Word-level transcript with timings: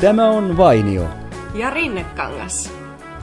Tämä 0.00 0.30
on 0.30 0.56
Vainio. 0.56 1.08
Ja 1.54 1.70
Rinnekangas. 1.70 2.72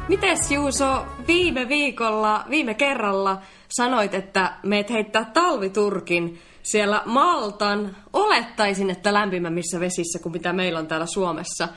Mites 0.09 0.51
Juuso, 0.51 1.05
viime 1.27 1.67
viikolla, 1.67 2.45
viime 2.49 2.73
kerralla 2.73 3.41
sanoit, 3.69 4.13
että 4.13 4.53
meet 4.63 4.89
heittää 4.89 5.31
talviturkin 5.33 6.39
siellä 6.63 7.01
Maltan, 7.05 7.95
olettaisin, 8.13 8.89
että 8.89 9.13
lämpimämmissä 9.13 9.79
vesissä 9.79 10.19
kuin 10.19 10.33
mitä 10.33 10.53
meillä 10.53 10.79
on 10.79 10.87
täällä 10.87 11.05
Suomessa. 11.05 11.67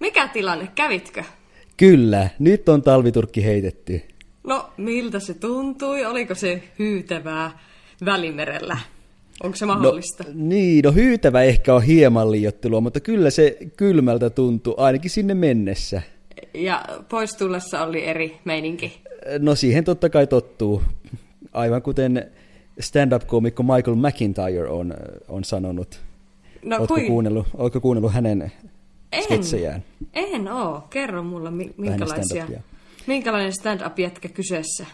Mikä 0.00 0.28
tilanne, 0.28 0.68
kävitkö? 0.74 1.24
Kyllä, 1.76 2.28
nyt 2.38 2.68
on 2.68 2.82
talviturkki 2.82 3.44
heitetty. 3.44 4.02
No, 4.44 4.70
miltä 4.76 5.20
se 5.20 5.34
tuntui? 5.34 6.04
Oliko 6.04 6.34
se 6.34 6.62
hyytävää 6.78 7.58
välimerellä? 8.04 8.76
Onko 9.42 9.56
se 9.56 9.66
mahdollista? 9.66 10.24
No, 10.24 10.30
niin, 10.34 10.84
no 10.84 10.92
hyytävä 10.92 11.42
ehkä 11.42 11.74
on 11.74 11.82
hieman 11.82 12.30
liiottelua, 12.30 12.80
mutta 12.80 13.00
kyllä 13.00 13.30
se 13.30 13.56
kylmältä 13.76 14.30
tuntuu, 14.30 14.74
ainakin 14.76 15.10
sinne 15.10 15.34
mennessä. 15.34 16.02
Ja 16.54 16.84
pois 17.08 17.36
tullessa 17.36 17.82
oli 17.84 18.04
eri 18.04 18.38
meininki. 18.44 19.00
No 19.38 19.54
siihen 19.54 19.84
totta 19.84 20.10
kai 20.10 20.26
tottuu. 20.26 20.82
Aivan 21.52 21.82
kuten 21.82 22.30
stand-up-koomikko 22.80 23.62
Michael 23.62 23.96
McIntyre 23.96 24.68
on, 24.68 24.94
on 25.28 25.44
sanonut. 25.44 26.00
No, 26.64 26.76
oletko, 26.76 26.94
kui... 26.94 27.06
kuunnellut, 27.06 27.46
oletko 27.54 27.80
kuunnellut 27.80 28.12
hänen 28.12 28.52
en, 29.12 29.22
sketsejään? 29.22 29.84
En 30.14 30.48
oo. 30.48 30.86
Kerro 30.90 31.22
mulle, 31.22 31.50
minkälaisia, 31.76 32.46
minkälainen 33.06 33.52
stand-up 33.52 33.98
jätkä 33.98 34.28
kyseessä. 34.28 34.86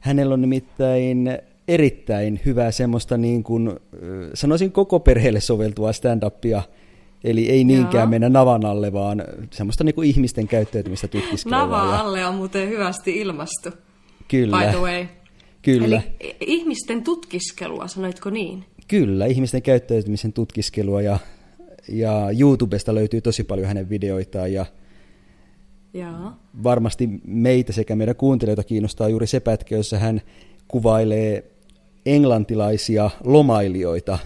Hänellä 0.00 0.34
on 0.34 0.40
nimittäin 0.40 1.38
erittäin 1.68 2.40
hyvää 2.44 2.70
semmoista 2.70 3.16
niin 3.16 3.42
kuin, 3.42 3.70
sanoisin 4.34 4.72
koko 4.72 5.00
perheelle 5.00 5.40
soveltua 5.40 5.90
stand-upia, 5.92 6.62
eli 7.24 7.50
ei 7.50 7.64
niinkään 7.64 8.02
Joo. 8.02 8.10
mennä 8.10 8.28
navan 8.28 8.64
alle, 8.64 8.92
vaan 8.92 9.24
semmoista 9.50 9.84
niin 9.84 9.94
kuin 9.94 10.08
ihmisten 10.08 10.48
käyttäytymistä 10.48 11.08
tutkiskelua. 11.08 11.58
Nava 11.58 11.98
alle 11.98 12.26
on 12.26 12.34
muuten 12.34 12.68
hyvästi 12.68 13.16
ilmastu. 13.16 13.70
Kyllä. 14.28 14.58
By 14.58 14.70
the 14.70 14.78
way. 14.80 15.06
Kyllä. 15.62 16.02
Eli 16.20 16.36
ihmisten 16.40 17.02
tutkiskelua, 17.04 17.88
sanoitko 17.88 18.30
niin? 18.30 18.64
Kyllä, 18.88 19.26
ihmisten 19.26 19.62
käyttäytymisen 19.62 20.32
tutkiskelua 20.32 21.02
ja, 21.02 21.18
ja 21.88 22.30
YouTubesta 22.40 22.94
löytyy 22.94 23.20
tosi 23.20 23.44
paljon 23.44 23.68
hänen 23.68 23.88
videoitaan 23.88 24.52
ja 24.52 24.66
Jaa. 25.94 26.44
varmasti 26.62 27.08
meitä 27.24 27.72
sekä 27.72 27.96
meidän 27.96 28.16
kuuntelijoita 28.16 28.64
kiinnostaa 28.64 29.08
juuri 29.08 29.26
se 29.26 29.40
pätkä, 29.40 29.76
jossa 29.76 29.98
hän 29.98 30.20
kuvailee 30.68 31.55
englantilaisia 32.06 33.10
lomailijoita, 33.24 34.18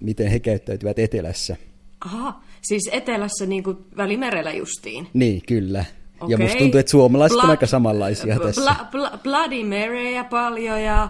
miten 0.00 0.26
he 0.26 0.40
käyttäytyvät 0.40 0.98
etelässä. 0.98 1.56
Aha, 2.04 2.40
siis 2.62 2.90
etelässä 2.92 3.46
niin 3.46 3.62
kuin 3.62 3.76
välimerellä 3.96 4.52
justiin? 4.52 5.06
Niin, 5.12 5.42
kyllä. 5.48 5.84
Okay. 6.20 6.30
Ja 6.30 6.38
musta 6.38 6.58
tuntuu, 6.58 6.80
että 6.80 6.90
suomalaiset 6.90 7.38
Bla- 7.38 7.44
on 7.44 7.50
aika 7.50 7.66
samanlaisia 7.66 8.36
bla- 8.36 8.42
tässä. 8.42 8.70
Bla- 8.70 8.96
bla- 8.96 9.18
Bloody 9.22 9.64
Marya 9.64 10.24
paljon 10.24 10.82
ja, 10.82 11.08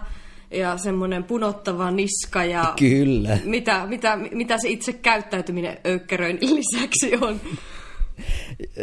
ja 0.51 0.77
semmoinen 0.77 1.23
punottava 1.23 1.91
niska 1.91 2.43
ja... 2.45 2.73
Kyllä. 2.79 3.37
Mitä, 3.45 3.85
mitä, 3.87 4.17
mitä 4.31 4.57
se 4.57 4.69
itse 4.69 4.93
käyttäytyminen 4.93 5.77
öykkeröin 5.85 6.37
lisäksi 6.55 7.17
on? 7.21 7.41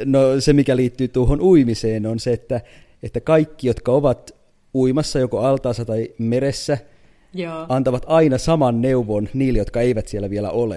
No 0.05 0.21
se, 0.41 0.53
mikä 0.53 0.77
liittyy 0.77 1.09
tuohon 1.09 1.41
uimiseen, 1.41 2.07
on 2.07 2.21
se, 2.21 2.33
että, 2.33 2.61
että 3.03 3.21
kaikki, 3.21 3.67
jotka 3.67 3.93
ovat 3.93 4.35
uimassa 4.75 5.19
joko 5.19 5.41
altaassa 5.41 5.85
tai 5.85 6.09
meressä, 6.19 6.79
Joo. 7.35 7.67
antavat 7.69 8.05
aina 8.07 8.39
saman 8.39 8.81
neuvon 8.81 9.29
niille, 9.35 9.59
jotka 9.59 9.81
eivät 9.81 10.09
siellä 10.09 10.31
vielä 10.31 10.51
ole. 10.51 10.77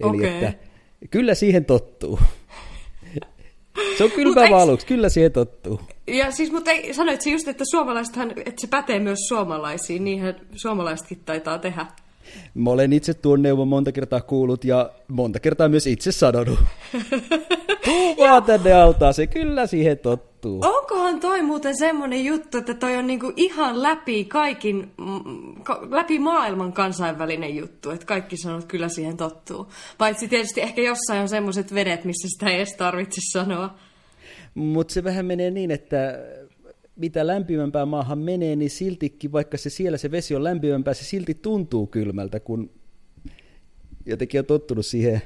Eli 0.00 0.16
okay. 0.16 0.26
että 0.26 0.52
kyllä 1.10 1.34
siihen 1.34 1.64
tottuu. 1.64 2.18
Se 3.98 4.04
on 4.04 4.10
kylmä 4.10 4.44
eks... 4.44 4.54
aluksi, 4.54 4.86
kyllä 4.86 5.08
siihen 5.08 5.32
tottuu. 5.32 5.80
Ja 6.06 6.30
siis, 6.30 6.52
mutta 6.52 6.70
ei, 6.70 6.94
sanoit 6.94 7.20
se 7.20 7.30
just, 7.30 7.48
että 7.48 7.64
suomalaisethan, 7.70 8.30
että 8.30 8.60
se 8.60 8.66
pätee 8.66 8.98
myös 8.98 9.18
suomalaisiin, 9.28 10.04
niinhän 10.04 10.36
suomalaisetkin 10.54 11.20
taitaa 11.24 11.58
tehdä. 11.58 11.86
Mä 12.54 12.70
olen 12.70 12.92
itse 12.92 13.14
tuon 13.14 13.42
neuvon 13.42 13.68
monta 13.68 13.92
kertaa 13.92 14.20
kuullut 14.20 14.64
ja 14.64 14.90
monta 15.08 15.40
kertaa 15.40 15.68
myös 15.68 15.86
itse 15.86 16.12
sanonut. 16.12 16.58
Tuu 17.84 18.16
vaan 18.16 18.42
tänne 18.42 18.72
altaaseen, 18.72 19.28
kyllä 19.28 19.66
siihen 19.66 19.98
tottuu. 19.98 20.33
Onkohan 20.48 21.20
toi 21.20 21.42
muuten 21.42 21.78
semmonen 21.78 22.24
juttu, 22.24 22.58
että 22.58 22.74
toi 22.74 22.96
on 22.96 23.06
niinku 23.06 23.32
ihan 23.36 23.82
läpi 23.82 24.24
kaikin, 24.24 24.92
läpi 25.90 26.18
maailman 26.18 26.72
kansainvälinen 26.72 27.56
juttu, 27.56 27.90
että 27.90 28.06
kaikki 28.06 28.36
sanoo, 28.36 28.58
että 28.58 28.68
kyllä 28.68 28.88
siihen 28.88 29.16
tottuu. 29.16 29.66
Paitsi 29.98 30.28
tietysti 30.28 30.60
ehkä 30.60 30.82
jossain 30.82 31.20
on 31.20 31.28
semmoiset 31.28 31.74
vedet, 31.74 32.04
missä 32.04 32.28
sitä 32.28 32.50
ei 32.50 32.56
edes 32.56 32.74
tarvitse 32.74 33.20
sanoa. 33.32 33.74
Mutta 34.54 34.94
se 34.94 35.04
vähän 35.04 35.26
menee 35.26 35.50
niin, 35.50 35.70
että 35.70 36.18
mitä 36.96 37.26
lämpimämpään 37.26 37.88
maahan 37.88 38.18
menee, 38.18 38.56
niin 38.56 38.70
siltikin, 38.70 39.32
vaikka 39.32 39.56
se 39.56 39.70
siellä 39.70 39.98
se 39.98 40.10
vesi 40.10 40.34
on 40.34 40.44
lämpimämpää, 40.44 40.94
se 40.94 41.04
silti 41.04 41.34
tuntuu 41.34 41.86
kylmältä, 41.86 42.40
kun 42.40 42.70
jotenkin 44.06 44.40
on 44.40 44.46
tottunut 44.46 44.86
siihen 44.86 45.22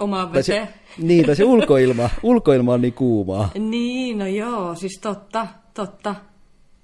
Omaan 0.00 0.32
veteen. 0.32 0.66
Se, 0.66 0.74
niin, 0.98 1.26
tai 1.26 1.36
se 1.36 1.44
ulkoilma, 1.44 2.10
ulkoilma 2.22 2.72
on 2.72 2.82
niin 2.82 2.92
kuumaa. 2.92 3.50
Niin, 3.58 4.18
no 4.18 4.26
joo, 4.26 4.74
siis 4.74 4.98
totta, 5.02 5.46
totta. 5.74 6.14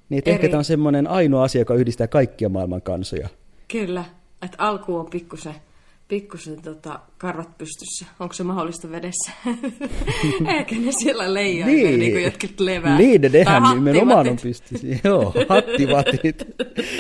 Niin, 0.09 0.19
että 0.19 0.31
ehkä 0.31 0.49
tämä 0.49 0.59
on 0.59 0.65
semmoinen 0.65 1.07
ainoa 1.07 1.45
asia, 1.45 1.61
joka 1.61 1.75
yhdistää 1.75 2.07
kaikkia 2.07 2.49
maailman 2.49 2.83
kansoja. 2.83 3.29
Kyllä, 3.69 4.05
että 4.43 4.57
alku 4.59 4.97
on 4.97 5.07
pikkusen, 5.11 5.55
pikkusen 6.09 6.63
tota, 6.63 7.01
karvat 7.19 7.59
pystyssä. 7.59 8.07
Onko 8.21 8.33
se 8.33 8.43
mahdollista 8.43 8.91
vedessä? 8.91 9.33
Eikä 10.59 10.77
ne 10.77 10.93
siellä 10.93 11.35
leijailee 11.35 11.77
niin, 11.77 12.01
niin 12.01 12.13
kuin 12.13 12.25
jotkut 12.25 12.61
levää. 12.61 12.99
Niin, 12.99 13.21
ne 13.21 13.29
nehän 13.29 13.63
nimenomaan 13.75 14.29
on 14.29 14.37
pystyssä. 14.43 14.87
Joo, 15.05 15.35
hattivatit. 15.49 16.43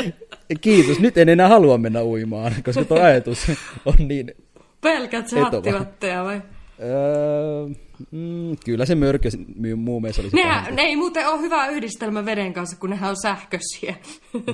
Kiitos, 0.60 1.00
nyt 1.00 1.18
en 1.18 1.28
enää 1.28 1.48
halua 1.48 1.78
mennä 1.78 2.04
uimaan, 2.04 2.52
koska 2.64 2.84
tuo 2.84 3.00
ajatus 3.00 3.50
on 3.86 3.94
niin 3.98 4.34
Pelkät 4.80 5.28
se 5.28 5.40
hattivatteja 5.40 6.24
vai? 6.24 6.42
Öö, 6.82 7.66
mm, 8.10 8.56
kyllä 8.64 8.86
se 8.86 8.94
mörkö 8.94 9.28
muu 9.76 10.00
mies 10.00 10.18
olisi 10.18 10.36
Nehän, 10.36 10.74
Ne 10.76 10.82
ei 10.82 10.96
muuten 10.96 11.28
ole 11.28 11.40
hyvä 11.40 11.66
yhdistelmä 11.66 12.24
veden 12.24 12.52
kanssa, 12.52 12.76
kun 12.76 12.90
nehän 12.90 13.10
on 13.10 13.16
sähköisiä. 13.22 13.96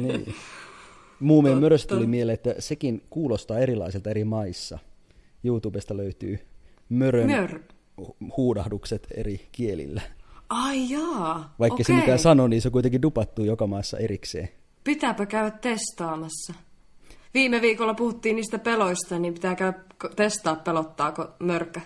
niin. 0.01 0.35
Muumien 1.21 1.59
möröstä 1.59 1.95
tuli 1.95 2.07
mieleen, 2.07 2.35
että 2.35 2.55
sekin 2.59 3.03
kuulostaa 3.11 3.59
erilaiselta 3.59 4.11
eri 4.11 4.25
maissa. 4.25 4.79
YouTubesta 5.45 5.97
löytyy 5.97 6.39
mörön 6.89 7.27
Mör. 7.27 7.61
huudahdukset 8.37 9.07
eri 9.17 9.41
kielillä. 9.53 10.03
Ai 10.49 10.91
jaa, 10.91 11.55
Vaikka 11.59 11.75
okay. 11.75 11.85
se 11.85 11.93
mitä 11.93 12.17
sanoo, 12.17 12.49
niin 12.49 12.63
se 12.63 12.71
kuitenkin 12.71 13.03
dupattu 13.03 13.45
joka 13.45 13.67
maassa 13.67 13.99
erikseen. 13.99 14.49
Pitääpä 14.85 15.27
käydä 15.27 15.51
testaamassa. 15.51 16.55
Viime 17.37 17.61
viikolla 17.61 17.95
puhuttiin 17.95 18.37
niistä 18.37 18.59
peloista, 18.59 19.19
niin 19.19 19.35
pitää 19.35 19.55
käydä 19.55 19.79
testaa, 20.17 20.57
pelottaako 20.57 21.29
mörkö. 21.39 21.81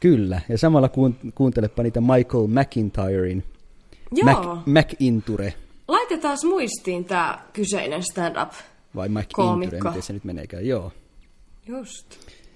Kyllä, 0.00 0.40
ja 0.48 0.58
samalla 0.58 0.90
kuuntelepa 1.34 1.82
niitä 1.82 2.00
Michael 2.00 2.46
McIntyren. 2.46 3.44
Joo. 4.12 4.54
Mac, 4.64 4.66
McInture. 4.66 5.54
Laitetaan 5.88 6.38
muistiin 6.44 7.04
tämä 7.04 7.38
kyseinen 7.52 8.02
stand-up 8.02 8.52
Vai 8.94 9.08
McInture, 9.08 9.80
miten 9.80 10.02
se 10.02 10.12
nyt 10.12 10.24
meneekään, 10.24 10.66
joo. 10.66 10.92
Just, 11.66 12.06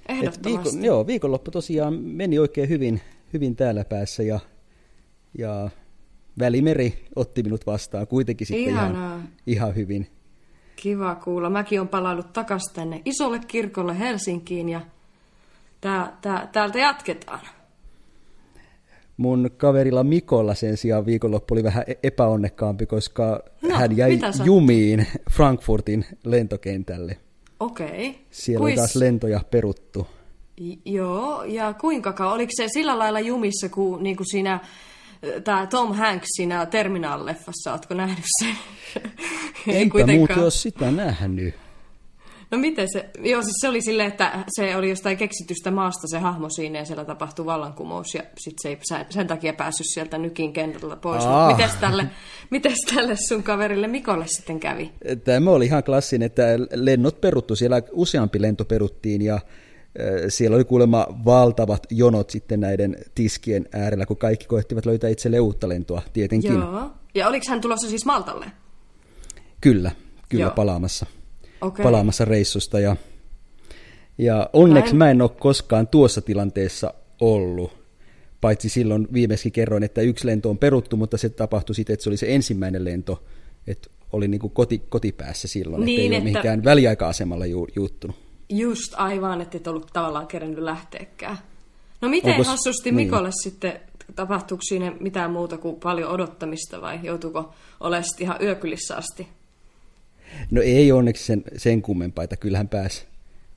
ehdottomasti. 0.09 0.71
viikon, 0.71 0.85
joo, 0.85 1.07
viikonloppu 1.07 1.51
tosiaan 1.51 1.95
meni 1.95 2.39
oikein 2.39 2.69
hyvin, 2.69 3.01
hyvin 3.33 3.57
täällä 3.57 3.85
päässä 3.85 4.23
ja, 4.23 4.41
ja 5.39 5.71
Välimeri 6.39 7.05
otti 7.17 7.43
minut 7.43 7.67
vastaan 7.67 8.07
kuitenkin 8.07 8.47
sitten 8.47 8.65
ihan, 8.65 9.29
ihan 9.47 9.75
hyvin. 9.75 10.14
Kiva 10.77 11.15
kuulla. 11.15 11.51
Mäkin 11.51 11.81
on 11.81 11.89
palannut 11.89 12.33
takaisin 12.33 12.75
tänne 12.75 13.03
isolle 13.05 13.39
kirkolle 13.39 13.99
Helsinkiin 13.99 14.69
ja 14.69 14.81
tää, 15.81 16.17
tää, 16.21 16.49
täältä 16.53 16.79
jatketaan. 16.79 17.41
Mun 19.17 19.51
kaverilla 19.57 20.05
Mikolla 20.05 20.55
sen 20.55 20.77
sijaan 20.77 21.07
viikonloppu 21.07 21.55
oli 21.55 21.65
vähän 21.65 21.85
e- 21.87 21.95
epäonnekkaampi, 22.03 22.87
koska 22.87 23.41
no, 23.63 23.77
hän 23.77 23.97
jäi 23.97 24.19
jumiin 24.45 25.07
Frankfurtin 25.31 26.05
lentokentälle. 26.25 27.19
Okei. 27.61 27.87
Okay. 27.87 28.21
Siellä 28.31 28.61
Kuis... 28.61 28.73
on 28.73 28.77
taas 28.77 28.97
lentoja 28.97 29.41
peruttu. 29.51 30.07
J- 30.57 30.73
joo, 30.85 31.45
ja 31.45 31.75
kuinka 31.75 32.33
Oliko 32.33 32.51
se 32.57 32.69
sillä 32.69 32.99
lailla 32.99 33.21
jumissa, 33.21 33.69
kuin, 33.69 34.03
niin 34.03 34.17
kuin 34.17 34.27
siinä 34.31 34.61
tämä 35.45 35.67
Tom 35.67 35.95
Hanks 35.95 36.29
siinä 36.37 36.67
Terminaal-leffassa, 36.67 37.73
ootko 37.73 37.95
nähnyt 37.95 38.25
sen? 38.39 38.57
Eipä 39.75 40.07
muuten 40.07 40.39
ole 40.39 40.51
sitä 40.51 40.91
nähnyt. 40.91 41.55
No 42.51 42.59
miten 42.59 42.89
se, 42.93 43.11
joo 43.23 43.43
siis 43.43 43.57
se 43.61 43.69
oli 43.69 43.81
silleen, 43.81 44.09
että 44.09 44.45
se 44.49 44.77
oli 44.77 44.89
jostain 44.89 45.17
keksitystä 45.17 45.71
maasta 45.71 46.09
se 46.09 46.19
hahmo 46.19 46.49
siinä 46.49 46.79
ja 46.79 46.85
siellä 46.85 47.05
tapahtui 47.05 47.47
vallankumous 47.47 48.15
ja 48.15 48.23
sitten 48.39 48.63
se 48.63 48.97
ei 48.97 49.07
sen 49.11 49.27
takia 49.27 49.53
päässyt 49.53 49.87
sieltä 49.95 50.19
nykin 50.19 50.53
kentällä 50.53 50.97
pois. 50.97 51.25
Mites 51.47 51.75
tälle, 51.81 52.07
mites 52.51 52.79
tälle 52.95 53.17
sun 53.29 53.43
kaverille 53.43 53.87
Mikolle 53.87 54.27
sitten 54.27 54.61
kävi? 54.61 54.93
Tämä 55.25 55.51
oli 55.51 55.67
ihan 55.67 55.85
klassin, 55.85 56.23
että 56.23 56.43
lennot 56.75 57.21
peruttu, 57.21 57.57
siellä 57.57 57.83
useampi 57.93 58.43
lento 58.43 58.65
peruttiin 58.65 59.23
ja 59.23 59.41
siellä 60.29 60.55
oli 60.55 60.65
kuulemma 60.65 61.07
valtavat 61.25 61.87
jonot 61.91 62.31
sitten 62.31 62.61
näiden 62.61 62.97
tiskien 63.15 63.69
äärellä, 63.73 64.07
kun 64.07 64.17
kaikki 64.17 64.47
koettivat 64.47 64.87
löytää 64.87 65.11
itselle 65.11 65.41
uutta 65.41 65.69
lentoa, 65.69 66.03
tietenkin. 66.13 66.55
Joo. 66.55 66.91
Ja 67.15 67.29
oliko 67.29 67.45
hän 67.49 67.61
tulossa 67.61 67.89
siis 67.89 68.05
Maltalle? 68.05 68.47
Kyllä, 69.61 69.91
kyllä 70.29 70.45
Joo. 70.45 70.51
palaamassa. 70.51 71.07
Okay. 71.61 71.83
Palaamassa 71.83 72.25
reissusta. 72.25 72.81
Ja, 72.81 72.97
ja 74.19 74.51
onneksi 74.53 74.95
mä 74.95 74.95
en... 74.95 74.99
mä 74.99 75.11
en 75.11 75.23
ole 75.23 75.31
koskaan 75.41 75.89
tuossa 75.89 76.21
tilanteessa 76.21 76.95
ollut. 77.21 77.85
Paitsi 78.41 78.69
silloin 78.69 79.09
viimeksi 79.13 79.51
kerroin, 79.51 79.83
että 79.83 80.01
yksi 80.01 80.27
lento 80.27 80.51
on 80.51 80.59
peruttu, 80.59 80.97
mutta 80.97 81.17
se 81.17 81.29
tapahtui 81.29 81.75
sitten, 81.75 81.95
että 81.95 82.05
se 82.05 82.11
oli 82.11 82.17
se 82.17 82.35
ensimmäinen 82.35 82.85
lento, 82.85 83.25
että 83.67 83.91
oli 84.13 84.29
niin 84.29 84.41
kuin 84.41 84.51
koti, 84.51 84.79
kotipäässä 84.89 85.49
silloin, 85.49 85.85
niin, 85.85 86.01
että 86.01 86.03
ei 86.03 86.07
että... 86.07 86.17
ole 86.17 86.25
mihinkään 86.25 86.65
väliaika-asemalla 86.65 87.47
ju, 87.47 87.67
juuttunut. 87.77 88.24
Just 88.49 88.95
aivan, 88.97 89.41
että 89.41 89.57
et 89.57 89.67
ollut 89.67 89.91
tavallaan 89.93 90.27
kerännyt 90.27 90.59
lähteekään. 90.59 91.39
No 92.01 92.09
miten 92.09 92.33
Onko, 92.33 92.45
hassusti 92.45 92.91
niin. 92.91 93.07
Mikolle 93.07 93.31
sitten, 93.43 93.81
tapahtuuko 94.17 94.63
siinä 94.63 94.93
mitään 95.01 95.31
muuta 95.31 95.59
kuin 95.59 95.77
paljon 95.77 96.11
odottamista 96.11 96.81
vai 96.81 97.01
joutuuko 97.03 97.55
olemaan 97.81 98.05
ihan 98.21 98.37
yökylissä 98.43 98.97
asti? 98.97 99.29
No 100.51 100.63
ei 100.63 100.93
onneksi 100.93 101.25
sen, 101.25 101.45
sen 101.57 101.83
kummempaa, 101.83 102.27
kyllähän 102.41 102.69
pääsi 102.69 103.05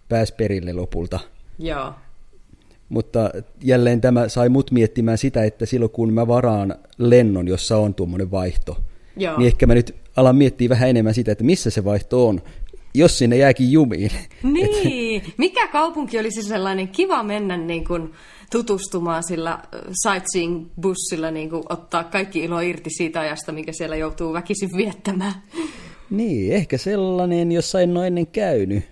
pääs 0.09 0.31
perille 0.31 0.73
lopulta. 0.73 1.19
Joo. 1.59 1.93
Mutta 2.89 3.31
jälleen 3.63 4.01
tämä 4.01 4.29
sai 4.29 4.49
mut 4.49 4.71
miettimään 4.71 5.17
sitä, 5.17 5.43
että 5.43 5.65
silloin 5.65 5.91
kun 5.91 6.13
mä 6.13 6.27
varaan 6.27 6.75
lennon, 6.97 7.47
jossa 7.47 7.77
on 7.77 7.93
tuommoinen 7.93 8.31
vaihto, 8.31 8.77
Joo. 9.17 9.37
niin 9.37 9.47
ehkä 9.47 9.67
mä 9.67 9.73
nyt 9.73 9.95
alan 10.15 10.35
miettiä 10.35 10.69
vähän 10.69 10.89
enemmän 10.89 11.13
sitä, 11.13 11.31
että 11.31 11.43
missä 11.43 11.69
se 11.69 11.83
vaihto 11.83 12.27
on, 12.27 12.41
jos 12.93 13.17
sinne 13.17 13.37
jääkin 13.37 13.71
jumiin. 13.71 14.11
Niin, 14.43 15.23
mikä 15.37 15.67
kaupunki 15.67 16.19
olisi 16.19 16.43
sellainen 16.43 16.87
kiva 16.87 17.23
mennä 17.23 17.57
niin 17.57 17.85
kuin 17.85 18.13
tutustumaan 18.51 19.23
sillä 19.27 19.59
sightseeing-bussilla, 20.03 21.31
niin 21.31 21.49
kuin 21.49 21.63
ottaa 21.69 22.03
kaikki 22.03 22.39
ilo 22.39 22.59
irti 22.59 22.89
siitä 22.89 23.19
ajasta, 23.19 23.51
mikä 23.51 23.71
siellä 23.73 23.95
joutuu 23.95 24.33
väkisin 24.33 24.69
viettämään. 24.77 25.33
Niin, 26.09 26.53
ehkä 26.53 26.77
sellainen, 26.77 27.51
jossa 27.51 27.81
en 27.81 27.97
ole 27.97 28.07
ennen 28.07 28.27
käynyt. 28.27 28.83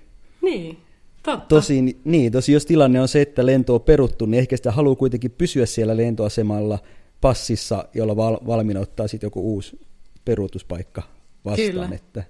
Niin, 0.42 0.78
totta. 1.24 1.48
Tosin, 1.48 2.00
niin, 2.04 2.32
tosi 2.32 2.52
jos 2.52 2.66
tilanne 2.66 3.02
on 3.02 3.08
se, 3.08 3.22
että 3.22 3.46
lento 3.46 3.76
on 3.76 3.82
peruttu, 3.82 4.26
niin 4.26 4.40
ehkä 4.40 4.58
sitä 4.58 4.72
haluaa 4.72 4.96
kuitenkin 4.96 5.32
pysyä 5.32 5.66
siellä 5.66 5.98
lentoasemalla 5.98 6.80
passissa, 7.22 7.86
jolla 7.94 8.16
val, 8.16 8.38
valmiina 8.48 8.80
ottaa 8.80 9.08
sitten 9.08 9.28
joku 9.28 9.54
uusi 9.54 9.80
peruutuspaikka 10.26 11.04
vastaan. 11.46 11.72
Kyllä. 11.72 11.90
Että... 11.94 12.24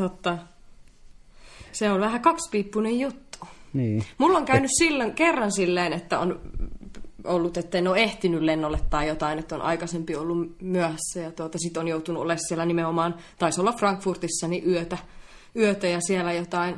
Totta. 0.00 0.38
Se 1.72 1.90
on 1.90 2.00
vähän 2.00 2.20
kaksipiippunen 2.20 3.00
juttu. 3.00 3.38
Niin. 3.72 4.04
Mulla 4.18 4.38
on 4.38 4.44
käynyt 4.44 4.70
Et... 4.70 4.78
silloin, 4.78 5.14
kerran 5.14 5.52
silleen, 5.52 5.92
että 5.92 6.18
on 6.18 6.40
ollut, 7.24 7.56
että 7.56 7.78
en 7.78 7.88
ole 7.88 7.98
ehtinyt 7.98 8.42
lennolle 8.42 8.80
tai 8.90 9.08
jotain, 9.08 9.38
että 9.38 9.54
on 9.54 9.62
aikaisempi 9.62 10.16
ollut 10.16 10.56
myöhässä 10.62 11.20
ja 11.20 11.32
tuota, 11.32 11.58
sitten 11.58 11.80
on 11.80 11.88
joutunut 11.88 12.22
olemaan 12.22 12.48
siellä 12.48 12.64
nimenomaan, 12.64 13.14
taisi 13.38 13.60
olla 13.60 13.72
Frankfurtissa, 13.72 14.48
niin 14.48 14.70
yötä, 14.70 14.98
yötä 15.56 15.86
ja 15.86 16.00
siellä 16.00 16.32
jotain, 16.32 16.76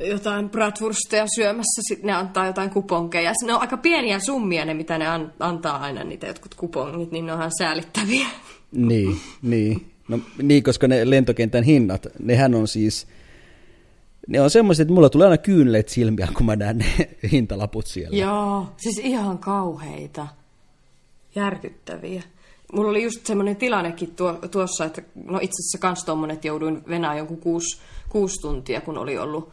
jotain 0.00 0.50
bratwursteja 0.50 1.26
syömässä, 1.34 1.82
sitten 1.88 2.06
ne 2.06 2.12
antaa 2.12 2.46
jotain 2.46 2.70
kuponkeja. 2.70 3.32
Ne 3.42 3.54
on 3.54 3.60
aika 3.60 3.76
pieniä 3.76 4.18
summia 4.18 4.64
ne, 4.64 4.74
mitä 4.74 4.98
ne 4.98 5.06
an, 5.06 5.32
antaa 5.40 5.76
aina, 5.78 6.04
niitä 6.04 6.26
jotkut 6.26 6.54
kupongit, 6.54 7.10
niin 7.10 7.26
ne 7.26 7.32
onhan 7.32 7.52
säälittäviä. 7.58 8.26
Niin, 8.72 9.20
niin. 9.42 9.97
No 10.08 10.18
niin, 10.42 10.62
koska 10.62 10.88
ne 10.88 11.10
lentokentän 11.10 11.64
hinnat, 11.64 12.06
nehän 12.18 12.54
on 12.54 12.68
siis, 12.68 13.06
ne 14.28 14.40
on 14.40 14.50
semmoiset, 14.50 14.82
että 14.84 14.94
mulla 14.94 15.10
tulee 15.10 15.26
aina 15.26 15.38
kyynleet 15.38 15.88
silmiä, 15.88 16.28
kun 16.36 16.46
mä 16.46 16.56
näen 16.56 16.78
ne 16.78 17.08
hintalaput 17.32 17.86
siellä. 17.86 18.16
Joo, 18.16 18.66
siis 18.76 18.98
ihan 18.98 19.38
kauheita, 19.38 20.26
järkyttäviä. 21.34 22.22
Mulla 22.72 22.90
oli 22.90 23.02
just 23.02 23.26
semmoinen 23.26 23.56
tilannekin 23.56 24.14
tuo, 24.14 24.32
tuossa, 24.32 24.84
että 24.84 25.02
no 25.14 25.38
itse 25.42 25.62
asiassa 25.62 25.78
kans 25.78 26.04
tommonen, 26.04 26.34
että 26.34 26.48
jouduin 26.48 26.82
venää 26.88 27.18
jonkun 27.18 27.40
kuusi, 27.40 27.80
kuusi 28.08 28.40
tuntia, 28.40 28.80
kun 28.80 28.98
oli 28.98 29.18
ollut 29.18 29.48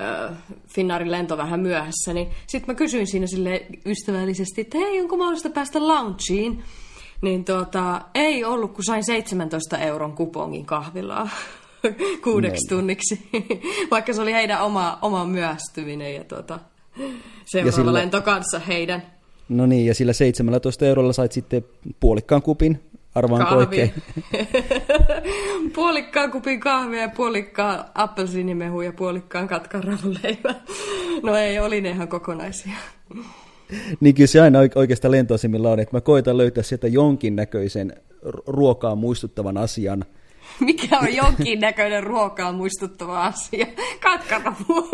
äh, 0.00 0.36
Finnaarin 0.66 1.10
lento 1.10 1.36
vähän 1.36 1.60
myöhässä, 1.60 2.12
niin 2.12 2.28
sitten 2.46 2.74
mä 2.74 2.78
kysyin 2.78 3.06
siinä 3.06 3.26
sille 3.26 3.66
ystävällisesti, 3.86 4.60
että 4.60 4.78
hei, 4.78 5.00
onko 5.00 5.16
mahdollista 5.16 5.50
päästä 5.50 5.88
launchiin? 5.88 6.62
Niin 7.22 7.44
tuota, 7.44 8.00
ei 8.14 8.44
ollut, 8.44 8.72
kun 8.72 8.84
sain 8.84 9.04
17 9.04 9.78
euron 9.78 10.12
kupongin 10.12 10.66
kahvilaa 10.66 11.28
kuudeksi 12.24 12.66
no. 12.70 12.76
tunniksi, 12.76 13.28
vaikka 13.90 14.12
se 14.12 14.22
oli 14.22 14.32
heidän 14.32 14.62
oma, 14.62 14.98
oma 15.02 15.24
myöhästyminen 15.24 16.14
ja 16.14 16.24
tuota, 16.24 16.58
seuraava 17.44 17.76
sillä... 17.76 17.92
lento 17.92 18.22
kanssa 18.22 18.58
heidän. 18.58 19.02
No 19.48 19.66
niin, 19.66 19.86
ja 19.86 19.94
sillä 19.94 20.12
17 20.12 20.86
eurolla 20.86 21.12
sait 21.12 21.32
sitten 21.32 21.64
puolikkaan 22.00 22.42
kupin, 22.42 22.80
arvaanko 23.14 23.54
oikein? 23.54 23.94
puolikkaan 25.74 26.30
kupin 26.30 26.60
kahvia 26.60 27.00
ja 27.00 27.08
puolikkaan 27.08 27.84
appelsiinimehu 27.94 28.80
ja 28.80 28.92
puolikkaan 28.92 29.48
katkan 29.48 29.82
No 31.22 31.36
ei, 31.36 31.58
oli 31.58 31.80
ne 31.80 31.90
ihan 31.90 32.08
kokonaisia. 32.08 32.72
niin 34.00 34.14
kyllä 34.14 34.26
se 34.26 34.40
aina 34.40 34.58
oikeastaan 34.74 35.12
lentoasemilla 35.12 35.70
on, 35.70 35.80
että 35.80 35.96
mä 35.96 36.00
koitan 36.00 36.36
löytää 36.36 36.62
sieltä 36.62 36.88
jonkinnäköisen 36.88 37.92
ruokaa 38.46 38.96
muistuttavan 38.96 39.56
asian. 39.56 40.04
Mikä 40.60 40.98
on 40.98 41.14
jonkinnäköinen 41.14 42.02
ruokaa 42.02 42.52
muistuttava 42.52 43.24
asia? 43.24 43.66
Katkarapu. 44.00 44.88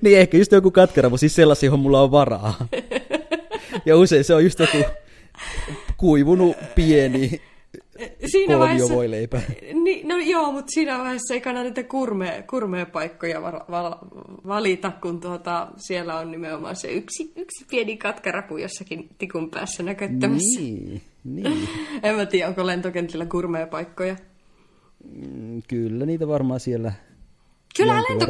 niin 0.00 0.18
ehkä 0.18 0.36
just 0.36 0.52
joku 0.52 0.70
katkarapu, 0.70 1.16
siis 1.16 1.34
sellaisia, 1.34 1.66
johon 1.66 1.80
mulla 1.80 2.02
on 2.02 2.10
varaa. 2.10 2.54
ja 3.86 3.96
usein 3.96 4.24
se 4.24 4.34
on 4.34 4.44
just 4.44 4.58
joku 4.58 4.78
kuivunut 5.96 6.56
pieni 6.74 7.40
siinä 8.26 8.58
vaiheessa, 8.58 8.94
voi 8.94 9.10
leipää. 9.10 9.42
Niin, 9.72 10.08
no 10.08 10.16
joo, 10.16 10.52
mutta 10.52 10.70
siinä 10.70 10.98
vaiheessa 10.98 11.34
ei 11.34 11.40
kannata 11.40 11.64
niitä 11.64 11.82
kurme, 11.82 12.44
kurmeepaikkoja 12.50 13.42
val, 13.42 13.60
val, 13.70 13.94
valita, 14.46 14.92
kun 15.02 15.20
tuota, 15.20 15.68
siellä 15.76 16.18
on 16.18 16.30
nimenomaan 16.30 16.76
se 16.76 16.92
yksi, 16.92 17.32
yksi 17.36 17.64
pieni 17.70 17.96
katkarapu 17.96 18.56
jossakin 18.56 19.08
tikun 19.18 19.50
päässä 19.50 19.82
näköttämässä. 19.82 20.60
Niin, 20.60 21.02
niin. 21.24 21.68
en 22.02 22.16
mä 22.16 22.26
tiedä, 22.26 22.48
onko 22.48 22.66
lentokentillä 22.66 23.26
kurmeepaikkoja. 23.26 24.16
Mm, 25.14 25.62
kyllä 25.68 26.06
niitä 26.06 26.28
varmaan 26.28 26.60
siellä... 26.60 26.92
Kyllä 27.76 27.94
lento, 27.94 28.26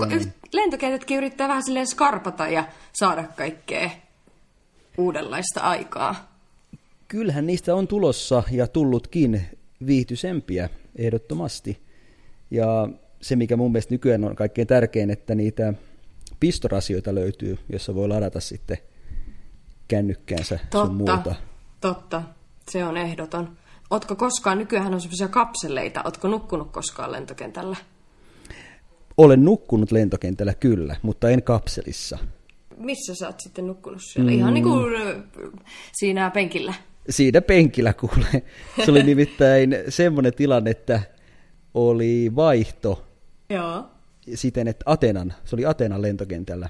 lentokentätkin 0.52 1.16
yrittää 1.16 1.49
vähän 1.49 1.62
silleen 1.62 1.87
skarpata 1.87 2.49
ja 2.49 2.64
saada 2.92 3.25
kaikkea 3.37 3.90
uudenlaista 4.99 5.61
aikaa 5.61 6.35
kyllähän 7.14 7.47
niistä 7.47 7.75
on 7.75 7.88
tulossa 7.88 8.42
ja 8.50 8.66
tullutkin 8.66 9.40
viihtyisempiä 9.87 10.69
ehdottomasti. 10.97 11.83
Ja 12.50 12.88
se, 13.23 13.37
mikä 13.37 13.57
mun 13.57 13.73
mielestä 13.73 13.95
nykyään 13.95 14.25
on 14.25 14.37
kaikkein 14.37 14.67
tärkein, 14.67 15.11
että 15.11 15.35
niitä 15.35 15.75
pistorasioita 16.41 17.14
löytyy, 17.14 17.59
jossa 17.73 17.95
voi 17.95 18.09
ladata 18.09 18.41
sitten 18.41 18.79
kännykkäänsä 19.88 20.59
totta, 20.71 20.87
sun 20.87 20.97
muuta. 20.97 21.35
Totta, 21.81 22.23
se 22.71 22.85
on 22.85 22.97
ehdoton. 22.97 23.57
Otko 23.91 24.17
koskaan, 24.17 24.59
nykyään 24.59 24.95
on 24.95 25.00
sellaisia 25.00 25.29
kapseleita, 25.29 26.03
otko 26.05 26.29
nukkunut 26.29 26.71
koskaan 26.71 27.12
lentokentällä? 27.12 27.76
Olen 29.17 29.45
nukkunut 29.45 29.93
lentokentällä 29.93 30.55
kyllä, 30.55 30.97
mutta 31.03 31.31
en 31.31 31.43
kapselissa. 31.43 32.19
Missä 32.76 33.14
sä 33.14 33.26
oot 33.26 33.40
sitten 33.40 33.66
nukkunut 33.66 34.02
siellä? 34.02 34.31
Mm. 34.31 34.38
Ihan 34.38 34.54
niin 34.54 34.64
kuin 34.64 34.93
siinä 35.93 36.31
penkillä? 36.31 36.75
Siinä 37.11 37.40
penkillä 37.40 37.93
kuulee. 37.93 38.43
Se 38.85 38.90
oli 38.90 39.02
nimittäin 39.02 39.76
semmoinen 39.88 40.35
tilanne, 40.35 40.71
että 40.71 41.00
oli 41.75 42.33
vaihto 42.37 43.04
Joo. 43.50 43.85
siten, 44.35 44.69
että 44.69 44.83
Atenan, 44.87 45.35
se 45.45 45.57
oli 45.57 45.66
Atenan 45.66 46.02
lentokentällä. 46.02 46.69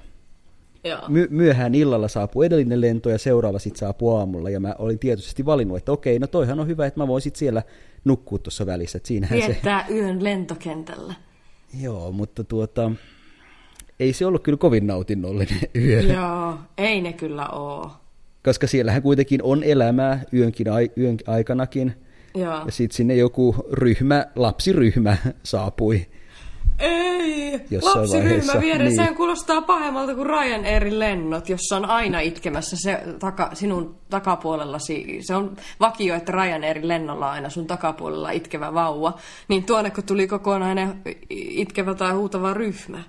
Joo. 0.83 1.01
My- 1.07 1.27
myöhään 1.31 1.75
illalla 1.75 2.07
saapui 2.07 2.45
edellinen 2.45 2.81
lento 2.81 3.09
ja 3.09 3.17
seuraava 3.17 3.59
sitten 3.59 3.79
saapui 3.79 4.17
aamulla. 4.17 4.49
Ja 4.49 4.59
mä 4.59 4.75
olin 4.79 4.99
tietysti 4.99 5.45
valinnut, 5.45 5.77
että 5.77 5.91
okei, 5.91 6.19
no 6.19 6.27
toihan 6.27 6.59
on 6.59 6.67
hyvä, 6.67 6.85
että 6.85 6.99
mä 6.99 7.07
voisin 7.07 7.31
siellä 7.35 7.63
nukkua 8.05 8.37
tuossa 8.37 8.65
välissä. 8.65 8.97
Että 8.97 9.07
siinähän 9.07 9.39
Viettää 9.39 9.85
se... 9.87 9.93
yön 9.93 10.23
lentokentällä. 10.23 11.13
Joo, 11.81 12.11
mutta 12.11 12.43
tuota, 12.43 12.91
ei 13.99 14.13
se 14.13 14.25
ollut 14.25 14.43
kyllä 14.43 14.57
kovin 14.57 14.87
nautinnollinen 14.87 15.59
yö. 15.85 16.01
Joo, 16.01 16.57
ei 16.77 17.01
ne 17.01 17.13
kyllä 17.13 17.47
ole 17.47 17.91
koska 18.45 18.67
siellähän 18.67 19.01
kuitenkin 19.01 19.43
on 19.43 19.63
elämää 19.63 20.23
yönkin 20.33 20.67
yön 20.97 21.17
aikanakin. 21.27 21.95
Ja, 22.35 22.63
ja 22.65 22.71
sitten 22.71 22.95
sinne 22.95 23.15
joku 23.15 23.55
ryhmä, 23.71 24.25
lapsiryhmä 24.35 25.17
saapui. 25.43 26.05
Ei, 26.79 27.61
lapsiryhmä 27.81 28.53
vieressä 28.61 28.83
niin. 28.83 28.95
sehän 28.95 29.15
kuulostaa 29.15 29.61
pahemmalta 29.61 30.15
kuin 30.15 30.27
Ryanairin 30.27 30.99
lennot, 30.99 31.49
jossa 31.49 31.75
on 31.75 31.85
aina 31.85 32.19
itkemässä 32.19 32.75
se 32.79 33.03
taka, 33.19 33.49
sinun 33.53 33.95
takapuolellasi. 34.09 35.19
Se 35.21 35.35
on 35.35 35.57
vakio, 35.79 36.15
että 36.15 36.31
Ryanairin 36.31 36.87
lennolla 36.87 37.27
on 37.27 37.31
aina 37.31 37.49
sun 37.49 37.67
takapuolella 37.67 38.31
itkevä 38.31 38.73
vauva. 38.73 39.17
Niin 39.47 39.63
tuonne 39.63 39.91
kun 39.91 40.03
tuli 40.03 40.27
kokonainen 40.27 41.01
itkevä 41.29 41.93
tai 41.93 42.13
huutava 42.13 42.53
ryhmä. 42.53 43.03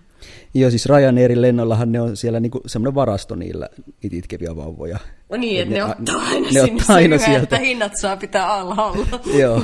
Joo, 0.61 0.71
siis 0.71 0.87
Ryanairin 0.87 1.43
lennollahan 1.43 1.93
ne 1.93 2.01
on 2.01 2.17
siellä 2.17 2.41
niinku 2.41 2.61
semmoinen 2.67 2.95
varasto 2.95 3.35
niillä 3.35 3.69
niitä 4.03 4.17
itkeviä 4.17 4.57
vauvoja. 4.57 4.99
No 5.31 5.37
niin, 5.37 5.63
että 5.63 5.75
ne, 5.75 5.81
ne 5.81 5.85
ottaa 5.85 6.17
aina 6.29 6.47
ne 6.47 6.53
sinne 6.53 6.73
ottaa 6.81 6.97
aina 6.97 7.19
sieltä. 7.19 7.43
että 7.43 7.59
hinnat 7.59 7.97
saa 7.97 8.17
pitää 8.17 8.53
alhaalla. 8.53 9.07
Joo, 9.41 9.63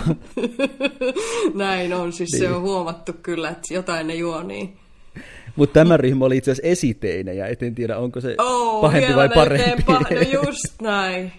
Näin 1.54 1.94
on, 1.94 2.12
siis 2.12 2.30
se 2.30 2.38
Niin. 2.38 2.52
on 2.52 2.62
huomattu 2.62 3.12
kyllä, 3.22 3.48
että 3.50 3.74
jotain 3.74 4.06
ne 4.06 4.14
juo 4.14 4.42
niin. 4.42 4.76
mutta 5.56 5.74
tämä 5.74 5.96
ryhmä 5.96 6.24
oli 6.24 6.36
itse 6.36 6.50
asiassa 6.50 6.68
esiteinejä, 6.68 7.46
et 7.46 7.62
en 7.62 7.74
tiedä 7.74 7.98
onko 7.98 8.20
se 8.20 8.34
Oh, 8.38 8.80
pahempi 8.80 9.16
vai 9.16 9.28
parempi. 9.28 9.70
eteenpäin. 9.70 10.32
No 10.34 10.42
just 10.42 10.80
näin. 10.82 11.32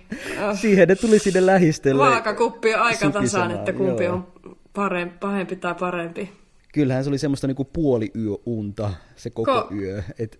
Oh. 0.50 0.57
Siihen 0.62 0.88
ne 0.88 0.95
tuli 0.95 1.19
sinne 1.19 1.45
lähistelle. 1.45 2.03
Vaakakuppi 2.03 2.74
on 2.75 2.81
aika 2.81 3.10
tasan, 3.12 3.51
että 3.51 3.74
kumpi 3.74 4.03
joo. 4.03 4.13
on 4.15 4.27
parempi, 4.74 5.15
pahempi 5.19 5.55
tai 5.55 5.75
parempi. 5.79 6.29
Kyllähän 6.73 7.03
se 7.03 7.09
oli 7.09 7.17
semmoista 7.17 7.47
niinku 7.47 7.65
puoli 7.65 8.11
yöunta 8.15 8.93
se 9.15 9.29
koko 9.29 9.61
Ko- 9.61 9.73
yö. 9.75 10.03
Et, 10.19 10.39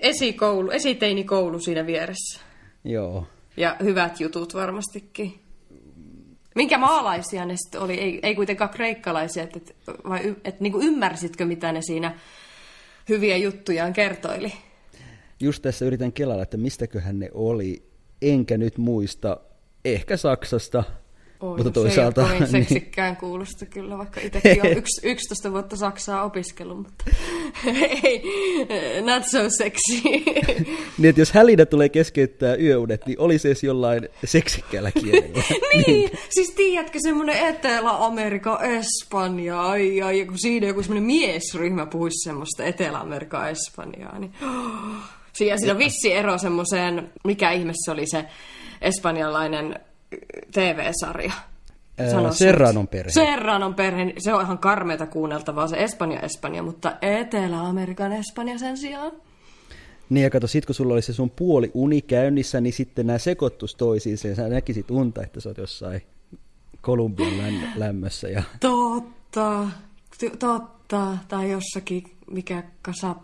Esikoulu, 0.00 0.70
esiteinikoulu 0.70 1.60
siinä 1.60 1.86
vieressä. 1.86 2.40
joo. 2.84 3.26
Ja 3.56 3.76
hyvät 3.82 4.20
jutut 4.20 4.54
varmastikin. 4.54 5.40
Minkä 6.54 6.78
maalaisia 6.78 7.44
ne 7.44 7.54
sitten 7.56 7.80
oli? 7.80 7.94
Ei, 7.94 8.20
ei 8.22 8.34
kuitenkaan 8.34 8.70
kreikkalaisia, 8.70 9.42
et, 9.42 9.56
et, 9.56 9.76
vai 10.08 10.20
y, 10.24 10.34
et, 10.44 10.60
niin 10.60 10.72
ymmärsitkö, 10.82 11.44
mitä 11.44 11.72
ne 11.72 11.82
siinä 11.82 12.18
hyviä 13.08 13.36
juttujaan 13.36 13.92
kertoili? 13.92 14.52
Just 15.40 15.62
tässä 15.62 15.84
yritän 15.84 16.12
kelalla, 16.12 16.42
että 16.42 16.56
mistäköhän 16.56 17.18
ne 17.18 17.30
oli. 17.34 17.82
Enkä 18.22 18.58
nyt 18.58 18.78
muista. 18.78 19.36
Ehkä 19.84 20.16
Saksasta. 20.16 20.84
Oi, 21.40 21.56
mutta 21.56 21.70
toisaalta... 21.70 22.26
Se 22.26 22.32
ei 22.32 22.38
kovin 22.38 22.50
seksikkään 22.50 23.16
kuulosta 23.16 23.66
kyllä, 23.66 23.98
vaikka 23.98 24.20
itsekin 24.20 24.66
on 24.66 24.72
yks, 24.72 24.90
11 25.02 25.52
vuotta 25.52 25.76
Saksaa 25.76 26.24
opiskellut, 26.24 26.76
mutta 26.76 27.04
ei, 28.04 28.22
not 29.02 29.24
so 29.24 29.38
sexy. 29.58 30.02
niin, 30.98 31.08
että 31.08 31.20
jos 31.20 31.32
hälinä 31.32 31.66
tulee 31.66 31.88
keskeyttää 31.88 32.54
yöunet, 32.56 33.06
niin 33.06 33.20
olisi 33.20 33.48
edes 33.48 33.64
jollain 33.64 34.08
seksikkäällä 34.24 34.90
kielellä. 34.90 35.42
niin, 35.86 36.10
siis 36.30 36.50
tiedätkö 36.50 36.98
semmoinen 37.02 37.36
Etelä-Amerikan 37.48 38.58
Espanja, 38.64 39.62
ai, 39.62 40.02
ai, 40.02 40.18
ja 40.18 40.26
kun 40.26 40.38
siinä 40.38 40.66
joku 40.66 40.82
semmoinen 40.82 41.04
miesryhmä 41.04 41.86
puhuisi 41.86 42.24
semmoista 42.24 42.64
Etelä-Amerikan 42.64 43.50
Espanjaa, 43.50 44.18
niin 44.18 44.32
siinä, 45.32 45.56
siinä 45.56 45.72
on 45.72 45.78
vissi 45.78 46.12
ero 46.12 46.38
semmoiseen, 46.38 47.12
mikä 47.24 47.50
ihme 47.50 47.72
se 47.84 47.90
oli 47.90 48.06
se 48.06 48.24
espanjalainen 48.82 49.80
TV-sarja. 50.52 51.32
Sano. 52.10 52.32
Serranon 52.32 52.88
perhe. 52.88 53.10
Serranon 53.10 53.74
perhe, 53.74 54.12
se 54.18 54.34
on 54.34 54.42
ihan 54.42 54.58
karmeita 54.58 55.06
kuunneltavaa, 55.06 55.68
se 55.68 55.76
Espanja 55.76 56.20
Espanja, 56.20 56.62
mutta 56.62 56.96
Etelä-Amerikan 57.02 58.12
Espanja 58.12 58.58
sen 58.58 58.76
sijaan. 58.76 59.12
Niin 60.10 60.24
ja 60.24 60.30
kato, 60.30 60.46
sit 60.46 60.66
kun 60.66 60.74
sulla 60.74 60.94
oli 60.94 61.02
se 61.02 61.12
sun 61.12 61.30
puoli 61.30 61.70
uni 61.74 62.02
käynnissä, 62.02 62.60
niin 62.60 62.72
sitten 62.72 63.06
nämä 63.06 63.18
sekoittus 63.18 63.74
toisiinsa 63.74 64.28
ja 64.28 64.34
sä 64.34 64.48
näkisit 64.48 64.90
unta, 64.90 65.22
että 65.22 65.40
sä 65.40 65.48
oot 65.48 65.58
jossain 65.58 66.02
Kolumbian 66.80 67.38
län- 67.38 67.68
lämmössä. 67.84 68.28
Ja... 68.28 68.42
Totta, 68.60 69.66
totta, 70.38 71.16
tai 71.28 71.50
jossakin, 71.50 72.04
mikä 72.30 72.62
Casa, 72.84 73.14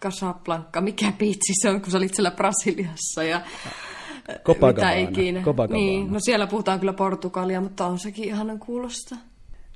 Casablanca, 0.00 0.80
mikä 0.80 1.12
biitsi 1.18 1.52
se 1.62 1.68
on, 1.70 1.80
kun 1.80 1.90
sä 1.90 1.98
olit 1.98 2.14
siellä 2.14 2.30
Brasiliassa 2.30 3.22
ja 3.22 3.40
Copacabana, 4.44 4.94
mitä 4.94 5.10
ikinä. 5.10 5.42
Copacabana. 5.42 5.80
Niin, 5.80 6.12
no 6.12 6.20
siellä 6.20 6.46
puhutaan 6.46 6.80
kyllä 6.80 6.92
Portugalia, 6.92 7.60
mutta 7.60 7.86
on 7.86 7.98
sekin 7.98 8.24
ihanan 8.24 8.58
kuulosta. 8.58 9.16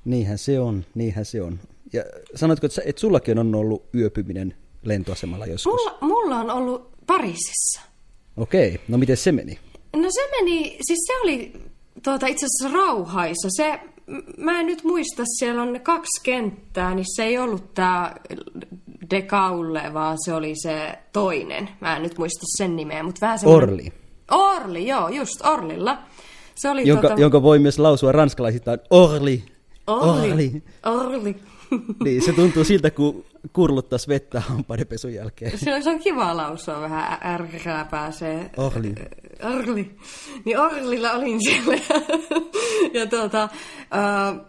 Niinhän 0.04 0.38
se 0.38 0.61
on, 0.61 0.85
niinhän 0.94 1.25
se 1.25 1.42
on. 1.42 1.59
Ja 1.92 2.02
sanotko, 2.35 2.66
että, 2.66 2.82
että 2.85 3.00
sullakin 3.00 3.38
on 3.38 3.54
ollut 3.54 3.85
yöpyminen 3.94 4.54
lentoasemalla 4.82 5.47
joskus? 5.47 5.73
Mulla, 5.73 5.99
mulla 6.00 6.37
on 6.37 6.50
ollut 6.50 6.92
Pariisissa. 7.06 7.80
Okei, 8.37 8.80
no 8.88 8.99
miten 8.99 9.16
se 9.16 9.32
meni? 9.32 9.59
No 9.97 10.09
se 10.11 10.30
meni, 10.30 10.62
siis 10.62 10.99
se 11.06 11.21
oli 11.23 11.52
tuota, 12.02 12.26
itse 12.26 12.47
asiassa 12.47 12.78
rauhaisa. 12.78 13.49
Se, 13.50 13.80
mä 14.37 14.61
en 14.61 14.66
nyt 14.66 14.85
muista, 14.85 15.23
siellä 15.38 15.62
on 15.62 15.73
ne 15.73 15.78
kaksi 15.78 16.21
kenttää, 16.23 16.94
niin 16.94 17.06
se 17.16 17.25
ei 17.25 17.38
ollut 17.38 17.75
tämä 17.75 18.14
De 19.11 19.23
Gaulle, 19.23 19.82
vaan 19.92 20.16
se 20.25 20.35
oli 20.35 20.52
se 20.62 20.99
toinen. 21.12 21.68
Mä 21.80 21.97
en 21.97 22.02
nyt 22.02 22.18
muista 22.18 22.47
sen 22.56 22.76
nimeä, 22.76 23.02
mutta 23.02 23.21
vähän 23.21 23.38
semmoinen... 23.38 23.68
Orli, 23.68 23.92
Orli, 24.30 24.86
joo, 24.86 25.08
just 25.08 25.46
Orlilla. 25.46 25.98
Se 26.54 26.70
oli 26.70 26.88
jonka, 26.88 27.08
tota... 27.08 27.20
jonka 27.20 27.42
voi 27.42 27.58
myös 27.58 27.78
lausua 27.78 28.12
ranskalaisittain 28.12 28.80
Orli. 28.90 29.44
Orli. 29.86 30.30
Orli. 30.30 30.62
Orli. 30.86 31.36
Niin, 32.04 32.22
se 32.22 32.32
tuntuu 32.32 32.64
siltä, 32.64 32.90
kun 32.90 33.24
kurluttaisi 33.52 34.08
vettä 34.08 34.40
hampaidenpesun 34.40 35.14
jälkeen. 35.14 35.58
Se 35.58 35.74
on, 35.74 35.82
se 35.82 35.90
on 35.90 35.98
kiva 35.98 36.36
lausua, 36.36 36.80
vähän 36.80 37.18
ärkää 37.24 37.84
pääsee. 37.84 38.50
Orli. 38.56 38.94
Orli. 39.56 39.96
Niin 40.44 40.58
Orlilla 40.58 41.12
olin 41.12 41.38
siellä. 41.44 41.74
ja 43.00 43.06
tuota, 43.06 43.42
äh, 43.42 44.40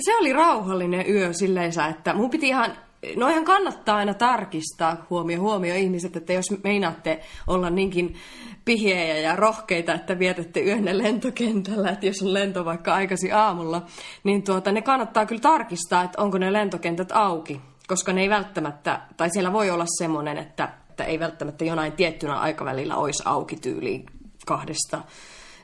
se 0.00 0.16
oli 0.16 0.32
rauhallinen 0.32 1.10
yö 1.10 1.32
silleensä, 1.32 1.86
että 1.86 2.14
mun 2.14 2.30
piti 2.30 2.48
ihan, 2.48 2.76
no 3.16 3.28
ihan 3.28 3.44
kannattaa 3.44 3.96
aina 3.96 4.14
tarkistaa 4.14 5.06
huomio, 5.10 5.40
huomio 5.40 5.74
ihmiset, 5.74 6.16
että 6.16 6.32
jos 6.32 6.62
meinaatte 6.64 7.20
olla 7.46 7.70
niinkin 7.70 8.16
pihejä 8.64 9.18
ja 9.18 9.36
rohkeita, 9.36 9.94
että 9.94 10.18
vietätte 10.18 10.60
yönne 10.60 10.98
lentokentällä, 10.98 11.90
että 11.90 12.06
jos 12.06 12.22
on 12.22 12.34
lento 12.34 12.64
vaikka 12.64 12.94
aikaisin 12.94 13.34
aamulla, 13.34 13.86
niin 14.24 14.42
tuota, 14.42 14.72
ne 14.72 14.82
kannattaa 14.82 15.26
kyllä 15.26 15.40
tarkistaa, 15.40 16.02
että 16.02 16.22
onko 16.22 16.38
ne 16.38 16.52
lentokentät 16.52 17.12
auki, 17.12 17.60
koska 17.86 18.12
ne 18.12 18.20
ei 18.20 18.30
välttämättä, 18.30 19.00
tai 19.16 19.30
siellä 19.30 19.52
voi 19.52 19.70
olla 19.70 19.84
semmoinen, 19.98 20.38
että, 20.38 20.68
että 20.90 21.04
ei 21.04 21.20
välttämättä 21.20 21.64
jonain 21.64 21.92
tiettynä 21.92 22.34
aikavälillä 22.34 22.96
olisi 22.96 23.22
auki 23.26 23.56
tyyliin 23.56 24.06
kahdesta 24.46 25.02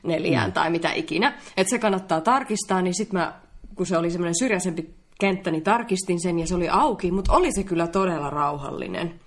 neljään 0.03 0.49
mm. 0.49 0.53
tai 0.53 0.69
mitä 0.69 0.91
ikinä. 0.91 1.39
Että 1.57 1.69
se 1.69 1.79
kannattaa 1.79 2.21
tarkistaa, 2.21 2.81
niin 2.81 2.93
sitten 2.93 3.19
mä, 3.19 3.33
kun 3.75 3.85
se 3.85 3.97
oli 3.97 4.11
semmoinen 4.11 4.39
syrjäisempi 4.39 4.95
kenttä, 5.19 5.51
niin 5.51 5.63
tarkistin 5.63 6.21
sen 6.21 6.39
ja 6.39 6.47
se 6.47 6.55
oli 6.55 6.69
auki, 6.69 7.11
mutta 7.11 7.33
oli 7.33 7.51
se 7.51 7.63
kyllä 7.63 7.87
todella 7.87 8.29
rauhallinen. 8.29 9.19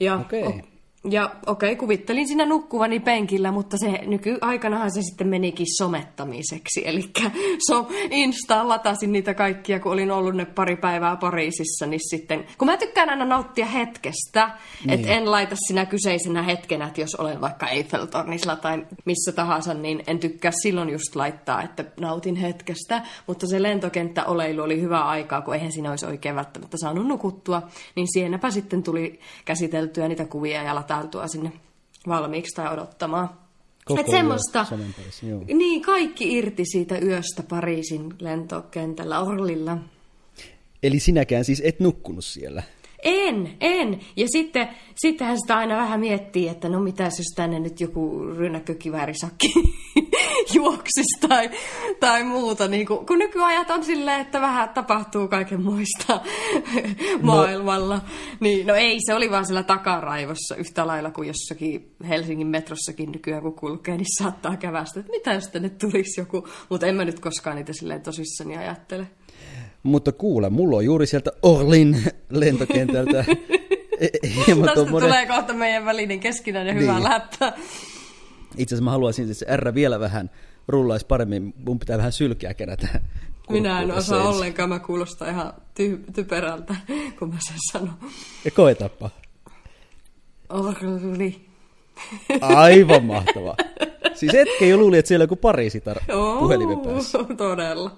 Ja, 0.00 0.14
Okei. 0.14 0.73
Ja 1.10 1.30
okei, 1.46 1.72
okay, 1.72 1.76
kuvittelin 1.76 2.28
siinä 2.28 2.46
nukkuvani 2.46 3.00
penkillä, 3.00 3.52
mutta 3.52 3.76
se 3.78 4.00
nykyaikanahan 4.06 4.90
se 4.90 5.02
sitten 5.02 5.28
menikin 5.28 5.66
somettamiseksi. 5.78 6.82
Eli 6.84 7.00
so, 7.68 7.88
Instaan 8.10 8.68
latasin 8.68 9.12
niitä 9.12 9.34
kaikkia, 9.34 9.80
kun 9.80 9.92
olin 9.92 10.10
ollut 10.10 10.34
ne 10.34 10.44
pari 10.44 10.76
päivää 10.76 11.16
Pariisissa, 11.16 11.86
niin 11.86 12.00
sitten, 12.10 12.44
kun 12.58 12.66
mä 12.66 12.76
tykkään 12.76 13.10
aina 13.10 13.24
nauttia 13.24 13.66
hetkestä, 13.66 14.50
niin. 14.84 14.94
että 14.94 15.08
en 15.12 15.30
laita 15.30 15.56
sinä 15.68 15.86
kyseisenä 15.86 16.42
hetkenä, 16.42 16.86
että 16.86 17.00
jos 17.00 17.14
olen 17.14 17.40
vaikka 17.40 17.68
Eiffeltornissa 17.68 18.56
tai 18.56 18.86
missä 19.04 19.32
tahansa, 19.32 19.74
niin 19.74 20.02
en 20.06 20.18
tykkää 20.18 20.52
silloin 20.62 20.90
just 20.90 21.16
laittaa, 21.16 21.62
että 21.62 21.84
nautin 22.00 22.36
hetkestä, 22.36 23.02
mutta 23.26 23.46
se 23.46 23.62
lentokenttäoleilu 23.62 24.62
oli 24.62 24.80
hyvä 24.80 25.04
aikaa, 25.04 25.42
kun 25.42 25.54
eihän 25.54 25.72
siinä 25.72 25.90
olisi 25.90 26.06
oikein 26.06 26.36
välttämättä 26.36 26.76
saanut 26.76 27.06
nukuttua, 27.06 27.62
niin 27.94 28.06
siennäpä 28.12 28.50
sitten 28.50 28.82
tuli 28.82 29.20
käsiteltyä 29.44 30.08
niitä 30.08 30.24
kuvia 30.24 30.62
ja 30.62 30.74
latailtua 30.94 31.28
sinne 31.28 31.52
valmiiksi 32.08 32.56
tai 32.56 32.72
odottamaan. 32.72 33.30
Koko 33.84 34.00
Et 34.00 34.06
semmoista, 34.10 34.66
parissa, 34.70 35.26
niin 35.54 35.82
kaikki 35.82 36.32
irti 36.32 36.64
siitä 36.64 36.98
yöstä 36.98 37.42
Pariisin 37.42 38.14
lentokentällä 38.18 39.20
Orlilla. 39.20 39.78
Eli 40.82 41.00
sinäkään 41.00 41.44
siis 41.44 41.62
et 41.64 41.80
nukkunut 41.80 42.24
siellä. 42.24 42.62
En, 43.04 43.56
en. 43.60 44.00
Ja 44.16 44.28
sitten, 44.28 44.68
sittenhän 44.96 45.36
sitä 45.40 45.56
aina 45.56 45.76
vähän 45.76 46.00
miettii, 46.00 46.48
että 46.48 46.68
no 46.68 46.80
mitäs 46.80 47.18
jos 47.18 47.34
tänne 47.36 47.58
nyt 47.58 47.80
joku 47.80 48.24
rynnäkkökiväärisakki 48.36 49.52
juoksisi 50.54 51.28
tai, 51.28 51.50
tai 52.00 52.24
muuta. 52.24 52.68
Niin 52.68 52.86
kun, 52.86 53.06
kun 53.06 53.18
nykyajat 53.18 53.70
on 53.70 53.84
silleen, 53.84 54.20
että 54.20 54.40
vähän 54.40 54.68
tapahtuu 54.68 55.28
kaiken 55.28 55.62
muista 55.62 56.20
maailmalla. 57.22 58.00
Niin, 58.40 58.66
no 58.66 58.74
ei, 58.74 58.98
se 59.06 59.14
oli 59.14 59.30
vaan 59.30 59.46
siellä 59.46 59.62
takaraivossa 59.62 60.56
yhtä 60.56 60.86
lailla 60.86 61.10
kuin 61.10 61.28
jossakin 61.28 61.94
Helsingin 62.08 62.46
metrossakin 62.46 63.12
nykyään 63.12 63.42
kun 63.42 63.54
kulkee, 63.54 63.96
niin 63.96 64.22
saattaa 64.22 64.56
kävästä, 64.56 65.00
että 65.00 65.12
mitä 65.12 65.32
jos 65.32 65.48
tänne 65.48 65.68
tulisi 65.68 66.20
joku. 66.20 66.48
Mutta 66.68 66.86
en 66.86 66.94
mä 66.94 67.04
nyt 67.04 67.20
koskaan 67.20 67.56
niitä 67.56 67.72
silleen 67.72 68.02
tosissani 68.02 68.56
ajattele. 68.56 69.06
Mutta 69.84 70.12
kuule, 70.12 70.50
mulla 70.50 70.76
on 70.76 70.84
juuri 70.84 71.06
sieltä 71.06 71.32
Orlin 71.42 72.02
lentokentältä 72.30 73.24
e- 74.00 74.08
hieman 74.46 74.64
Tästä 74.64 74.80
tommonen- 74.80 75.08
tulee 75.08 75.26
kohta 75.26 75.52
meidän 75.52 75.84
välinen 75.84 76.20
keskinäinen 76.20 76.74
hyvä 76.78 76.92
Niin. 76.92 77.04
läppä. 77.04 77.52
Itse 78.56 78.74
asiassa 78.74 78.84
mä 78.84 78.90
haluaisin, 78.90 79.22
että 79.24 79.34
se 79.34 79.56
R 79.56 79.74
vielä 79.74 80.00
vähän 80.00 80.30
rullaisi 80.68 81.06
paremmin. 81.06 81.54
Mun 81.66 81.78
pitää 81.78 81.98
vähän 81.98 82.12
sylkeä 82.12 82.54
kerätä. 82.54 82.88
Minä 83.50 83.82
en 83.82 83.90
osaa 83.92 84.18
ensin. 84.18 84.34
ollenkaan, 84.34 84.68
mä 84.68 84.78
kuulostan 84.78 85.28
ihan 85.28 85.52
ty- 85.80 86.12
typerältä, 86.12 86.74
kun 87.18 87.28
mä 87.28 87.36
sen 87.48 87.56
sanon. 87.72 87.94
Ja 88.44 88.50
koetappa. 88.50 89.10
Orli. 90.48 91.46
Aivan 92.40 93.04
mahtavaa. 93.04 93.56
Siis 94.14 94.32
hetken 94.32 94.68
jo 94.68 94.76
luuli, 94.76 94.98
että 94.98 95.08
siellä 95.08 95.22
on 95.22 95.24
joku 95.24 95.36
Pariisi 95.36 95.78
tar- 95.78 96.14
puhelimen 96.38 96.80
päässä. 96.80 97.18
Todella. 97.36 97.96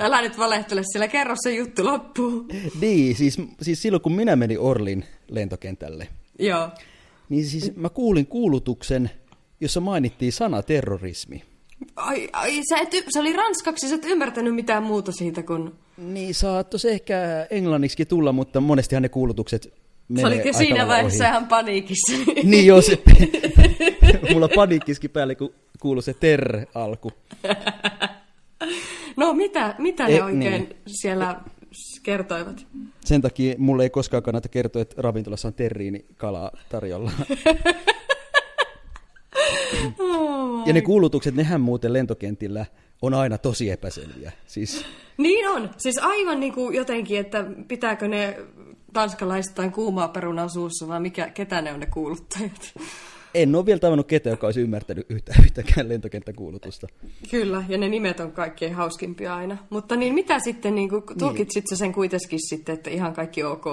Älä 0.00 0.22
nyt 0.22 0.38
valehtele, 0.38 0.82
sillä 0.92 1.08
kerro 1.08 1.34
se 1.42 1.54
juttu 1.54 1.84
loppuun. 1.84 2.48
Niin, 2.80 3.16
siis, 3.16 3.38
siis 3.62 3.82
silloin 3.82 4.02
kun 4.02 4.12
minä 4.12 4.36
menin 4.36 4.60
Orlin 4.60 5.04
lentokentälle, 5.30 6.08
Joo. 6.38 6.68
niin 7.28 7.46
siis 7.46 7.76
mä 7.76 7.88
kuulin 7.88 8.26
kuulutuksen, 8.26 9.10
jossa 9.60 9.80
mainittiin 9.80 10.32
sana 10.32 10.62
terrorismi. 10.62 11.42
Ai, 11.96 12.28
ai 12.32 12.60
sä 12.68 12.78
et, 12.78 13.04
se 13.08 13.20
oli 13.20 13.32
ranskaksi, 13.32 13.88
sä 13.88 13.94
et 13.94 14.04
ymmärtänyt 14.04 14.54
mitään 14.54 14.82
muuta 14.82 15.12
siitä 15.12 15.42
kuin... 15.42 15.72
Niin 15.96 16.34
saatto 16.34 16.78
se 16.78 16.90
ehkä 16.90 17.46
englanniksi 17.50 18.06
tulla, 18.06 18.32
mutta 18.32 18.60
monestihan 18.60 19.02
ne 19.02 19.08
kuulutukset 19.08 19.72
Se 20.16 20.26
aika 20.26 20.52
siinä 20.52 20.86
vaiheessa 20.88 21.24
ohi. 21.24 21.30
ihan 21.30 21.46
paniikissa. 21.48 22.12
Niin 22.44 22.66
joo, 22.66 22.82
se, 22.82 22.98
mulla 24.32 24.48
paniikkiski 24.54 25.08
päälle, 25.08 25.34
kun 25.34 25.54
kuului 25.80 26.02
se 26.02 26.14
ter-alku. 26.14 27.12
No 29.16 29.34
mitä, 29.34 29.74
mitä 29.78 30.06
ne 30.08 30.16
E- 30.16 30.22
oikein 30.22 30.40
niin. 30.62 30.76
siellä 30.86 31.40
kertoivat? 32.02 32.66
Sen 33.04 33.22
takia 33.22 33.54
mulle 33.58 33.82
ei 33.82 33.90
koskaan 33.90 34.22
kannata 34.22 34.48
kertoa, 34.48 34.82
että 34.82 34.94
ravintolassa 35.02 35.48
on 35.48 35.54
terriinikalaa 35.54 36.50
tarjolla. 36.68 37.10
Oh. 39.98 40.38
Ja 40.66 40.72
ne 40.72 40.80
kuulutukset, 40.80 41.34
nehän 41.34 41.60
muuten 41.60 41.92
lentokentillä 41.92 42.66
on 43.02 43.14
aina 43.14 43.38
tosi 43.38 43.70
epäselviä. 43.70 44.32
Siis, 44.46 44.84
Niin 45.18 45.48
on. 45.48 45.70
Siis 45.76 45.98
aivan 45.98 46.40
niin 46.40 46.52
kuin 46.52 46.74
jotenkin, 46.76 47.18
että 47.20 47.44
pitääkö 47.68 48.08
ne 48.08 48.36
tanskalaiset 48.98 49.54
tai 49.54 49.70
kuumaa 49.70 50.08
perunaa 50.08 50.48
suussa 50.48 50.88
vai 50.88 51.00
mikä, 51.00 51.30
ketä 51.30 51.62
ne 51.62 51.72
on 51.72 51.80
ne 51.80 51.86
kuuluttajat. 51.86 52.74
en 53.34 53.54
ole 53.54 53.66
vielä 53.66 53.78
tavannut 53.78 54.06
ketään, 54.06 54.32
joka 54.32 54.46
olisi 54.46 54.60
ymmärtänyt 54.60 55.06
yhtä, 55.08 55.34
yhtäkään 55.44 55.88
lentokenttäkuulutusta. 55.88 56.86
Kyllä, 57.30 57.64
ja 57.68 57.78
ne 57.78 57.88
nimet 57.88 58.20
on 58.20 58.32
kaikkein 58.32 58.74
hauskimpia 58.74 59.36
aina. 59.36 59.56
Mutta 59.70 59.96
niin 59.96 60.14
mitä 60.14 60.38
sitten, 60.38 60.74
niin 60.74 60.88
kuin, 60.88 61.02
tulkitsit 61.18 61.64
sä 61.70 61.76
sen 61.76 61.92
kuitenkin 61.92 62.48
sitten, 62.48 62.74
että 62.74 62.90
ihan 62.90 63.14
kaikki 63.14 63.44
ok? 63.44 63.64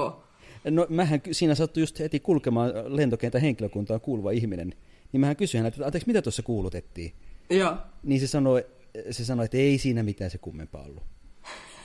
No 0.69 0.85
mähän 0.89 1.21
siinä 1.31 1.55
sattui 1.55 1.83
just 1.83 1.99
heti 1.99 2.19
kulkemaan 2.19 2.71
lentokentän 2.85 3.41
henkilökuntaan 3.41 4.01
kuuluva 4.01 4.31
ihminen. 4.31 4.73
Niin 5.11 5.21
mähän 5.21 5.35
kysyin 5.35 5.59
häneltä, 5.59 5.75
että 5.75 5.85
anteeksi, 5.85 6.07
mitä 6.07 6.21
tuossa 6.21 6.43
kuulutettiin? 6.43 7.13
Joo. 7.49 7.77
Niin 8.03 8.19
se 8.19 8.27
sanoi, 8.27 8.65
se 9.11 9.25
sanoi, 9.25 9.45
että 9.45 9.57
ei 9.57 9.77
siinä 9.77 10.03
mitään 10.03 10.31
se 10.31 10.37
kummempaa 10.37 10.83
ollut. 10.83 11.03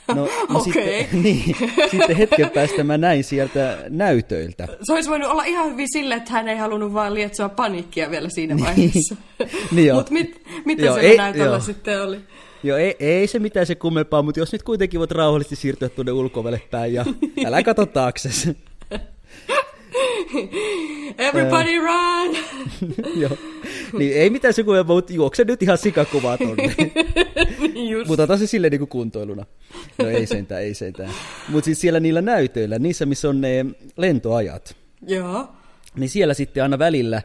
No, 0.07 0.15
no 0.49 0.59
Okei. 0.59 1.03
sitten, 1.03 1.23
niin, 1.23 1.55
sitten 1.91 2.15
hetken 2.15 2.49
päästä 2.49 2.83
mä 2.83 2.97
näin 2.97 3.23
sieltä 3.23 3.77
näytöiltä. 3.89 4.67
Se 4.83 4.93
olisi 4.93 5.09
voinut 5.09 5.31
olla 5.31 5.43
ihan 5.43 5.71
hyvin 5.71 5.87
sille, 5.93 6.15
että 6.15 6.31
hän 6.31 6.47
ei 6.47 6.57
halunnut 6.57 6.93
vaan 6.93 7.13
lietsoa 7.13 7.49
paniikkia 7.49 8.11
vielä 8.11 8.29
siinä 8.29 8.55
vaiheessa. 8.59 9.15
Niin. 9.71 9.93
Mutta 9.93 10.11
mit, 10.13 10.41
mitä 10.65 10.85
Joo, 10.85 10.97
ei- 10.97 11.17
näytöllä 11.17 11.45
joo. 11.45 11.59
sitten 11.59 12.01
oli? 12.01 12.17
Joo, 12.63 12.77
ei, 12.77 12.95
ei 12.99 13.27
se 13.27 13.39
mitään 13.39 13.65
se 13.65 13.75
kummempaa, 13.75 14.21
mutta 14.21 14.39
jos 14.39 14.51
nyt 14.51 14.63
kuitenkin 14.63 14.99
voit 14.99 15.11
rauhallisesti 15.11 15.55
siirtyä 15.55 15.89
tuonne 15.89 16.11
ulkovelle 16.11 16.61
päin 16.71 16.93
ja 16.93 17.05
älä 17.45 17.63
kato 17.63 17.85
taakse. 17.85 18.29
Everybody 21.17 21.79
run! 21.79 22.37
Joo. 23.15 23.37
Niin 23.97 24.13
ei 24.13 24.29
mitään 24.29 24.53
se 24.53 24.63
kummempaa, 24.63 24.95
mutta 24.95 25.13
juokse 25.13 25.43
nyt 25.43 25.63
ihan 25.63 25.77
sikakuvaa 25.77 26.37
tonne. 26.37 26.75
Just. 27.89 28.07
Mutta 28.07 28.23
otan 28.23 28.39
se 28.39 28.47
silleen 28.47 28.71
niin 28.71 28.87
kuntoiluna. 28.87 29.45
No 29.97 30.07
ei 30.07 30.27
sentään, 30.27 30.61
ei 30.61 30.73
sentään. 30.73 31.11
Mutta 31.49 31.65
siis 31.65 31.81
siellä 31.81 31.99
niillä 31.99 32.21
näytöillä, 32.21 32.79
niissä 32.79 33.05
missä 33.05 33.29
on 33.29 33.41
ne 33.41 33.65
lentoajat, 33.97 34.75
Joo. 35.07 35.47
niin 35.95 36.09
siellä 36.09 36.33
sitten 36.33 36.63
aina 36.63 36.79
välillä, 36.79 37.21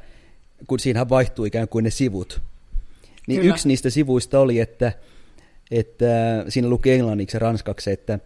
kun 0.67 0.81
siinähän 0.81 1.09
vaihtuu 1.09 1.45
ikään 1.45 1.69
kuin 1.69 1.83
ne 1.83 1.91
sivut, 1.91 2.43
niin 3.27 3.41
Kyllä. 3.41 3.55
yksi 3.55 3.69
niistä 3.69 3.91
sivuista 3.91 4.41
oli, 4.41 4.61
että, 4.61 4.93
että 5.71 6.05
siinä 6.49 6.69
luki 6.69 6.93
englanniksi 6.93 7.37
ja 7.37 7.41
ranskaksi, 7.41 7.91
että, 7.91 8.19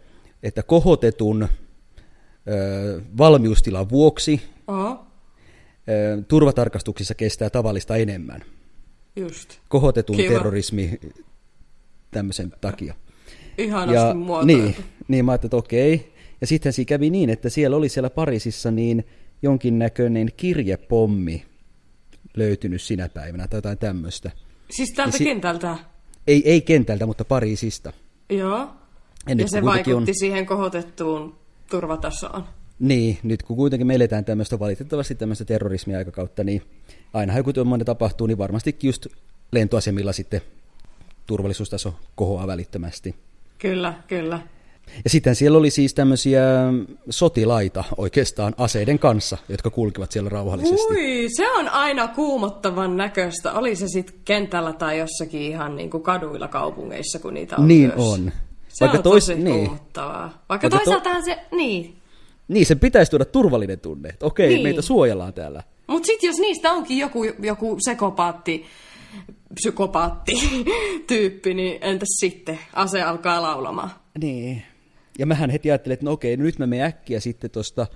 että 0.43 0.63
kohotetun 0.63 1.49
ö, 2.49 3.01
valmiustilan 3.19 3.89
vuoksi 3.91 4.43
Oho. 4.67 5.07
ö, 5.89 6.23
turvatarkastuksissa 6.29 7.15
kestää 7.15 7.51
tavallista 7.51 7.97
enemmän. 7.97 8.45
Just. 9.17 9.59
Kohotetun 9.69 10.17
Kiva. 10.17 10.29
terrorismi 10.33 11.01
tämmöisen 12.11 12.53
takia. 12.61 12.95
Ihanasti 13.59 13.95
Ja, 14.09 14.15
muotoiltu. 14.15 14.63
niin, 14.63 14.77
niin 15.09 15.25
mä 15.25 15.33
ajattelin, 15.33 15.49
että 15.49 15.57
okei. 15.57 16.13
Ja 16.41 16.47
sitten 16.47 16.73
siinä 16.73 16.89
kävi 16.89 17.11
niin, 17.11 17.31
että 17.31 17.49
siellä 17.49 17.77
oli 17.77 17.89
siellä 17.89 18.11
Pariisissa 18.11 18.71
niin 18.71 19.07
jonkinnäköinen 19.43 20.29
kirjepommi 20.37 21.45
löytynyt 22.37 22.83
sinä 22.83 23.09
päivänä 23.09 23.49
tai 23.49 23.59
jotain 23.59 23.79
tämmöistä. 23.79 24.31
Siis 24.71 24.93
tältä 24.93 25.19
si- 25.19 25.25
kentältä. 25.25 25.79
Ei, 26.27 26.51
ei 26.51 26.61
kentältä, 26.61 27.07
mutta 27.07 27.25
Pariisista. 27.25 27.93
Joo. 28.31 28.59
Ja 29.29 29.35
Ja 29.39 29.49
se 29.49 29.63
vaikutti 29.63 29.93
on, 29.95 30.07
siihen 30.19 30.47
kohotettuun 30.47 31.35
turvatasoon. 31.71 32.45
niin, 32.79 33.19
nyt 33.23 33.43
kun 33.43 33.57
kuitenkin 33.57 33.87
me 33.87 33.95
eletään 33.95 34.25
tämmöistä 34.25 34.59
valitettavasti 34.59 35.15
tämmöistä 35.15 35.45
terrorismiaikakautta, 35.45 36.45
niin 36.45 36.63
aina 37.13 37.37
joku 37.37 37.53
tuommoinen 37.53 37.87
tapahtuu, 37.87 38.27
niin 38.27 38.39
varmastikin 38.39 38.89
just 38.89 39.07
lentoasemilla 39.53 40.13
sitten 40.13 40.41
turvallisuustaso 41.35 41.95
kohoaa 42.15 42.47
välittömästi. 42.47 43.15
Kyllä, 43.59 43.95
kyllä. 44.09 44.41
Ja 45.05 45.11
sitten 45.11 45.35
siellä 45.35 45.59
oli 45.59 45.71
siis 45.71 45.95
tämmöisiä 45.95 46.43
sotilaita 47.11 47.85
oikeastaan 47.97 48.55
aseiden 48.59 48.99
kanssa, 48.99 49.39
jotka 49.49 49.71
kulkivat 49.71 50.13
siellä 50.13 50.29
rauhallisesti. 50.31 50.93
Ui, 50.95 51.27
se 51.37 51.51
on 51.51 51.69
aina 51.69 52.09
kuumottavan 52.09 52.97
näköistä. 52.97 53.53
Oli 53.53 53.77
se 53.77 53.89
sitten 53.89 54.15
kentällä 54.25 54.73
tai 54.73 54.99
jossakin 54.99 55.41
ihan 55.43 55.77
niin 55.77 55.91
kuin 55.91 56.03
kaduilla 56.03 56.49
kaupungeissa, 56.49 57.19
kun 57.19 57.35
niitä 57.35 57.57
on 57.57 57.69
Niin 57.69 57.93
myös. 57.97 58.09
on. 58.13 58.33
Se 58.69 58.81
Vaikka 58.85 58.99
on 58.99 59.03
tois- 59.05 59.27
tosi 59.27 59.35
niin. 59.41 59.57
kuumottavaa. 59.67 60.23
Vaikka, 60.23 60.45
Vaikka 60.49 60.69
to- 60.71 60.77
toisaaltahan 60.77 61.25
se, 61.25 61.39
niin. 61.53 61.97
Niin, 62.49 62.67
se 62.67 62.75
pitäisi 62.75 63.11
tuoda 63.11 63.25
turvallinen 63.25 63.81
tunne, 63.81 64.09
että 64.09 64.27
okei, 64.27 64.49
Niin. 64.49 64.63
meitä 64.63 64.83
suojellaan 64.83 65.33
täällä. 65.33 65.63
Mutta 65.87 66.07
sitten 66.07 66.29
jos 66.29 66.39
niistä 66.39 66.73
onkin 66.73 66.99
joku, 66.99 67.25
joku 67.43 67.77
sekopaatti, 67.85 68.65
psykopaatti 69.55 70.33
tyyppi, 71.07 71.55
niin 71.55 71.79
entäs 71.83 72.09
sitten? 72.21 72.59
Ase 72.73 73.03
alkaa 73.03 73.43
laulamaan. 73.43 73.91
Niin. 74.21 74.63
Ja 75.19 75.27
mähän 75.27 75.51
heti 75.51 75.71
ajattelin, 75.71 75.95
että 75.95 76.07
no 76.07 76.13
okei, 76.13 76.37
nyt 76.37 76.59
mä 76.59 76.67
menen 76.67 76.87
äkkiä 76.87 77.21
sitten 77.21 77.51
tuosta 77.51 77.87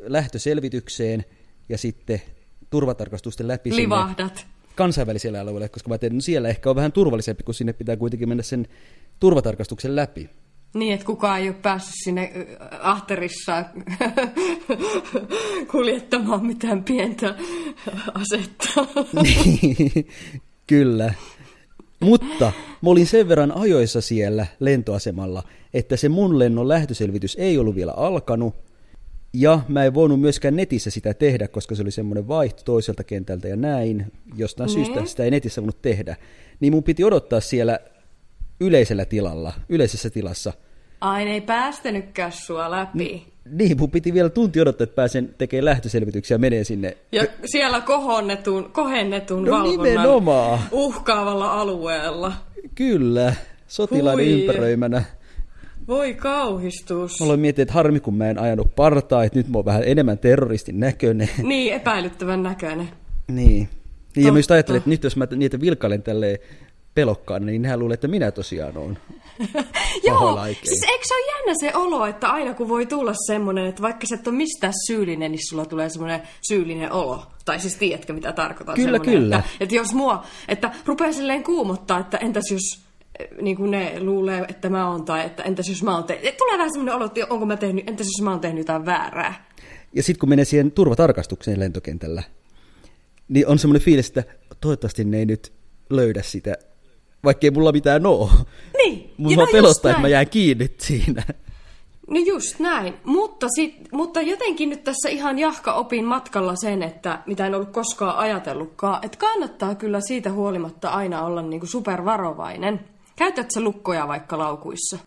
lähtöselvitykseen 0.00 1.24
ja 1.68 1.78
sitten 1.78 2.22
turvatarkastusten 2.70 3.48
läpi 3.48 3.70
sinne 3.70 3.82
Livahdat. 3.82 4.46
kansainväliselle 4.74 5.38
alueelle, 5.38 5.68
koska 5.68 5.88
mä 5.88 5.92
ajattelin, 5.92 6.10
että 6.10 6.16
no 6.16 6.20
siellä 6.20 6.48
ehkä 6.48 6.70
on 6.70 6.76
vähän 6.76 6.92
turvallisempi, 6.92 7.42
kun 7.42 7.54
sinne 7.54 7.72
pitää 7.72 7.96
kuitenkin 7.96 8.28
mennä 8.28 8.42
sen 8.42 8.68
turvatarkastuksen 9.20 9.96
läpi. 9.96 10.30
Niin, 10.74 10.94
että 10.94 11.06
kukaan 11.06 11.40
ei 11.40 11.48
ole 11.48 11.56
päässyt 11.62 11.94
sinne 12.04 12.32
ö, 12.36 12.56
ahterissaan 12.80 13.64
kuljettamaan 15.72 16.46
mitään 16.46 16.84
pientä 16.84 17.34
asetta. 18.14 18.86
Niin, 19.22 20.08
Kyllä. 20.66 21.14
Mutta 22.00 22.52
mä 22.82 22.90
olin 22.90 23.06
sen 23.06 23.28
verran 23.28 23.52
ajoissa 23.56 24.00
siellä 24.00 24.46
lentoasemalla, 24.60 25.42
että 25.74 25.96
se 25.96 26.08
mun 26.08 26.38
lennon 26.38 26.68
lähtöselvitys 26.68 27.36
ei 27.40 27.58
ollut 27.58 27.74
vielä 27.74 27.92
alkanut, 27.92 28.54
ja 29.32 29.60
mä 29.68 29.84
en 29.84 29.94
voinut 29.94 30.20
myöskään 30.20 30.56
netissä 30.56 30.90
sitä 30.90 31.14
tehdä, 31.14 31.48
koska 31.48 31.74
se 31.74 31.82
oli 31.82 31.90
semmoinen 31.90 32.28
vaihto 32.28 32.62
toiselta 32.64 33.04
kentältä 33.04 33.48
ja 33.48 33.56
näin. 33.56 34.12
Jostain 34.36 34.66
Niin. 34.66 34.86
syystä 34.86 35.06
sitä 35.06 35.24
ei 35.24 35.30
netissä 35.30 35.60
voinut 35.60 35.82
tehdä. 35.82 36.16
Niin 36.60 36.72
mun 36.72 36.82
piti 36.82 37.04
odottaa 37.04 37.40
siellä 37.40 37.78
yleisellä 38.60 39.04
tilalla, 39.04 39.52
yleisessä 39.68 40.10
tilassa. 40.10 40.52
Ai, 41.00 41.22
ei 41.28 41.40
päästänytkään 41.40 42.32
sua 42.32 42.70
läpi. 42.70 43.26
Niin, 43.50 43.78
mun 43.78 43.90
piti 43.90 44.14
vielä 44.14 44.28
tunti 44.28 44.60
odottaa, 44.60 44.84
että 44.84 44.94
pääsen 44.96 45.34
tekemään 45.38 45.64
lähtöselvityksiä 45.64 46.34
ja 46.34 46.38
menee 46.38 46.64
sinne. 46.64 46.96
Ja 47.12 47.24
siellä 47.44 47.80
kohonnetun, 47.80 48.70
kohennetun 48.72 49.44
No 49.44 49.50
valvonnan 49.50 49.84
nimenomaan. 49.86 50.58
uhkaavalla 50.72 51.52
alueella. 51.60 52.32
Kyllä, 52.74 53.34
sotilaiden 53.68 54.26
Hui. 54.26 54.40
ympäröimänä. 54.40 55.04
Voi 55.88 56.14
kauhistus. 56.14 57.20
Mä 57.20 57.24
aloin 57.24 57.40
miettiä, 57.40 57.62
että 57.62 57.74
harmi 57.74 58.00
kun 58.00 58.14
mä 58.14 58.30
en 58.30 58.38
ajanut 58.38 58.74
partaa, 58.76 59.24
että 59.24 59.38
nyt 59.38 59.48
mä 59.48 59.58
oon 59.58 59.64
vähän 59.64 59.82
enemmän 59.84 60.18
terroristin 60.18 60.80
näköinen. 60.80 61.28
Niin, 61.42 61.72
epäilyttävän 61.74 62.42
näköinen. 62.42 62.88
niin. 63.28 63.68
niin 64.16 64.26
ja 64.26 64.32
just 64.32 64.50
ajattelin, 64.50 64.78
että 64.78 64.90
nyt 64.90 65.04
jos 65.04 65.16
mä 65.16 65.26
niitä 65.36 65.60
vilkailen 65.60 66.02
tälleen 66.02 66.38
pelokkaana, 66.96 67.46
niin 67.46 67.62
nehän 67.62 67.78
luulee, 67.78 67.94
että 67.94 68.08
minä 68.08 68.30
tosiaan 68.30 68.76
oon 68.76 68.98
Joo, 70.08 70.38
siis 70.64 70.82
eikö 70.82 71.04
se 71.04 71.14
ole 71.14 71.36
jännä 71.36 71.54
se 71.60 71.76
olo, 71.76 72.06
että 72.06 72.28
aina 72.28 72.54
kun 72.54 72.68
voi 72.68 72.86
tulla 72.86 73.12
semmoinen, 73.26 73.66
että 73.66 73.82
vaikka 73.82 74.06
sä 74.06 74.14
et 74.14 74.26
ole 74.26 74.36
mistään 74.36 74.72
syyllinen, 74.86 75.32
niin 75.32 75.48
sulla 75.48 75.66
tulee 75.66 75.88
semmoinen 75.88 76.22
syyllinen 76.48 76.92
olo. 76.92 77.26
Tai 77.44 77.60
siis 77.60 77.76
tiedätkö, 77.76 78.12
mitä 78.12 78.32
tarkoitan? 78.32 78.74
Kyllä, 78.74 78.98
kyllä. 78.98 79.36
Että, 79.36 79.50
että 79.60 79.74
jos 79.74 79.94
mua, 79.94 80.24
että 80.48 80.70
rupeaa 80.86 81.12
silleen 81.12 81.44
kuumottaa, 81.44 82.00
että 82.00 82.16
entäs 82.18 82.50
jos 82.50 82.80
eh, 83.18 83.28
niin 83.42 83.56
kuin 83.56 83.70
ne 83.70 84.00
luulee, 84.00 84.44
että 84.48 84.68
mä 84.68 84.90
oon, 84.90 85.04
tai 85.04 85.26
että 85.26 85.42
entäs 85.42 85.68
jos 85.68 85.82
mä 85.82 85.94
oon 85.94 86.04
tehnyt. 86.04 86.36
Tulee 86.36 86.58
vähän 86.58 86.72
semmoinen 86.72 86.94
olo, 86.94 87.04
että 87.04 87.20
onko 87.30 87.46
mä 87.46 87.56
tehnyt, 87.56 87.88
entäs 87.88 88.06
jos 88.06 88.24
mä 88.24 88.30
oon 88.30 88.40
tehnyt 88.40 88.58
jotain 88.58 88.86
väärää. 88.86 89.46
Ja 89.92 90.02
sitten 90.02 90.20
kun 90.20 90.28
menee 90.28 90.44
siihen 90.44 90.72
turvatarkastukseen 90.72 91.60
lentokentällä, 91.60 92.22
niin 93.28 93.46
on 93.46 93.58
semmoinen 93.58 93.84
fiilis, 93.84 94.08
että 94.08 94.24
toivottavasti 94.60 95.04
ne 95.04 95.18
ei 95.18 95.26
nyt 95.26 95.52
löydä 95.90 96.22
sitä 96.22 96.56
vaikkei 97.24 97.50
mulla 97.50 97.72
mitään 97.72 98.06
oo. 98.06 98.30
Niin. 98.76 99.10
Mulla 99.18 99.36
no 99.36 99.46
pelottaa, 99.52 99.90
että 99.90 100.02
mä 100.02 100.08
jään 100.08 100.28
kiinni 100.28 100.70
siinä. 100.78 101.22
No 102.10 102.20
just 102.26 102.58
näin, 102.58 102.94
mutta, 103.04 103.46
sit, 103.56 103.92
mutta 103.92 104.22
jotenkin 104.22 104.70
nyt 104.70 104.84
tässä 104.84 105.08
ihan 105.08 105.38
jahka 105.38 105.74
opin 105.74 106.04
matkalla 106.04 106.56
sen, 106.56 106.82
että 106.82 107.22
mitä 107.26 107.46
en 107.46 107.54
ollut 107.54 107.70
koskaan 107.70 108.16
ajatellutkaan, 108.16 109.04
että 109.04 109.18
kannattaa 109.18 109.74
kyllä 109.74 110.00
siitä 110.00 110.32
huolimatta 110.32 110.88
aina 110.88 111.24
olla 111.24 111.42
niinku 111.42 111.66
supervarovainen. 111.66 112.80
Käytät 113.16 113.50
sä 113.50 113.60
lukkoja 113.60 114.08
vaikka 114.08 114.38
laukuissa? 114.38 114.98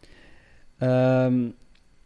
Öö, 0.84 0.89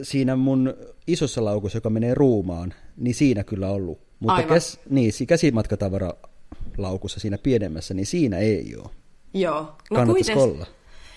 siinä 0.02 0.36
mun 0.36 0.74
isossa 1.08 1.46
laukussa, 1.46 1.78
joka 1.78 1.90
menee 1.90 2.14
ruumaan, 2.14 2.74
niin 2.98 3.16
siinä 3.16 3.44
kyllä 3.44 3.70
ollut. 3.70 4.00
Mutta 4.20 4.34
Aivan. 4.34 4.50
käs, 4.50 4.80
niin, 4.90 5.14
si- 5.14 5.26
käsimatkatavaralaukussa 5.26 7.20
siinä 7.20 7.38
pienemmässä, 7.38 7.94
niin 7.94 8.06
siinä 8.06 8.38
ei 8.38 8.76
ole. 8.76 8.90
Joo. 9.34 9.62
No 9.62 9.68
Kannattaisiko 9.96 10.40
kuiten- 10.40 10.56
olla? 10.56 10.66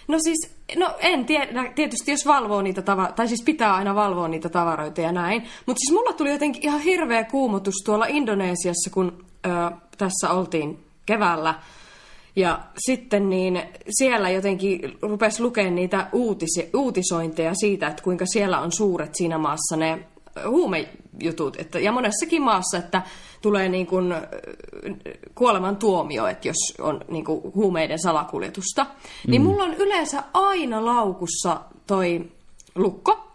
No 0.08 0.18
siis, 0.18 0.50
no 0.76 0.94
en 0.98 1.24
tiedä, 1.24 1.72
tietysti 1.74 2.10
jos 2.10 2.26
valvoo 2.26 2.62
niitä 2.62 2.82
tavaroita, 2.82 3.16
tai 3.16 3.28
siis 3.28 3.42
pitää 3.42 3.74
aina 3.74 3.94
valvoa 3.94 4.28
niitä 4.28 4.48
tavaroita 4.48 5.00
ja 5.00 5.12
näin. 5.12 5.42
Mutta 5.66 5.80
siis 5.80 5.92
mulla 5.98 6.12
tuli 6.12 6.30
jotenkin 6.30 6.62
ihan 6.64 6.80
hirveä 6.80 7.24
kuumotus 7.24 7.74
tuolla 7.84 8.06
Indonesiassa, 8.06 8.90
kun 8.90 9.24
ö, 9.46 9.48
tässä 9.98 10.30
oltiin 10.30 10.78
keväällä. 11.06 11.54
Ja 12.36 12.60
sitten 12.78 13.30
niin 13.30 13.62
siellä 13.90 14.30
jotenkin 14.30 14.98
rupesi 15.02 15.42
lukemaan 15.42 15.74
niitä 15.74 16.06
uutisi, 16.12 16.70
uutisointeja 16.74 17.54
siitä, 17.54 17.86
että 17.86 18.02
kuinka 18.02 18.26
siellä 18.26 18.60
on 18.60 18.72
suuret 18.72 19.14
siinä 19.14 19.38
maassa 19.38 19.76
ne 19.76 19.98
huumejutut. 20.48 21.56
Että, 21.60 21.78
ja 21.78 21.92
monessakin 21.92 22.42
maassa, 22.42 22.78
että 22.78 23.02
tulee 23.42 23.68
niin 23.68 23.86
kuin 23.86 24.14
kuoleman 25.34 25.76
tuomio, 25.76 26.26
että 26.26 26.48
jos 26.48 26.74
on 26.80 27.00
niin 27.08 27.24
kuin 27.24 27.40
huumeiden 27.54 27.98
salakuljetusta. 27.98 28.84
Mm. 28.84 29.30
Niin 29.30 29.42
mulla 29.42 29.64
on 29.64 29.74
yleensä 29.74 30.22
aina 30.32 30.84
laukussa 30.84 31.60
toi 31.86 32.30
lukko. 32.74 33.26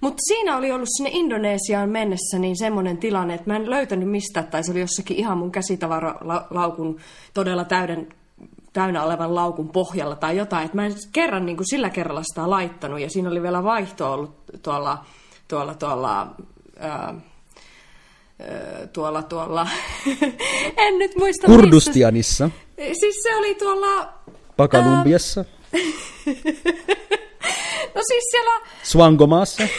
Mutta 0.00 0.20
siinä 0.28 0.56
oli 0.56 0.72
ollut 0.72 0.88
sinne 0.96 1.10
Indonesiaan 1.12 1.88
mennessä 1.88 2.38
niin 2.38 2.58
semmoinen 2.58 2.98
tilanne, 2.98 3.34
että 3.34 3.50
mä 3.50 3.56
en 3.56 3.70
löytänyt 3.70 4.08
mistä, 4.08 4.42
tai 4.42 4.64
se 4.64 4.70
oli 4.70 4.80
jossakin 4.80 5.16
ihan 5.16 5.38
mun 5.38 5.52
käsitavaralaukun 5.52 7.00
todella 7.34 7.64
täyden, 7.64 8.08
täynnä 8.72 9.02
olevan 9.02 9.34
laukun 9.34 9.68
pohjalla 9.68 10.16
tai 10.16 10.36
jotain. 10.36 10.64
Että 10.64 10.76
mä 10.76 10.86
en 10.86 10.94
kerran 11.12 11.46
niin 11.46 11.56
kuin 11.56 11.68
sillä 11.70 11.90
kerralla 11.90 12.22
sitä 12.22 12.50
laittanut, 12.50 13.00
ja 13.00 13.10
siinä 13.10 13.30
oli 13.30 13.42
vielä 13.42 13.64
vaihto 13.64 14.12
ollut 14.12 14.34
tuolla, 14.62 15.04
tuolla, 15.48 15.74
tuolla, 15.74 16.34
ää, 16.78 17.14
tuolla, 18.92 19.22
tuolla, 19.22 19.68
en 20.86 20.98
nyt 20.98 21.16
muista 21.16 21.46
Kurdustianissa, 21.46 22.50
missä. 22.76 23.00
Siis 23.00 23.22
se 23.22 23.36
oli 23.36 23.54
tuolla, 23.54 24.12
Pakalumbiassa, 24.56 25.44
no 27.94 28.02
siis 28.06 28.24
siellä, 28.30 28.66
Swangomaassa. 28.82 29.68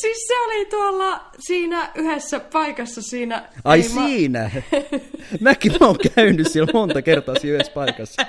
siis 0.00 0.26
se 0.26 0.40
oli 0.40 0.66
tuolla 0.66 1.20
siinä 1.38 1.90
yhdessä 1.94 2.40
paikassa 2.40 3.02
siinä. 3.02 3.48
Ai 3.64 3.78
ei 3.78 3.88
siinä! 3.88 4.50
Mäkin 5.40 5.72
mä 5.80 5.86
oon 5.86 5.96
käynyt 6.14 6.52
siellä 6.52 6.72
monta 6.72 7.02
kertaa 7.02 7.34
siinä 7.34 7.54
yhdessä 7.54 7.72
paikassa. 7.72 8.22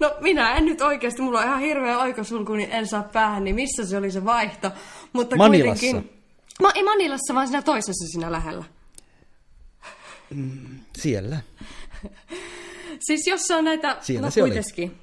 No 0.00 0.14
minä 0.20 0.54
en 0.54 0.64
nyt 0.64 0.80
oikeasti, 0.80 1.22
mulla 1.22 1.38
on 1.38 1.46
ihan 1.46 1.60
hirveä 1.60 1.98
oikosulku, 1.98 2.52
niin 2.52 2.70
en 2.70 2.86
saa 2.86 3.02
päähän, 3.02 3.44
niin 3.44 3.54
missä 3.54 3.86
se 3.86 3.96
oli 3.96 4.10
se 4.10 4.24
vaihto. 4.24 4.70
Mutta 5.12 5.36
Manilassa. 5.36 5.80
kuitenkin... 5.80 6.21
Ma, 6.60 6.70
ei 6.74 6.82
Manilassa, 6.82 7.34
vaan 7.34 7.46
siinä 7.46 7.62
toisessa 7.62 8.06
siinä 8.12 8.32
lähellä. 8.32 8.64
Siellä. 10.98 11.40
Siis 13.06 13.26
jos 13.26 13.50
on 13.50 13.64
näitä, 13.64 13.96
Siellä 14.00 14.26
no 14.26 14.30
se 14.30 14.42
oli. 14.42 14.50
kuitenkin, 14.50 14.98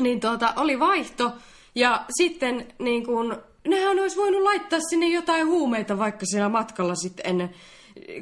niin 0.00 0.20
tuota, 0.20 0.52
oli 0.56 0.80
vaihto, 0.80 1.32
ja 1.74 2.04
sitten 2.18 2.66
niin 2.78 3.06
kun, 3.06 3.42
nehän 3.68 4.00
olisi 4.00 4.16
voinut 4.16 4.42
laittaa 4.42 4.78
sinne 4.90 5.08
jotain 5.08 5.46
huumeita 5.46 5.98
vaikka 5.98 6.26
siellä 6.26 6.48
matkalla 6.48 6.94
sitten 6.94 7.26
ennen. 7.26 7.50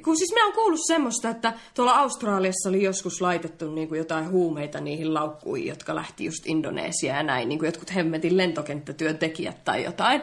Kun 0.04 0.16
siis 0.16 0.30
minä 0.32 0.44
olen 0.44 0.54
kuullut 0.54 0.86
semmoista, 0.86 1.28
että 1.28 1.52
tuolla 1.74 1.92
Australiassa 1.92 2.68
oli 2.68 2.82
joskus 2.82 3.20
laitettu 3.20 3.74
niin 3.74 3.88
kuin 3.88 3.98
jotain 3.98 4.30
huumeita 4.30 4.80
niihin 4.80 5.14
laukkuihin, 5.14 5.68
jotka 5.68 5.94
lähti 5.94 6.24
just 6.24 6.46
Indonesiaan 6.46 7.16
ja 7.16 7.22
näin, 7.22 7.48
niin 7.48 7.58
kuin 7.58 7.66
jotkut 7.66 7.94
hemmetin 7.94 8.36
lentokenttätyöntekijät 8.36 9.64
tai 9.64 9.84
jotain. 9.84 10.22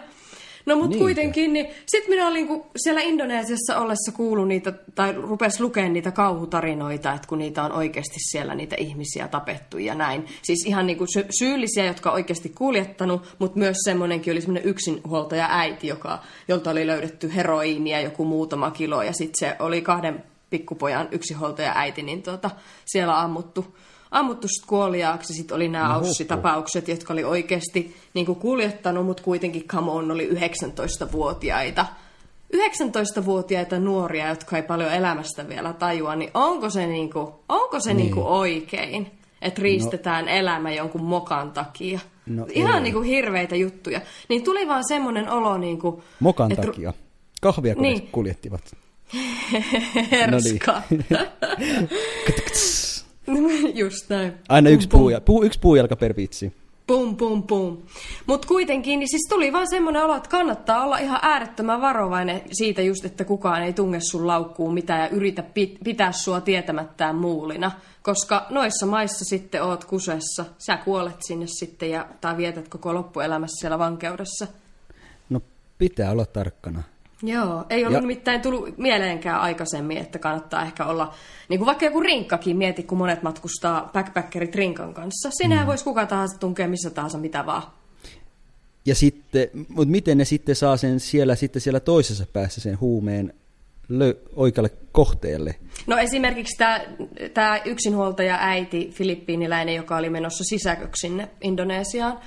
No 0.69 0.75
mutta 0.75 0.97
kuitenkin, 0.97 1.53
niin 1.53 1.67
sitten 1.86 2.10
minä 2.10 2.27
olin 2.27 2.47
kun 2.47 2.65
siellä 2.75 3.01
Indonesiassa 3.01 3.79
ollessa 3.79 4.12
kuullut 4.12 4.47
niitä, 4.47 4.73
tai 4.95 5.13
rupes 5.13 5.60
lukemaan 5.60 5.93
niitä 5.93 6.12
kauhutarinoita, 6.12 7.13
että 7.13 7.27
kun 7.27 7.38
niitä 7.38 7.63
on 7.63 7.71
oikeasti 7.71 8.19
siellä 8.32 8.55
niitä 8.55 8.75
ihmisiä 8.79 9.27
tapettu 9.27 9.77
ja 9.77 9.95
näin. 9.95 10.25
Siis 10.41 10.65
ihan 10.65 10.88
niin 10.88 10.97
kuin 10.97 11.08
sy- 11.13 11.27
syyllisiä, 11.39 11.86
jotka 11.86 12.10
on 12.10 12.13
oikeasti 12.13 12.49
kuljettanut, 12.49 13.36
mutta 13.39 13.60
myös 13.60 13.77
semmoinenkin 13.84 14.32
oli 14.32 14.41
semmoinen 14.41 14.69
yksinhuoltaja 14.69 15.47
äiti, 15.49 15.88
joka, 15.88 16.19
jolta 16.47 16.69
oli 16.69 16.88
löydetty 16.88 17.36
heroiinia 17.36 18.01
joku 18.01 18.25
muutama 18.25 18.71
kilo, 18.71 19.03
ja 19.03 19.13
sitten 19.13 19.49
se 19.49 19.55
oli 19.60 19.82
kahden 19.82 20.23
pikkupojan 20.49 21.08
yksinhuoltaja 21.12 21.73
äiti, 21.75 22.01
niin 22.01 22.23
tuota, 22.23 22.51
siellä 22.86 23.19
ammuttu 23.19 23.75
ammuttu 24.12 24.48
kuoliaaksi. 24.67 25.34
Sitten 25.34 25.56
oli 25.56 25.67
nämä 25.67 25.88
No, 25.88 25.95
Aussi-tapaukset, 26.00 26.88
jotka 26.88 27.13
oli 27.13 27.24
oikeasti 27.24 27.95
niin 28.13 28.26
kuin 28.26 28.36
kuljettanut, 28.39 29.06
mutta 29.06 29.24
kuitenkin 29.24 29.63
come 29.67 29.91
on, 29.91 30.12
oli 30.12 30.30
19-vuotiaita. 30.30 31.86
19-vuotiaita 32.56 33.80
nuoria, 33.80 34.30
jotka 34.30 34.58
ei 34.58 34.63
paljon 34.63 34.93
elämästä 34.93 35.50
vielä 35.50 35.74
tajua, 35.74 36.15
niin 36.15 36.32
onko 36.34 36.69
se, 36.69 36.88
niin 36.88 37.10
kuin, 37.13 37.28
onko 37.50 37.80
se 37.80 37.93
niin. 37.93 37.98
Niin 37.98 38.13
kuin 38.13 38.26
oikein, 38.26 39.12
että 39.41 39.62
riistetään 39.62 40.26
no. 40.26 40.32
elämä 40.32 40.72
jonkun 40.72 41.04
mokan 41.04 41.52
takia? 41.52 42.00
No 42.26 42.48
Ihan 42.54 42.76
ei. 42.76 42.82
niin 42.82 42.93
kuin 42.93 43.06
hirveitä 43.06 43.56
juttuja. 43.56 44.02
Niin 44.30 44.43
tuli 44.43 44.67
vaan 44.67 44.88
semmoinen 44.88 45.30
olo, 45.30 45.58
niin 45.58 45.80
kuin, 45.80 46.02
Mokan 46.19 46.52
et 46.52 46.60
ru- 46.60 46.65
takia. 46.65 46.93
Kahvia 47.41 47.74
kun 47.76 47.84
Niin. 47.84 47.98
niin. 47.98 48.10
kuljettivat. 48.12 48.76
herska. 50.12 50.28
No 50.32 50.38
niin. 50.43 51.89
Just 53.74 54.10
näin. 54.10 54.34
Aina 54.50 54.70
yksi, 54.70 54.88
Pum, 54.88 55.00
pum. 55.00 55.22
puu, 55.26 55.44
yksi 55.44 55.60
puujalka 55.60 55.96
per 55.96 56.15
vitsi. 56.15 56.54
Pum, 56.88 57.15
pum, 57.18 57.44
pum. 57.44 57.78
Mutta 58.26 58.48
kuitenkin, 58.48 59.00
niin 59.00 59.10
siis 59.10 59.28
tuli 59.30 59.54
vaan 59.54 59.70
semmoinen 59.70 60.04
olo, 60.04 60.15
että 60.15 60.30
kannattaa 60.30 60.84
olla 60.84 60.98
ihan 60.98 61.20
äärettömän 61.22 61.82
varovainen 61.82 62.42
siitä 62.52 62.82
just, 62.82 63.06
että 63.06 63.26
kukaan 63.26 63.63
ei 63.63 63.74
tunge 63.74 64.00
sun 64.02 64.28
laukkuun 64.28 64.74
mitään 64.74 65.00
ja 65.02 65.10
yritä 65.10 65.42
pit- 65.42 65.78
pitää 65.84 66.12
sua 66.12 66.42
tietämättään 66.42 67.15
muulina. 67.15 67.72
Koska 68.02 68.46
noissa 68.50 68.86
maissa 68.86 69.26
sitten 69.26 69.63
oot 69.63 69.86
kusessa, 69.86 70.46
sä 70.58 70.78
kuolet 70.78 71.15
sinne 71.20 71.46
sitten 71.48 71.89
ja, 71.92 72.08
tai 72.22 72.38
vietät 72.38 72.68
koko 72.68 72.94
loppuelämässä 72.94 73.60
siellä 73.60 73.80
vankeudessa. 73.80 74.48
No 75.30 75.42
pitää 75.78 76.12
olla 76.12 76.26
tarkkana. 76.26 76.84
Joo, 77.23 77.65
ei 77.69 77.86
ollut 77.86 77.93
Ja- 77.93 78.01
nimittäin 78.01 78.41
tullut 78.41 78.77
mieleenkään 78.77 79.41
aikaisemmin, 79.41 79.97
että 79.97 80.19
kannattaa 80.19 80.63
ehkä 80.63 80.86
olla, 80.86 81.13
niin 81.49 81.60
kuin 81.60 81.65
vaikka 81.65 81.86
joku 81.86 81.99
rinkkakin, 81.99 82.58
mieti 82.58 82.84
kun 82.84 82.97
monet 82.97 83.23
matkustaa 83.23 83.89
backpackerit 83.93 84.55
rinkan 84.55 84.93
kanssa. 84.93 85.29
Sinnehän 85.32 85.65
mm. 85.65 85.67
voisi 85.67 85.84
kuka 85.84 86.05
tahansa 86.05 86.39
tunkea 86.39 86.67
missä 86.67 86.89
tahansa 86.89 87.17
mitä 87.17 87.45
vaan. 87.45 87.63
Ja 88.86 88.95
sitten, 88.95 89.49
mutta 89.69 89.91
miten 89.91 90.17
ne 90.17 90.25
sitten 90.25 90.55
saa 90.55 90.77
sen 90.77 90.99
siellä, 90.99 91.36
sitten 91.36 91.62
siellä 91.62 91.79
toisessa 91.79 92.25
päässä 92.34 92.62
sen 92.62 92.79
huumeen 92.79 93.34
lö, 93.89 94.13
oikealle 94.36 94.71
kohteelle? 94.91 95.55
No 95.88 95.97
esimerkiksi 95.97 96.58
tämä, 96.58 96.82
tämä 97.34 97.62
yksinhuoltaja 97.65 98.38
äiti, 98.41 98.89
filippiiniläinen, 98.93 99.75
joka 99.75 99.97
oli 99.97 100.10
menossa 100.10 100.43
sisäköksi 100.43 101.08
sinne 101.08 101.29
Indonesiaan 101.41 102.19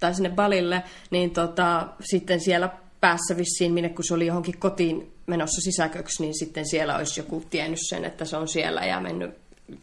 tai 0.00 0.14
sinne 0.14 0.30
Balille, 0.30 0.82
niin 1.10 1.30
tota, 1.30 1.88
sitten 2.00 2.40
siellä 2.40 2.70
päässä 3.04 3.36
vissiin, 3.36 3.72
minne 3.72 3.88
kun 3.88 4.04
se 4.04 4.14
oli 4.14 4.26
johonkin 4.26 4.58
kotiin 4.58 5.12
menossa 5.26 5.60
sisäköksi, 5.60 6.22
niin 6.22 6.38
sitten 6.38 6.68
siellä 6.68 6.96
olisi 6.96 7.20
joku 7.20 7.42
tiennyt 7.50 7.78
sen, 7.88 8.04
että 8.04 8.24
se 8.24 8.36
on 8.36 8.48
siellä 8.48 8.84
ja 8.84 9.00
mennyt 9.00 9.30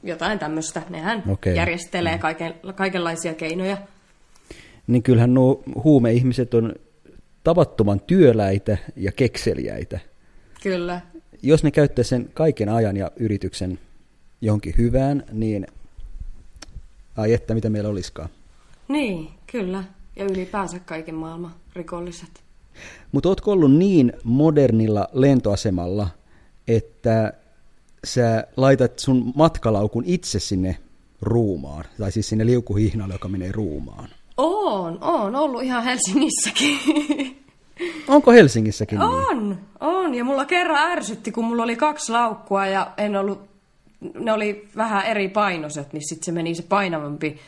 jotain 0.04 0.40
tämmöistä. 0.40 0.82
Nehän 0.90 1.24
Okei. 1.30 1.56
järjestelee 1.56 2.18
kaiken, 2.18 2.54
kaikenlaisia 2.76 3.34
keinoja. 3.34 3.78
Niin 4.88 5.04
kyllähän 5.04 5.34
nuo 5.34 5.64
huumeihmiset 5.84 6.54
on 6.54 6.74
tavattoman 7.44 8.00
työläitä 8.00 8.78
ja 8.96 9.12
kekseliäitä. 9.12 10.00
Kyllä. 10.64 11.02
Jos 11.44 11.64
ne 11.64 11.72
käyttää 11.72 12.04
sen 12.04 12.30
kaiken 12.34 12.70
ajan 12.70 12.98
ja 12.98 13.12
yrityksen 13.16 13.80
johonkin 14.42 14.74
hyvään, 14.78 15.24
niin 15.32 15.68
ai 17.18 17.34
että 17.34 17.54
mitä 17.54 17.70
meillä 17.70 17.90
olisikaan. 17.90 18.30
Niin, 18.88 19.30
kyllä. 19.52 19.84
Ja 20.16 20.26
ylipäänsä 20.26 20.80
kaiken 20.80 21.16
maailman 21.16 21.56
rikolliset. 21.76 22.51
Mutta 23.12 23.30
ootko 23.30 23.52
ollut 23.52 23.74
niin 23.74 24.14
modernilla 24.24 25.08
lentoasemalla, 25.14 26.08
että 26.68 27.34
sä 28.04 28.48
laitat 28.58 29.00
sun 29.00 29.34
matkalaukun 29.36 30.04
itse 30.06 30.40
sinne 30.40 30.78
ruumaan, 31.22 31.86
tai 32.00 32.12
siis 32.12 32.30
sinne 32.30 32.46
liukuhihnalle, 32.46 33.14
joka 33.14 33.28
menee 33.28 33.52
ruumaan? 33.52 34.10
On, 34.38 34.98
on 35.02 35.36
ollut 35.36 35.64
ihan 35.64 35.84
Helsingissäkin. 35.84 36.78
Onko 38.08 38.32
Helsingissäkin 38.32 39.00
niin? 39.00 39.10
On, 39.10 39.58
on. 39.80 40.16
Ja 40.16 40.24
mulla 40.24 40.46
kerran 40.46 40.92
ärsytti, 40.92 41.32
kun 41.32 41.46
mulla 41.46 41.64
oli 41.64 41.76
kaksi 41.76 42.12
laukkua 42.12 42.66
ja 42.66 42.92
en 42.98 43.16
ollut 43.16 43.52
ne 44.20 44.34
oli 44.34 44.68
vähän 44.76 45.06
eri 45.06 45.30
painoset, 45.30 45.94
niin 45.94 46.10
sitten 46.10 46.26
se 46.26 46.32
meni 46.32 46.56
se 46.56 46.64
painavampi 46.64 47.40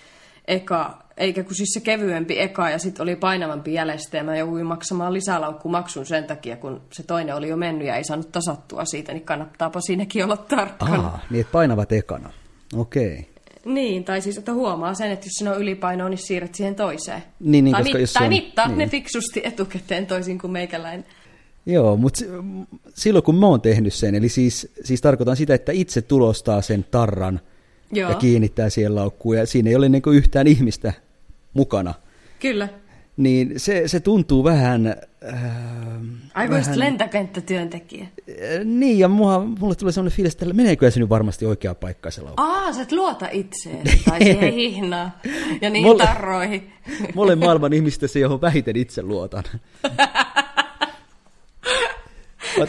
eka, 0.48 1.03
eikä 1.18 1.44
kun 1.44 1.56
siis 1.56 1.70
se 1.74 1.80
kevyempi 1.80 2.40
eka 2.40 2.70
ja 2.70 2.80
sitten 2.80 3.04
oli 3.04 3.16
painavampi 3.16 3.74
jäljestä 3.74 4.18
ja 4.18 4.24
mä 4.24 4.38
jouduin 4.38 4.66
maksamaan 4.66 5.14
lisälaukkumaksun 5.14 6.06
sen 6.06 6.24
takia, 6.24 6.58
kun 6.58 6.82
se 6.92 7.04
toinen 7.04 7.36
oli 7.36 7.50
jo 7.50 7.58
mennyt 7.58 7.88
ja 7.88 7.96
ei 7.96 8.04
saanut 8.04 8.32
tasattua 8.32 8.86
siitä, 8.86 9.14
niin 9.14 9.26
kannattaapa 9.26 9.82
siinäkin 9.82 10.24
olla 10.24 10.38
tarkkana. 10.38 11.04
Aa, 11.04 11.20
niin 11.30 11.42
että 11.42 11.52
painavat 11.52 11.92
ekana. 11.92 12.30
Okei. 12.76 13.14
Okay. 13.14 13.74
Niin, 13.74 14.04
tai 14.04 14.22
siis, 14.22 14.38
että 14.38 14.54
huomaa 14.54 14.94
sen, 14.94 15.12
että 15.12 15.26
jos 15.26 15.34
siinä 15.34 15.52
on 15.52 15.62
ylipainoa, 15.62 16.10
niin 16.10 16.18
siirrät 16.18 16.56
siihen 16.56 16.76
toiseen. 16.76 17.24
Niin, 17.40 17.64
niin 17.64 17.72
tai 17.72 17.84
koska 17.84 17.98
mit- 17.98 18.02
jos 18.02 18.14
tai 18.14 18.24
on, 18.24 18.30
mittaa 18.30 18.68
niin. 18.68 18.78
ne 18.78 18.88
fiksusti 18.88 19.42
etukäteen 19.44 20.06
toisin 20.06 20.40
kuin 20.40 20.52
meikäläinen. 20.52 21.06
Joo, 21.66 21.98
mutta 21.98 22.26
silloin 22.94 23.24
kun 23.24 23.36
mä 23.36 23.48
oon 23.48 23.62
tehnyt 23.62 23.94
sen, 23.94 24.16
eli 24.16 24.30
siis, 24.30 24.74
siis 24.84 25.02
tarkoitan 25.02 25.36
sitä, 25.36 25.54
että 25.54 25.72
itse 25.72 26.02
tulostaa 26.02 26.62
sen 26.62 26.86
tarran 26.92 27.40
Joo. 27.94 28.10
ja 28.10 28.16
kiinnittää 28.16 28.70
siihen 28.70 28.96
laukkuun, 28.96 29.38
ja 29.38 29.46
siinä 29.46 29.70
ei 29.70 29.76
ole 29.76 29.90
niin 29.90 30.04
yhtään 30.14 30.48
ihmistä 30.48 30.94
mukana, 31.54 31.94
Kyllä. 32.40 32.70
niin 33.18 33.54
se, 33.58 33.88
se 33.88 34.00
tuntuu 34.00 34.44
vähän... 34.44 34.88
Äh, 35.34 35.44
Aivan 36.34 36.58
just 36.58 36.76
lentokenttätyöntekijä. 36.76 38.04
äh, 38.04 38.10
niin, 38.66 39.00
ja 39.00 39.08
mua, 39.08 39.40
mulle 39.60 39.76
tulee 39.76 39.92
sellainen 39.92 40.16
fiilis, 40.16 40.34
että 40.34 40.46
meneekö 40.54 40.92
se 40.92 41.00
nyt 41.00 41.10
varmasti 41.10 41.46
oikea 41.46 41.76
paikka 41.76 42.12
se 42.12 42.22
laukku. 42.22 42.42
Aa, 42.44 42.74
sä 42.74 42.82
et 42.82 42.92
luota 42.92 43.28
itseen 43.32 43.82
tai 44.10 44.24
siihen 44.24 44.54
hihnaan 44.64 45.14
ja 45.62 45.70
niihin 45.70 45.92
Mulle- 45.92 46.06
tarroihin. 46.06 46.72
Mä 47.16 47.22
olen 47.22 47.40
maailman 47.40 47.74
ihmistä 47.74 48.08
se, 48.08 48.20
johon 48.20 48.42
vähiten 48.42 48.76
itse 48.76 49.02
luotan. 49.02 49.44
Mä 52.60 52.66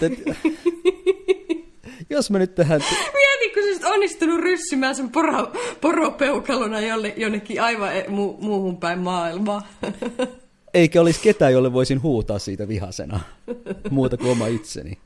jos 2.11 2.31
mä 2.31 2.39
nyt 2.39 2.55
tähän... 2.55 2.81
Mieti, 3.15 3.55
kun 3.55 3.63
sä 3.63 3.69
olisit 3.69 3.85
onnistunut 3.85 4.41
ryssimään 4.41 4.95
sen 4.95 5.11
poro, 5.11 5.53
poropeukalona 5.81 6.81
jolle, 6.81 7.15
jonnekin 7.17 7.63
aivan 7.63 7.97
e- 7.97 8.05
mu, 8.09 8.37
muuhun 8.41 8.77
päin 8.77 8.99
maailmaa. 8.99 9.69
Eikä 10.75 11.01
olisi 11.01 11.21
ketään, 11.21 11.53
jolle 11.53 11.73
voisin 11.73 12.03
huutaa 12.03 12.39
siitä 12.39 12.69
vihasena. 12.69 13.21
Muuta 13.91 14.17
kuin 14.17 14.31
oma 14.31 14.47
itseni. 14.47 14.99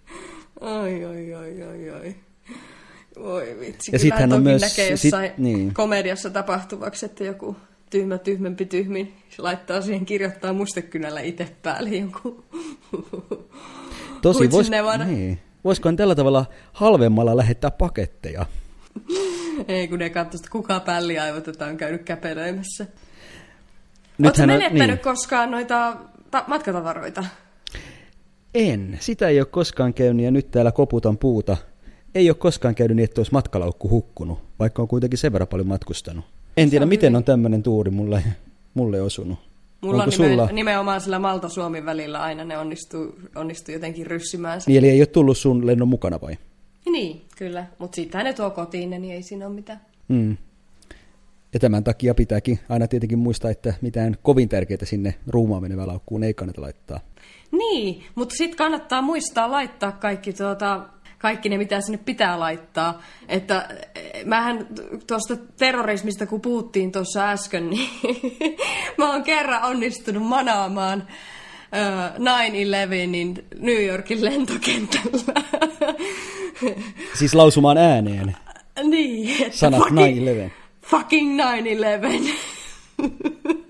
Ai, 0.60 1.04
ai, 1.04 1.34
ai, 1.34 1.62
ai, 1.62 1.90
ai. 1.90 2.14
Voi 3.22 3.56
vitsi. 3.60 3.90
Ja 3.92 3.98
sittenhän 3.98 4.32
on 4.32 4.42
myös- 4.42 4.62
näkee 4.62 4.96
sit- 4.96 5.04
jossain 5.04 5.30
niin. 5.38 5.74
komediassa 5.74 6.30
tapahtuvaksi, 6.30 7.06
että 7.06 7.24
joku 7.24 7.56
tyhmä 7.90 8.18
tyhmempi 8.18 8.64
tyhmin 8.64 9.14
se 9.30 9.42
laittaa 9.42 9.80
siihen 9.80 10.06
kirjoittaa 10.06 10.52
mustekynällä 10.52 11.20
itse 11.20 11.48
päälle 11.62 11.90
jonkun. 11.90 12.44
Tosi, 14.22 14.50
vois, 14.50 14.70
niin. 15.06 15.40
Voisikohan 15.64 15.96
tällä 15.96 16.14
tavalla 16.14 16.46
halvemmalla 16.72 17.36
lähettää 17.36 17.70
paketteja? 17.70 18.46
Ei 19.68 19.88
kun 19.88 19.98
ne 19.98 20.10
katsoo, 20.10 20.38
että 20.38 20.50
kuka 20.50 20.80
pälliaivot, 20.80 21.46
on 21.46 21.76
käynyt 21.76 22.02
käpelöimässä. 22.02 22.86
Oletko 24.22 24.46
menettänyt 24.46 24.88
niin. 24.88 24.98
koskaan 24.98 25.50
noita 25.50 25.96
ta- 26.30 26.44
matkatavaroita? 26.46 27.24
En. 28.54 28.98
Sitä 29.00 29.28
ei 29.28 29.40
ole 29.40 29.46
koskaan 29.46 29.94
käynyt 29.94 30.24
ja 30.24 30.30
nyt 30.30 30.50
täällä 30.50 30.72
koputan 30.72 31.18
puuta. 31.18 31.56
Ei 32.14 32.30
ole 32.30 32.36
koskaan 32.36 32.74
käynyt 32.74 32.96
niin, 32.96 33.04
että 33.04 33.20
olisi 33.20 33.32
matkalaukku 33.32 33.90
hukkunut, 33.90 34.38
vaikka 34.58 34.82
on 34.82 34.88
kuitenkin 34.88 35.18
sen 35.18 35.32
verran 35.32 35.48
paljon 35.48 35.68
matkustanut. 35.68 36.24
En 36.56 36.70
tiedä, 36.70 36.86
miten 36.86 37.16
on 37.16 37.24
tämmöinen 37.24 37.62
tuuri 37.62 37.90
mulle, 37.90 38.24
mulle 38.74 39.02
osunut. 39.02 39.47
Mulla 39.80 40.02
Onko 40.02 40.04
on 40.04 40.12
sulla? 40.30 40.48
nimenomaan 40.52 41.00
sillä 41.00 41.18
Malta-Suomi 41.18 41.84
välillä 41.84 42.22
aina 42.22 42.44
ne 42.44 42.58
onnistuu, 42.58 43.14
onnistuu 43.34 43.72
jotenkin 43.72 44.06
ryssimään 44.06 44.60
sen. 44.60 44.72
Niin, 44.72 44.78
eli 44.78 44.88
ei 44.88 45.00
ole 45.00 45.06
tullut 45.06 45.38
sun 45.38 45.66
lennon 45.66 45.88
mukana 45.88 46.20
vai? 46.20 46.38
Niin, 46.90 47.22
kyllä. 47.36 47.66
Mutta 47.78 47.96
siitähän 47.96 48.24
ne 48.24 48.32
tuo 48.32 48.50
kotiin, 48.50 48.90
niin 48.90 49.10
ei 49.10 49.22
siinä 49.22 49.46
ole 49.46 49.54
mitään. 49.54 49.80
Mm. 50.08 50.36
Ja 51.52 51.60
tämän 51.60 51.84
takia 51.84 52.14
pitääkin 52.14 52.58
aina 52.68 52.88
tietenkin 52.88 53.18
muistaa, 53.18 53.50
että 53.50 53.74
mitään 53.80 54.16
kovin 54.22 54.48
tärkeää 54.48 54.84
sinne 54.84 55.14
ruumaan 55.26 55.62
menevää 55.62 55.86
laukkuun 55.86 56.22
ei 56.22 56.34
kannata 56.34 56.62
laittaa. 56.62 57.00
Niin, 57.52 58.02
mutta 58.14 58.34
sitten 58.38 58.56
kannattaa 58.58 59.02
muistaa 59.02 59.50
laittaa 59.50 59.92
kaikki, 59.92 60.32
tuota, 60.32 60.88
kaikki 61.18 61.48
ne, 61.48 61.58
mitä 61.58 61.80
sinne 61.80 61.98
pitää 61.98 62.38
laittaa. 62.38 63.02
Että 63.28 63.68
eh, 63.94 64.24
mähän 64.24 64.66
tuosta 65.06 65.36
terrorismista, 65.58 66.26
kun 66.26 66.40
puhuttiin 66.40 66.92
tuossa 66.92 67.30
äsken, 67.30 67.70
niin 67.70 67.90
mä 68.98 69.10
oon 69.10 69.22
kerran 69.22 69.62
onnistunut 69.62 70.22
manaamaan 70.22 71.06
ö, 71.76 72.18
9-11in 72.18 73.44
New 73.58 73.84
Yorkin 73.84 74.24
lentokentällä. 74.24 75.42
Siis 77.18 77.34
lausumaan 77.34 77.78
ääneen 77.78 78.36
niin, 78.82 79.52
sanat 79.52 79.80
fucking, 79.80 80.28
9-11. 80.28 80.50
fucking 80.82 81.40
9-11. 81.40 82.34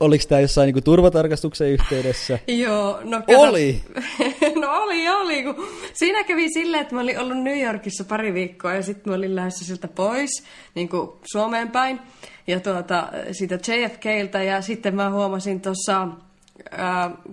Oliko 0.00 0.24
tämä 0.28 0.40
jossain 0.40 0.66
niinku 0.66 0.80
turvatarkastuksen 0.80 1.68
yhteydessä? 1.68 2.38
Joo, 2.64 3.00
no 3.04 3.22
Oli? 3.36 3.82
no 4.60 4.82
oli, 4.82 5.08
oli. 5.08 5.42
Kun 5.42 5.66
siinä 5.92 6.24
kävi 6.24 6.52
silleen, 6.52 6.82
että 6.82 6.94
mä 6.94 7.00
olin 7.00 7.18
ollut 7.18 7.42
New 7.42 7.60
Yorkissa 7.60 8.04
pari 8.04 8.34
viikkoa 8.34 8.74
ja 8.74 8.82
sitten 8.82 9.10
mä 9.10 9.16
olin 9.16 9.36
lähdössä 9.36 9.64
siltä 9.64 9.88
pois, 9.88 10.44
niin 10.74 10.88
kuin 10.88 11.10
Suomeen 11.32 11.70
päin, 11.70 12.00
ja 12.46 12.60
tuota, 12.60 13.08
siitä 13.32 13.54
JFKltä, 13.54 14.42
ja 14.42 14.62
sitten 14.62 14.94
mä 14.94 15.10
huomasin 15.10 15.60
tuossa 15.60 16.08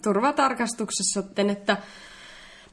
turvatarkastuksessa, 0.04 1.24
että 1.52 1.78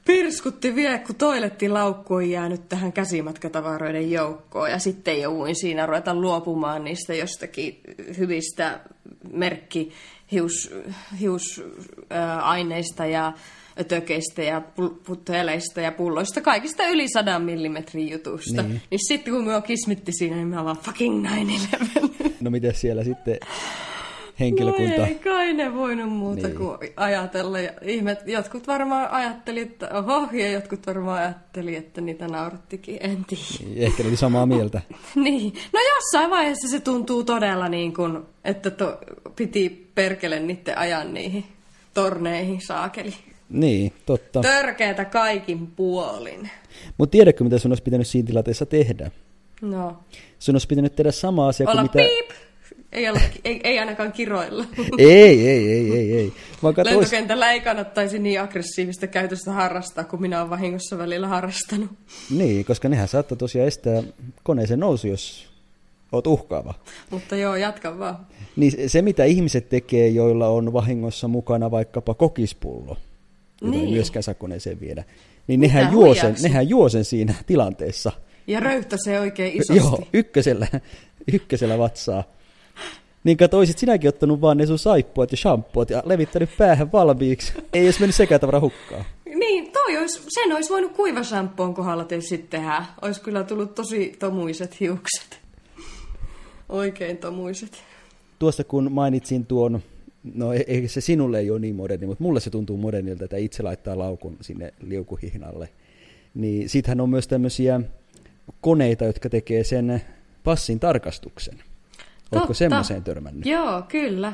pirskutti 0.08 0.74
vielä, 0.74 0.98
kun 0.98 1.14
toilettilaukku 1.16 2.14
on 2.14 2.30
jäänyt 2.30 2.68
tähän 2.68 2.92
käsimatkatavaroiden 2.92 4.10
joukkoon. 4.10 4.70
Ja 4.70 4.78
sitten 4.78 5.20
jouduin 5.20 5.56
siinä 5.56 5.86
ruveta 5.86 6.14
luopumaan 6.14 6.84
niistä 6.84 7.14
jostakin 7.14 7.80
hyvistä 8.18 8.80
merkki 9.32 9.92
hius, 10.32 10.74
hiusaineista 11.20 13.06
ja 13.06 13.32
ötökeistä 13.80 14.42
ja 14.42 14.62
puteleista 15.06 15.80
ja 15.80 15.92
pulloista, 15.92 16.40
kaikista 16.40 16.86
yli 16.86 17.08
sadan 17.08 17.42
millimetrin 17.42 18.08
jutusta. 18.08 18.62
Niin, 18.62 18.82
niin 18.90 19.08
sitten 19.08 19.34
kun 19.34 19.44
minua 19.44 19.60
kismitti 19.60 20.12
siinä, 20.12 20.36
niin 20.36 20.48
mä 20.48 20.64
vaan 20.64 20.78
fucking 20.78 21.26
9-11. 21.26 21.30
No 22.40 22.50
miten 22.50 22.74
siellä 22.74 23.04
sitten 23.04 23.38
No 24.38 24.44
henkilökunta? 24.44 25.06
ei 25.06 25.14
kai 25.14 25.52
ne 25.52 25.74
voinut 25.74 26.12
muuta 26.12 26.46
Niin. 26.46 26.56
kuin 26.58 26.78
ajatella. 26.96 27.60
Ja 27.60 27.70
ihmet, 27.82 28.18
jotkut 28.26 28.66
varmaan 28.66 29.10
ajatteli, 29.10 29.60
että 29.60 29.88
oho, 29.94 30.28
ja 30.32 30.50
jotkut 30.50 30.86
varmaan 30.86 31.18
ajatteli, 31.22 31.76
että 31.76 32.00
niitä 32.00 32.28
naurattikin, 32.28 32.96
en 33.00 33.24
tiedä. 33.24 33.42
Niin, 33.60 33.82
Ehkä 33.82 34.02
ne 34.02 34.08
oli 34.08 34.16
samaa 34.16 34.46
mieltä. 34.46 34.80
Niin, 35.14 35.52
no 35.72 35.80
jossain 35.94 36.30
vaiheessa 36.30 36.68
se 36.68 36.80
tuntuu 36.80 37.24
todella 37.24 37.68
niin 37.68 37.94
kuin, 37.94 38.18
että 38.44 38.70
to, 38.70 38.98
piti 39.36 39.90
perkele 39.94 40.40
niiden 40.40 40.78
ajan 40.78 41.14
niihin 41.14 41.44
torneihin 41.94 42.60
saakeli. 42.66 43.14
Niin, 43.50 43.92
totta. 44.06 44.40
Törkeätä 44.40 45.04
kaikin 45.04 45.66
puolin. 45.66 46.50
Mutta 46.98 47.10
tiedätkö, 47.12 47.44
mitä 47.44 47.58
sun 47.58 47.70
olisi 47.70 47.82
pitänyt 47.82 48.06
siinä 48.06 48.26
tilanteessa 48.26 48.66
tehdä? 48.66 49.10
No, 49.62 49.96
Sun 50.38 50.54
olisi 50.54 50.66
pitänyt 50.68 50.96
tehdä 50.96 51.10
sama 51.12 51.48
asia 51.48 51.70
olla 51.70 51.88
kuin 51.88 51.90
mitä... 52.04 52.08
piip! 52.08 52.47
Ei, 52.92 53.08
olla, 53.08 53.20
ei, 53.44 53.60
ei 53.64 53.78
ainakaan 53.78 54.12
kiroilla. 54.12 54.64
Ei, 54.98 55.48
ei, 55.48 55.68
ei, 55.72 55.92
ei, 55.92 56.12
ei. 56.16 56.32
Lentokentällä 56.84 57.52
ei 57.52 57.60
kannattaisi 57.60 58.18
niin 58.18 58.40
aggressiivista 58.40 59.06
käytöstä 59.06 59.52
harrastaa, 59.52 60.04
kuin 60.04 60.22
minä 60.22 60.38
olen 60.38 60.50
vahingossa 60.50 60.98
välillä 60.98 61.26
harrastanut. 61.28 61.90
Niin, 62.30 62.64
koska 62.64 62.88
nehän 62.88 63.08
saattaa 63.08 63.38
tosiaan 63.38 63.68
estää 63.68 64.02
koneeseen 64.42 64.80
nousu, 64.80 65.06
jos 65.06 65.48
oot 66.12 66.26
uhkaava. 66.26 66.74
Mutta 67.10 67.36
joo, 67.36 67.56
jatka 67.56 67.98
vaan. 67.98 68.26
Niin 68.56 68.90
se, 68.90 69.02
mitä 69.02 69.24
ihmiset 69.24 69.68
tekee, 69.68 70.08
joilla 70.08 70.48
on 70.48 70.72
vahingossa 70.72 71.28
mukana 71.28 71.70
vaikkapa 71.70 72.14
kokispullo, 72.14 72.96
jota 73.62 73.74
ei 73.76 73.80
Niin. 73.82 73.94
myöskään 73.94 74.22
saa 74.22 74.34
koneeseen 74.34 74.80
viedä, 74.80 75.04
niin 75.46 75.60
Mitä 75.60 75.74
nehän 75.74 75.92
juo, 75.92 76.14
sen, 76.14 76.36
nehän 76.42 76.68
juo 76.68 76.88
sen 76.88 77.04
siinä 77.04 77.34
tilanteessa. 77.46 78.12
Ja 78.46 78.60
röyhtäsee 78.60 79.20
oikein 79.20 79.52
isosti. 79.60 79.76
Joo, 79.76 80.08
ykkösellä, 80.12 80.66
ykkösellä 81.32 81.78
vatsaa. 81.78 82.24
Niin 83.24 83.36
kato, 83.36 83.58
oisit 83.58 83.78
sinäkin 83.78 84.08
ottanut 84.08 84.40
vaan 84.40 84.56
ne 84.56 84.66
sun 84.66 84.78
saippuat 84.78 85.30
ja 85.30 85.36
shampoot 85.36 85.90
ja 85.90 86.02
levittänyt 86.06 86.50
päähän 86.58 86.92
valmiiksi. 86.92 87.52
Ei 87.72 87.84
olisi 87.84 88.00
mennyt 88.00 88.14
sekään 88.14 88.40
tavara 88.40 88.60
hukkaan. 88.60 89.04
Niin, 89.34 89.72
toi 89.72 89.96
olisi, 89.98 90.22
sen 90.28 90.52
olisi 90.52 90.70
voinut 90.70 90.92
kuivasampoon 90.92 91.74
kohdalla 91.74 92.04
tietysti 92.04 92.38
tehdä. 92.38 92.84
Olisi 93.02 93.20
kyllä 93.20 93.44
tullut 93.44 93.74
tosi 93.74 94.16
tomuiset 94.18 94.80
hiukset. 94.80 95.40
Oikein 96.68 97.16
tomuiset. 97.16 97.82
Tuosta 98.38 98.64
kun 98.64 98.92
mainitsin 98.92 99.46
tuon, 99.46 99.82
no 100.34 100.52
e- 100.52 100.64
eikä 100.66 100.88
se 100.88 101.00
sinulle 101.00 101.38
ei 101.38 101.50
ole 101.50 101.58
niin 101.58 101.76
moderni, 101.76 102.06
mutta 102.06 102.24
mulle 102.24 102.40
se 102.40 102.50
tuntuu 102.50 102.76
modernilta, 102.76 103.24
että 103.24 103.36
itse 103.36 103.62
laittaa 103.62 103.98
laukun 103.98 104.36
sinne 104.40 104.74
liukuhihnalle. 104.80 105.68
Niin 106.34 106.68
siitähän 106.68 107.00
on 107.00 107.10
myös 107.10 107.28
tämmöisiä 107.28 107.80
koneita, 108.60 109.04
jotka 109.04 109.28
tekee 109.28 109.64
sen 109.64 110.02
passin 110.44 110.80
tarkastuksen. 110.80 111.58
Oletko 112.32 112.54
semmoiseen 112.54 113.04
törmännyt? 113.04 113.46
Joo, 113.46 113.82
kyllä. 113.88 114.32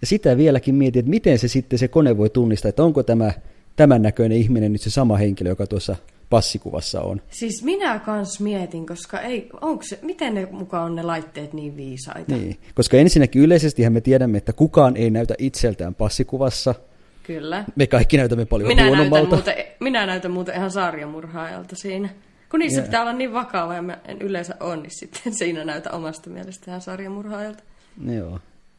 Ja 0.00 0.06
sitä 0.06 0.36
vieläkin 0.36 0.74
mietin, 0.74 1.00
että 1.00 1.10
miten 1.10 1.38
se 1.38 1.48
sitten 1.48 1.78
se 1.78 1.88
kone 1.88 2.16
voi 2.16 2.30
tunnistaa, 2.30 2.68
että 2.68 2.82
onko 2.82 3.02
tämä 3.02 3.32
tämän 3.76 4.02
näköinen 4.02 4.38
ihminen 4.38 4.72
nyt 4.72 4.80
se 4.80 4.90
sama 4.90 5.16
henkilö, 5.16 5.50
joka 5.50 5.66
tuossa 5.66 5.96
passikuvassa 6.30 7.00
on. 7.00 7.20
Siis 7.30 7.64
minä 7.64 7.98
kans 7.98 8.40
mietin, 8.40 8.86
koska 8.86 9.20
ei, 9.20 9.48
onko 9.60 9.82
se, 9.82 9.98
miten 10.02 10.34
ne 10.34 10.48
mukaan 10.50 10.84
on 10.84 10.96
ne 10.96 11.02
laitteet 11.02 11.52
niin 11.52 11.76
viisaita? 11.76 12.34
Niin, 12.34 12.56
koska 12.74 12.96
ensinnäkin 12.96 13.42
yleisesti 13.42 13.90
me 13.90 14.00
tiedämme, 14.00 14.38
että 14.38 14.52
kukaan 14.52 14.96
ei 14.96 15.10
näytä 15.10 15.34
itseltään 15.38 15.94
passikuvassa. 15.94 16.74
Kyllä. 17.22 17.64
Me 17.76 17.86
kaikki 17.86 18.16
näytämme 18.16 18.44
paljon 18.44 18.68
minä 18.68 18.86
huonommalta. 18.86 19.36
Näytän 19.36 19.54
muuten, 19.54 19.64
minä 19.80 20.06
näytän 20.06 20.30
muuten 20.30 20.54
ihan 20.54 20.70
sarjamurhaajalta 20.70 21.76
siinä. 21.76 22.08
Kun 22.50 22.60
niissä 22.60 22.80
Joo. 22.80 22.84
pitää 22.86 23.00
olla 23.00 23.12
niin 23.12 23.32
vakava 23.32 23.74
ja 23.74 23.82
mä 23.82 23.98
en 24.08 24.22
yleensä 24.22 24.54
ole, 24.60 24.76
niin 24.76 24.90
sitten 24.90 25.34
siinä 25.38 25.64
näytä 25.64 25.90
omasta 25.90 26.30
mielestä 26.30 26.70
ihan 26.70 26.80
sarjamurhaajalta. 26.80 27.62
Joo. 28.06 28.38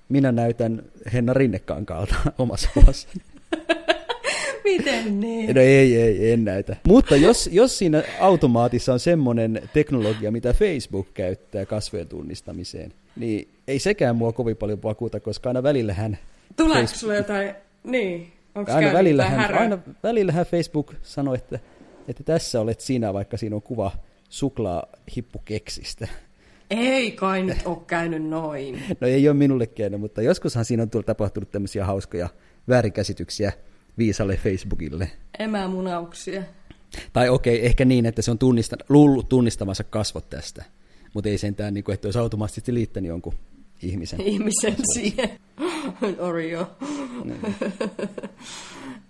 Minä 0.09 0.31
näytän 0.31 0.83
Henna 1.13 1.33
Rinnekankaalta 1.33 2.15
omassa 2.37 2.69
kuvassa. 2.73 3.07
Miten 4.63 5.19
niin? 5.19 5.55
No 5.55 5.61
ei, 5.61 6.01
ei, 6.01 6.31
en 6.31 6.45
näytä. 6.45 6.75
Mutta 6.87 7.15
jos, 7.15 7.49
jos 7.51 7.77
siinä 7.77 8.03
automaatissa 8.19 8.93
on 8.93 8.99
semmoinen 8.99 9.69
teknologia, 9.73 10.31
mitä 10.31 10.53
Facebook 10.53 11.07
käyttää 11.13 11.65
kasvojen 11.65 12.07
tunnistamiseen, 12.07 12.93
niin 13.15 13.47
ei 13.67 13.79
sekään 13.79 14.15
mua 14.15 14.31
kovin 14.31 14.57
paljon 14.57 14.83
vakuuta, 14.83 15.19
koska 15.19 15.49
aina 15.49 15.63
välillähän, 15.63 16.17
Tuleeko 16.57 16.81
Facebook- 16.81 16.95
sulla 16.95 17.15
jotain, 17.15 17.53
niin, 17.83 18.31
onko 18.55 18.71
aina 18.71 19.01
jotain 19.01 19.31
häröä? 19.31 19.59
aina 19.59 19.77
välillähän 20.03 20.45
Facebook 20.45 20.93
sanoi, 21.03 21.35
että, 21.35 21.59
että 22.09 22.23
tässä 22.23 22.61
olet 22.61 22.79
sinä, 22.79 23.13
vaikka 23.13 23.37
siinä 23.37 23.55
on 23.55 23.61
kuva 23.61 23.91
suklaahippukeksistä. 24.29 26.07
Ei 26.69 27.11
kai 27.11 27.43
nyt 27.43 27.57
ole 27.65 27.77
käynyt 27.87 28.23
noin. 28.23 28.83
No 29.01 29.07
ei 29.07 29.29
ole 29.29 29.37
minulle 29.37 29.67
käynyt, 29.67 29.99
mutta 29.99 30.21
joskushan 30.21 30.65
siinä 30.65 30.83
on 30.83 30.89
tullut 30.89 31.05
tapahtunut 31.05 31.51
tämmöisiä 31.51 31.85
hauskoja 31.85 32.29
väärinkäsityksiä 32.69 33.53
viisalle 33.97 34.37
Facebookille. 34.37 35.11
Emämunauksia. 35.39 36.43
Tai 37.13 37.29
okei, 37.29 37.65
ehkä 37.65 37.85
niin, 37.85 38.05
että 38.05 38.21
se 38.21 38.31
on 38.31 38.39
tunnista, 38.39 38.75
luullut 38.89 39.29
tunnistamansa 39.29 39.83
kasvot 39.83 40.29
tästä. 40.29 40.65
Mutta 41.13 41.29
ei 41.29 41.37
sentään, 41.37 41.73
niin 41.73 41.83
kuin, 41.83 41.93
että 41.93 42.07
olisi 42.07 42.19
automaattisesti 42.19 42.73
liittänyt 42.73 43.09
jonkun 43.09 43.33
ihmisen. 43.81 44.21
Ihmisen 44.21 44.75
siihen. 44.93 45.29
Oreo. 46.27 46.67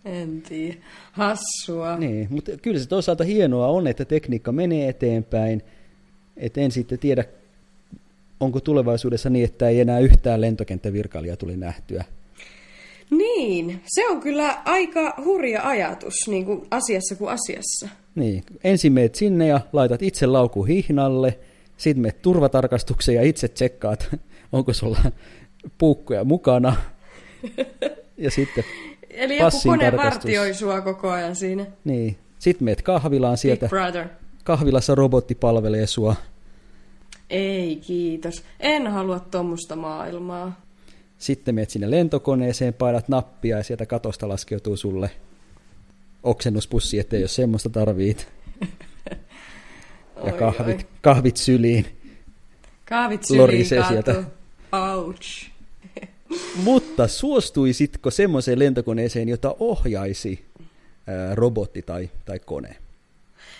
en 0.06 0.42
tiedä. 0.42 0.76
Hassua. 1.12 1.98
Niin, 1.98 2.28
mutta 2.30 2.52
kyllä 2.62 2.80
se 2.80 2.88
toisaalta 2.88 3.24
hienoa 3.24 3.68
on, 3.68 3.88
että 3.88 4.06
tekniikka 4.06 4.52
menee 4.52 4.90
eteenpäin. 4.90 5.62
Että 6.38 6.62
en 6.62 6.72
sitten 6.72 7.00
tiedä, 7.00 7.24
onko 8.40 8.60
tulevaisuudessa 8.60 9.30
niin, 9.30 9.46
että 9.46 9.70
ei 9.70 9.80
enää 9.80 10.00
yhtään 10.00 10.42
lentokenttävirkailijaa 10.42 11.38
tuli 11.38 11.58
nähtyä. 11.58 12.04
Niin, 13.10 13.82
se 13.86 14.08
on 14.08 14.20
kyllä 14.20 14.62
aika 14.66 15.14
hurja 15.26 15.62
ajatus 15.64 16.14
niin 16.28 16.46
kuin 16.46 16.68
asiassa 16.72 17.16
kuin 17.16 17.32
asiassa. 17.32 17.90
Niin, 18.16 18.44
ensin 18.64 18.94
meet 18.94 19.16
sinne 19.16 19.48
ja 19.48 19.62
laitat 19.74 20.02
itse 20.02 20.26
laukun 20.26 20.68
hihnalle, 20.68 21.40
sitten 21.78 22.02
meet 22.02 22.22
turvatarkastukseen 22.22 23.16
ja 23.16 23.22
itse 23.22 23.48
tsekkaat, 23.48 24.16
onko 24.52 24.74
sulla 24.74 25.00
puukkoja 25.78 26.24
mukana. 26.24 26.76
Ja 28.18 28.32
sitten, 28.32 28.64
Eli 29.10 29.38
joku 29.38 29.58
kone 29.66 29.98
vartioi 29.98 30.54
sua 30.54 30.82
koko 30.82 31.10
ajan 31.10 31.36
siinä. 31.36 31.66
niin, 31.84 32.18
sitten 32.40 32.66
meet 32.66 32.82
kahvilaan 32.82 33.34
Big 33.34 33.40
sieltä. 33.40 33.68
brother. 33.68 34.08
Kahvilassa 34.44 34.96
robotti 34.96 35.36
palvelee 35.36 35.88
sua. 35.88 36.16
Ei, 37.30 37.76
kiitos. 37.76 38.44
En 38.60 38.88
halua 38.88 39.20
tuommoista 39.20 39.76
maailmaa. 39.76 40.62
Sitten 41.18 41.56
meet 41.56 41.70
sinne 41.70 41.92
lentokoneeseen, 41.92 42.74
painat 42.74 43.10
nappia 43.10 43.58
ja 43.58 43.64
sieltä 43.64 43.86
katosta 43.86 44.28
laskeutuu 44.30 44.78
sulle 44.78 45.12
oksennuspussi, 46.24 47.00
ettei 47.00 47.22
jos 47.22 47.36
semmoista 47.36 47.70
tarvit. 47.70 48.28
Ja 50.16 50.24
Oi, 50.34 50.40
kahvit, 50.40 50.78
oi. 50.78 50.88
kahvit 51.02 51.38
syliin. 51.38 51.86
Kaavit 52.86 53.24
syliin 53.24 53.42
Lorisee 53.42 53.84
sieltä. 53.88 54.24
Ouch. 54.72 55.49
Mutta 56.64 57.08
suostuisitko 57.08 58.12
semmoiseen 58.12 58.60
lentokoneeseen, 58.60 59.30
jota 59.30 59.56
ohjaisi 59.60 60.46
ää, 61.08 61.36
robotti 61.36 61.82
tai, 61.82 62.10
tai 62.26 62.40
kone? 62.40 62.76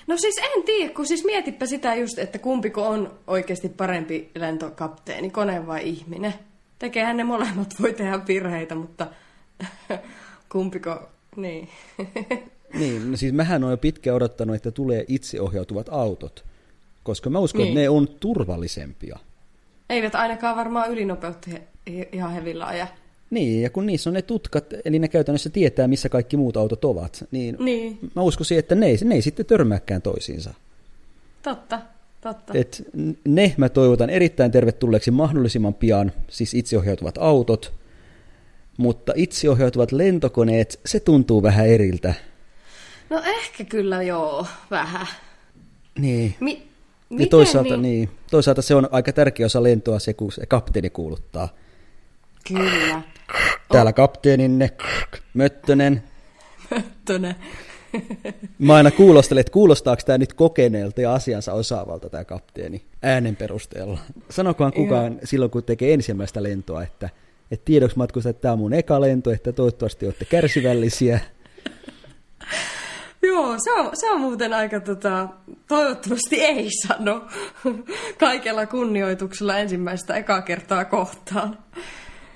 No 0.08 0.18
siis 0.18 0.36
en 0.38 0.64
tiedä, 0.64 0.94
kun 0.94 1.06
siis 1.06 1.26
mietipä 1.26 1.66
sitä 1.66 1.96
just, 1.96 2.20
että 2.20 2.40
kumpiko 2.40 2.88
on 2.88 3.14
oikeasti 3.28 3.70
parempi 3.70 4.30
lentokapteeni, 4.36 5.30
kone 5.30 5.68
vai 5.68 5.90
ihminen. 5.90 6.34
Tekeehän 6.80 7.18
ne 7.18 7.24
molemmat 7.24 7.74
voi 7.82 7.94
tehdä 7.94 8.20
virheitä, 8.28 8.76
mutta 8.76 9.08
kumpiko, 10.52 11.10
niin. 11.36 11.70
Niin, 12.74 13.12
no 13.12 13.18
siis 13.18 13.34
mähän 13.34 13.64
olen 13.64 13.74
jo 13.74 13.78
pitkään 13.78 14.16
odottanut, 14.16 14.56
että 14.56 14.72
tulee 14.72 15.06
itseohjautuvat 15.08 15.90
autot, 15.92 16.46
koska 17.04 17.30
mä 17.30 17.40
uskon, 17.40 17.62
Niin. 17.62 17.68
että 17.70 17.80
ne 17.80 17.90
on 17.90 18.08
turvallisempia. 18.08 19.20
Eivät 19.90 20.16
ainakaan 20.16 20.56
varmaan 20.56 20.92
ylinopeutta 20.92 21.50
ihan 22.12 22.34
hevillä 22.34 22.66
aja. 22.66 22.88
Niin, 23.30 23.62
ja 23.62 23.70
kun 23.70 23.86
niissä 23.86 24.10
on 24.10 24.14
ne 24.14 24.22
tutkat, 24.22 24.66
eli 24.86 25.00
ne 25.00 25.08
käytännössä 25.08 25.50
tietää, 25.50 25.88
missä 25.88 26.10
kaikki 26.10 26.38
muut 26.38 26.58
autot 26.58 26.86
ovat, 26.86 27.26
niin, 27.32 27.56
Niin, 27.60 28.00
mä 28.16 28.22
uskoisin, 28.22 28.60
että 28.60 28.76
ne 28.76 28.86
ei, 28.86 28.98
ne 29.04 29.16
ei 29.16 29.22
sitten 29.22 29.46
törmääkään 29.46 30.02
toisiinsa. 30.02 30.54
totta, 31.44 31.82
totta. 32.22 32.54
Et 32.56 32.84
ne 33.26 33.54
mä 33.58 33.70
toivotan 33.70 34.10
erittäin 34.10 34.52
tervetulleeksi 34.52 35.12
mahdollisimman 35.12 35.74
pian, 35.74 36.12
siis 36.30 36.54
itseohjautuvat 36.54 37.18
autot, 37.18 37.74
mutta 38.78 39.14
itseohjautuvat 39.16 39.92
lentokoneet, 39.92 40.80
se 40.86 41.00
tuntuu 41.00 41.44
vähän 41.44 41.68
eriltä. 41.68 42.14
No 43.10 43.22
ehkä 43.26 43.64
kyllä 43.64 44.04
joo, 44.04 44.46
vähän. 44.72 45.08
Niin. 46.00 46.36
Mi- 46.40 46.70
Ja 47.10 47.16
miten 47.16 47.30
toisaalta, 47.30 47.78
niin? 47.78 47.82
Niin, 47.82 48.10
toisaalta 48.32 48.62
se 48.62 48.76
on 48.76 48.88
aika 48.92 49.14
tärkeä 49.14 49.46
osa 49.46 49.64
lentoa 49.64 50.00
se, 50.00 50.14
kun 50.14 50.32
se 50.32 50.46
kapteeni 50.46 50.90
kuuluttaa. 50.90 51.50
Kyllä. 52.48 53.02
Täällä 53.72 53.94
kapteeninne, 53.94 54.70
Möttönen. 55.34 56.04
Möttönä. 56.72 57.36
Mä 58.60 58.76
aina 58.76 58.92
kuulostelen, 58.92 59.42
että 59.42 59.52
kuulostaako 59.52 60.02
tämä 60.06 60.18
nyt 60.18 60.34
kokeneelta 60.34 61.02
ja 61.02 61.14
asiansa 61.14 61.54
osaavalta 61.54 62.10
tämä 62.10 62.26
kapteeni 62.26 62.86
äänen 63.04 63.36
perusteella. 63.36 64.00
Sanokohan 64.30 64.74
kukaan 64.74 65.20
silloin, 65.24 65.52
kun 65.52 65.64
tekee 65.64 65.94
ensimmäistä 65.94 66.44
lentoa, 66.44 66.84
että, 66.84 67.10
että 67.52 67.66
tiedoksi 67.66 67.98
matkusta, 67.98 68.30
että 68.30 68.42
tämä 68.42 68.52
on 68.52 68.60
mun 68.60 68.74
eka 68.74 69.02
lento, 69.02 69.32
että 69.32 69.52
toivottavasti 69.52 70.06
olette 70.06 70.26
kärsivällisiä. 70.26 71.20
Joo, 73.22 73.56
se 73.64 73.74
on, 73.74 73.90
se 73.94 74.12
on 74.12 74.22
muuten 74.22 74.54
aika 74.54 74.80
tota, 74.80 75.28
toivottavasti 75.68 76.42
ei 76.42 76.68
sano 76.88 77.28
kaikella 78.20 78.66
kunnioituksella 78.66 79.58
ensimmäistä 79.58 80.16
ekaa 80.16 80.42
kertaa 80.42 80.86
kohtaan. 80.86 81.58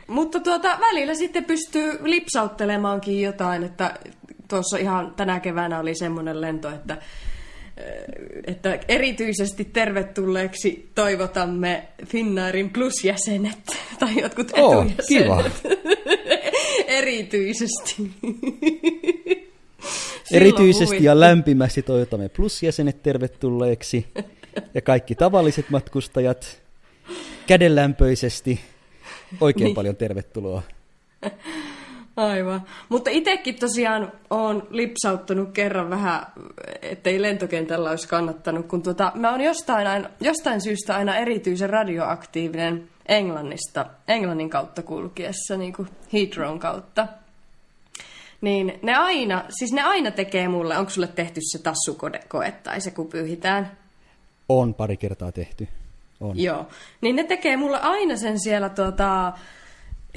Mutta 0.07 0.39
tuota, 0.39 0.77
välillä 0.79 1.13
sitten 1.13 1.45
pystyy 1.45 1.99
lipsauttelemaankin 2.03 3.21
jotain, 3.21 3.63
että 3.63 3.99
tuossa 4.47 4.77
ihan 4.77 5.13
tänä 5.15 5.39
keväänä 5.39 5.79
oli 5.79 5.95
semmoinen 5.95 6.41
lento, 6.41 6.69
että, 6.69 6.97
eh, 7.77 7.85
että 8.47 8.79
erityisesti 8.87 9.65
tervetulleeksi 9.65 10.89
toivotamme 10.95 11.87
Finnairin 12.05 12.69
plusjäsenet 12.69 13.77
tai 13.99 14.21
jotkut 14.21 14.51
Oo, 14.57 14.81
etujäsenet. 14.81 15.05
kiva. 15.07 15.43
erityisesti. 16.87 17.95
Erityisesti 20.31 21.03
ja 21.03 21.19
lämpimästi 21.19 21.81
toivotamme 21.81 22.29
plusjäsenet 22.29 23.03
tervetulleeksi 23.03 24.05
ja 24.73 24.81
kaikki 24.81 25.15
tavalliset 25.15 25.69
matkustajat 25.69 26.61
kädenlämpöisesti 27.47 28.59
oikein 29.41 29.65
Niin. 29.65 29.75
paljon 29.75 29.95
tervetuloa. 29.95 30.61
Aivan. 32.17 32.61
Mutta 32.89 33.09
itsekin 33.09 33.55
tosiaan 33.55 34.11
on 34.29 34.67
lipsauttanut 34.69 35.51
kerran 35.51 35.89
vähän, 35.89 36.25
ettei 36.81 37.21
lentokentällä 37.21 37.89
olisi 37.89 38.07
kannattanut, 38.07 38.67
kun 38.67 38.83
tuota, 38.83 39.11
mä 39.15 39.31
oon 39.31 39.41
jostain, 39.41 39.87
aina, 39.87 40.09
jostain 40.19 40.61
syystä 40.61 40.95
aina 40.95 41.17
erityisen 41.17 41.69
radioaktiivinen 41.69 42.89
Englannista, 43.07 43.85
Englannin 44.07 44.49
kautta 44.49 44.81
kulkiessa, 44.83 45.57
niin 45.57 45.73
kuin 45.73 45.87
Heathrown 46.13 46.59
kautta. 46.59 47.07
Niin 48.41 48.79
ne 48.81 48.95
aina, 48.95 49.43
siis 49.49 49.71
ne 49.73 49.81
aina 49.81 50.11
tekee 50.11 50.47
mulle, 50.47 50.77
onko 50.77 50.89
sulle 50.89 51.07
tehty 51.07 51.39
se 51.43 51.59
tassukoe 51.63 52.51
tai 52.63 52.81
se 52.81 52.91
kun 52.91 53.07
pyyhitään? 53.07 53.77
On 54.49 54.73
pari 54.73 54.97
kertaa 54.97 55.31
tehty. 55.31 55.67
On. 56.23 56.39
Joo. 56.39 56.67
Niin 57.01 57.15
ne 57.15 57.23
tekee 57.23 57.57
mulle 57.57 57.79
aina 57.79 58.17
sen 58.17 58.39
siellä 58.39 58.69
tuota, 58.69 59.33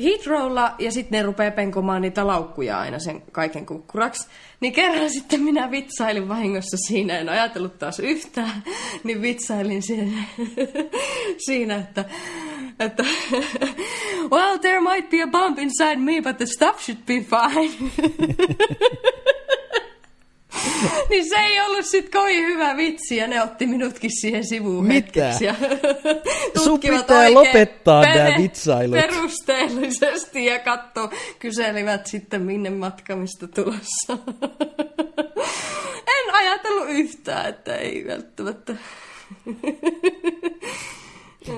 Heathrowlla 0.03 0.75
ja 0.79 0.93
sitten 0.93 1.19
ne 1.19 1.23
rupeaa 1.23 1.51
penkomaan 1.51 2.03
niitä 2.03 2.27
laukkuja 2.27 2.81
aina 2.81 2.99
sen 2.99 3.23
kaiken 3.33 3.67
kukkuraksi. 3.67 4.29
Niin 4.61 4.73
kerran 4.73 5.11
sitten 5.11 5.43
minä 5.43 5.71
vitsailin 5.71 6.29
vahingossa 6.29 6.77
siinä, 6.89 7.19
en 7.19 7.29
ajatellut 7.29 7.79
taas 7.79 8.01
yhtään, 8.01 8.63
niin 9.05 9.23
vitsailin 9.23 9.83
siinä, 9.83 10.23
siinä 11.47 11.77
että, 11.77 12.05
että 12.81 13.05
well, 14.33 14.57
there 14.57 14.81
might 14.81 15.11
be 15.11 15.23
a 15.23 15.27
bump 15.27 15.59
inside 15.59 15.97
me, 15.97 16.21
but 16.23 16.37
the 16.37 16.47
stuff 16.47 16.81
should 16.81 17.01
be 17.07 17.21
fine. 17.21 17.91
niin 21.11 21.29
se 21.29 21.37
ei 21.37 21.61
ollut 21.61 21.87
sit 21.87 22.11
kovin 22.11 22.47
hyvä 22.47 22.77
vitsi 22.77 23.17
ja 23.17 23.27
ne 23.27 23.43
otti 23.43 23.67
minutkin 23.67 24.11
siihen 24.21 24.47
sivuun 24.47 24.87
Mitä? 24.87 24.95
hetkeksi 24.95 25.45
ja 25.45 25.55
Sun 26.65 26.81
pitää 26.81 27.35
lopettaa 27.35 28.03
nää 28.03 28.39
vitsailut. 28.39 28.97
Perusteellisesti 29.01 30.45
ja 30.45 30.59
katso, 30.59 31.11
kyselivät 31.39 32.07
sitten 32.07 32.43
minne 32.43 32.71
matkamista 32.71 33.49
tulossa. 33.49 34.19
en 36.17 36.35
ajatellut 36.35 36.89
yhtään, 36.89 37.49
että 37.49 37.77
ei 37.77 38.07
välttämättä. 38.07 38.77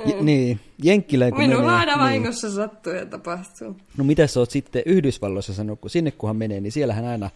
J- 0.07 0.21
niin, 0.21 0.61
Jenkkilään 0.83 1.31
kun 1.33 1.41
Minulla 1.41 1.63
menee, 1.63 1.79
aina 1.79 1.93
niin. 1.93 2.05
vahingossa 2.05 2.51
sattuu 2.51 2.93
ja 2.93 3.07
tapahtuu. 3.07 3.77
No 3.97 4.05
mitä 4.05 4.27
sä 4.27 4.41
oot 4.41 4.51
sitten 4.51 4.83
Yhdysvalloissa 4.87 5.55
sanonut, 5.55 5.81
kun 5.81 5.91
sinne 5.91 6.11
kunhan 6.11 6.37
menee, 6.37 6.61
niin 6.61 6.73
siellähän 6.73 7.05
aina 7.05 7.31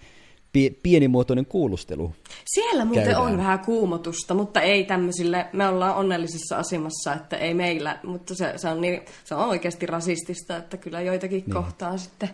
pienimuotoinen 0.82 1.46
kuulustelu. 1.46 2.14
Siellä 2.44 2.84
muuten 2.84 3.05
Käydään. 3.05 3.22
on 3.22 3.36
vähän 3.36 3.59
kuumotusta, 3.59 4.34
mutta 4.34 4.61
ei 4.61 4.84
tämmöisille, 4.84 5.46
me 5.53 5.68
ollaan 5.68 5.96
onnellisessa 5.96 6.57
asemassa, 6.57 7.14
että 7.14 7.36
ei 7.36 7.55
meillä, 7.55 7.98
mutta 8.03 8.34
se, 8.34 8.53
se, 8.57 8.68
on, 8.68 8.80
niin, 8.80 9.03
se 9.24 9.34
on 9.34 9.48
oikeasti 9.48 9.86
rasistista, 9.86 10.57
että 10.57 10.76
kyllä 10.76 11.00
joitakin 11.00 11.44
niin. 11.46 11.53
kohtaa 11.55 11.96
sitten. 11.96 12.30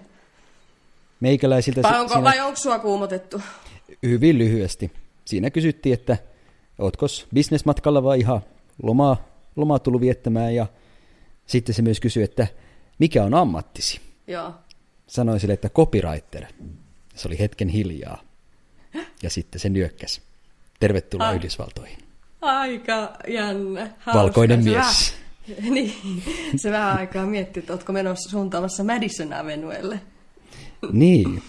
Meikäläisiltä 1.20 1.82
Vai 1.82 2.00
onko, 2.00 2.12
siinä 2.12 2.24
vai 2.24 2.40
onko 2.40 2.56
sua 2.56 2.78
kuumotettu? 2.78 3.40
hyvin 4.02 4.38
lyhyesti. 4.38 4.92
Siinä 5.24 5.50
kysyttiin, 5.50 5.94
että 5.94 6.16
ootko 6.78 7.06
bisnesmatkalla 7.34 8.02
vai 8.02 8.20
ihan 8.20 8.40
lomaa, 8.82 9.16
lomaa 9.56 9.78
tullut 9.78 10.00
viettämään 10.00 10.54
ja 10.54 10.66
sitten 11.46 11.74
se 11.74 11.82
myös 11.82 12.00
kysyi, 12.00 12.22
että 12.22 12.46
mikä 12.98 13.24
on 13.24 13.34
ammattisi? 13.34 14.00
Joo. 14.26 14.52
Sanoin 15.06 15.40
sille, 15.40 15.54
että 15.54 15.68
copywriter. 15.68 16.44
Se 17.18 17.28
oli 17.28 17.38
hetken 17.38 17.68
hiljaa. 17.68 18.22
Ja 19.22 19.30
sitten 19.30 19.60
se 19.60 19.68
nyökkäsi. 19.68 20.22
Tervetuloa 20.80 21.28
Ai. 21.28 21.36
Yhdysvaltoihin. 21.36 21.98
Aika 22.42 23.12
jännä. 23.28 23.80
Hauska. 23.80 24.22
Valkoinen 24.22 24.64
Se 24.64 24.70
mies. 24.70 25.14
Vähän, 25.48 25.74
niin, 25.74 26.22
se 26.56 26.70
vähän 26.70 26.96
aikaa 26.96 27.26
mietti, 27.26 27.60
että 27.60 27.72
ootko 27.72 27.92
menossa 27.92 28.30
suuntaamassa 28.30 28.84
Madison 28.84 29.32
Avenuelle. 29.32 30.00
Niin. 30.92 31.42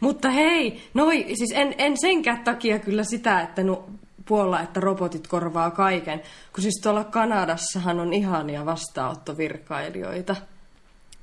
Mutta 0.00 0.30
hei, 0.30 0.82
noi, 0.94 1.24
siis 1.34 1.52
en, 1.54 1.74
en 1.78 1.98
senkään 2.00 2.44
takia 2.44 2.78
kyllä 2.78 3.04
sitä, 3.04 3.40
että 3.40 3.62
no, 3.62 3.88
puolla, 4.26 4.60
että 4.60 4.80
robotit 4.80 5.26
korvaa 5.26 5.70
kaiken, 5.70 6.22
kun 6.52 6.62
siis 6.62 6.80
tuolla 6.82 7.04
Kanadassahan 7.04 8.00
on 8.00 8.12
ihania 8.12 8.66
vastaanottovirkailijoita. 8.66 10.36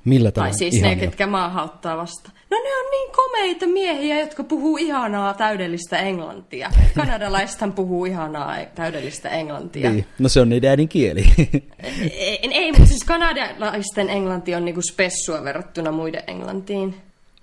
Millä 0.04 0.30
Tai 0.30 0.34
tavalla? 0.42 0.56
siis 0.58 0.74
Ihania. 0.74 0.94
ne, 0.96 1.00
ketkä 1.00 1.26
maahan 1.26 1.64
ottaa 1.64 1.96
vastaan. 1.96 2.34
No 2.50 2.56
ne 2.56 2.76
on 2.84 2.90
niin 2.90 3.12
komeita 3.12 3.66
miehiä, 3.66 4.20
jotka 4.20 4.44
puhuu 4.44 4.76
ihanaa 4.76 5.34
täydellistä 5.34 5.98
englantia. 5.98 6.70
Kanadalaisethan 6.96 7.72
puhuu 7.72 8.04
ihanaa 8.04 8.56
täydellistä 8.74 9.28
englantia. 9.28 9.90
Niin. 9.90 10.06
No 10.18 10.28
se 10.28 10.40
on 10.40 10.48
niiden 10.48 10.70
äidinkieli. 10.70 11.24
Ei, 12.12 12.38
ei 12.52 12.72
mutta 12.72 12.86
siis 12.86 13.04
kanadalaisten 13.04 14.10
englanti 14.10 14.54
on 14.54 14.64
niinku 14.64 14.80
spessua 14.92 15.44
verrattuna 15.44 15.92
muiden 15.92 16.22
englantiin. 16.26 16.94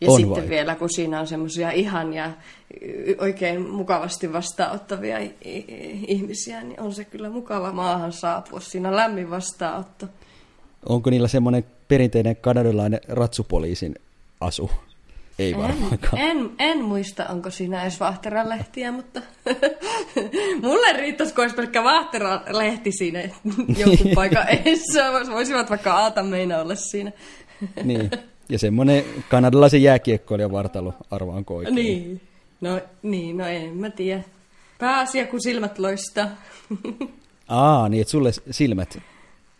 Ja 0.01 0.11
On 0.11 0.19
sitten 0.19 0.43
vai? 0.43 0.49
vielä, 0.49 0.75
kun 0.75 0.89
siinä 0.89 1.19
on 1.19 1.27
semmoisia 1.27 1.71
ihania, 1.71 2.31
oikein 3.17 3.69
mukavasti 3.69 4.33
vastaanottavia 4.33 5.17
ihmisiä, 6.07 6.63
niin 6.63 6.79
on 6.81 6.93
se 6.93 7.05
kyllä 7.05 7.29
mukava 7.29 7.71
maahan 7.71 8.13
saapua. 8.13 8.59
Siinä 8.59 8.89
on 8.89 8.95
lämmin 8.95 9.29
vastaanotto. 9.29 10.05
Onko 10.89 11.09
niillä 11.09 11.27
semmoinen 11.27 11.63
perinteinen 11.89 12.35
kanadalainen 12.35 12.99
ratsupoliisin 13.07 13.95
asu? 14.41 14.71
Ei 15.39 15.57
varmaankaan. 15.57 16.17
En, 16.17 16.51
en 16.59 16.83
muista, 16.83 17.25
onko 17.27 17.49
siinä 17.49 17.81
edes 17.81 17.99
Vaahteran-lehtiä, 17.99 18.91
mutta 18.91 19.21
mulle 20.63 20.93
riittäisi, 20.93 21.33
kun 21.33 21.43
olisi 21.43 21.55
pelkkä 21.55 21.83
Vaahteran-lehti 21.83 22.91
siinä 22.91 23.19
jonkun 23.79 24.11
paikan 24.15 24.49
edessä. 24.49 25.11
Voisivat 25.31 25.69
vaikka 25.69 25.93
Aata 25.93 26.23
meina 26.23 26.61
olla 26.61 26.75
siinä. 26.75 27.11
Niin. 27.83 28.11
Ja 28.49 28.59
semmoinen 28.59 29.03
kanadalaisen 29.29 29.83
jääkiekkoilijan 29.83 30.51
vartalo, 30.51 30.93
arvaanko 31.11 31.55
oikein? 31.55 31.75
Niin. 31.75 32.21
No, 32.61 32.81
niin, 33.01 33.37
no 33.37 33.47
en 33.47 33.77
mä 33.77 33.89
tiedä. 33.89 34.23
Pääasia, 34.79 35.27
kun 35.27 35.41
silmät 35.41 35.79
loistaa. 35.79 36.27
Aa, 37.47 37.89
niin 37.89 38.01
että 38.01 38.11
sulle 38.11 38.31
silmät 38.51 38.99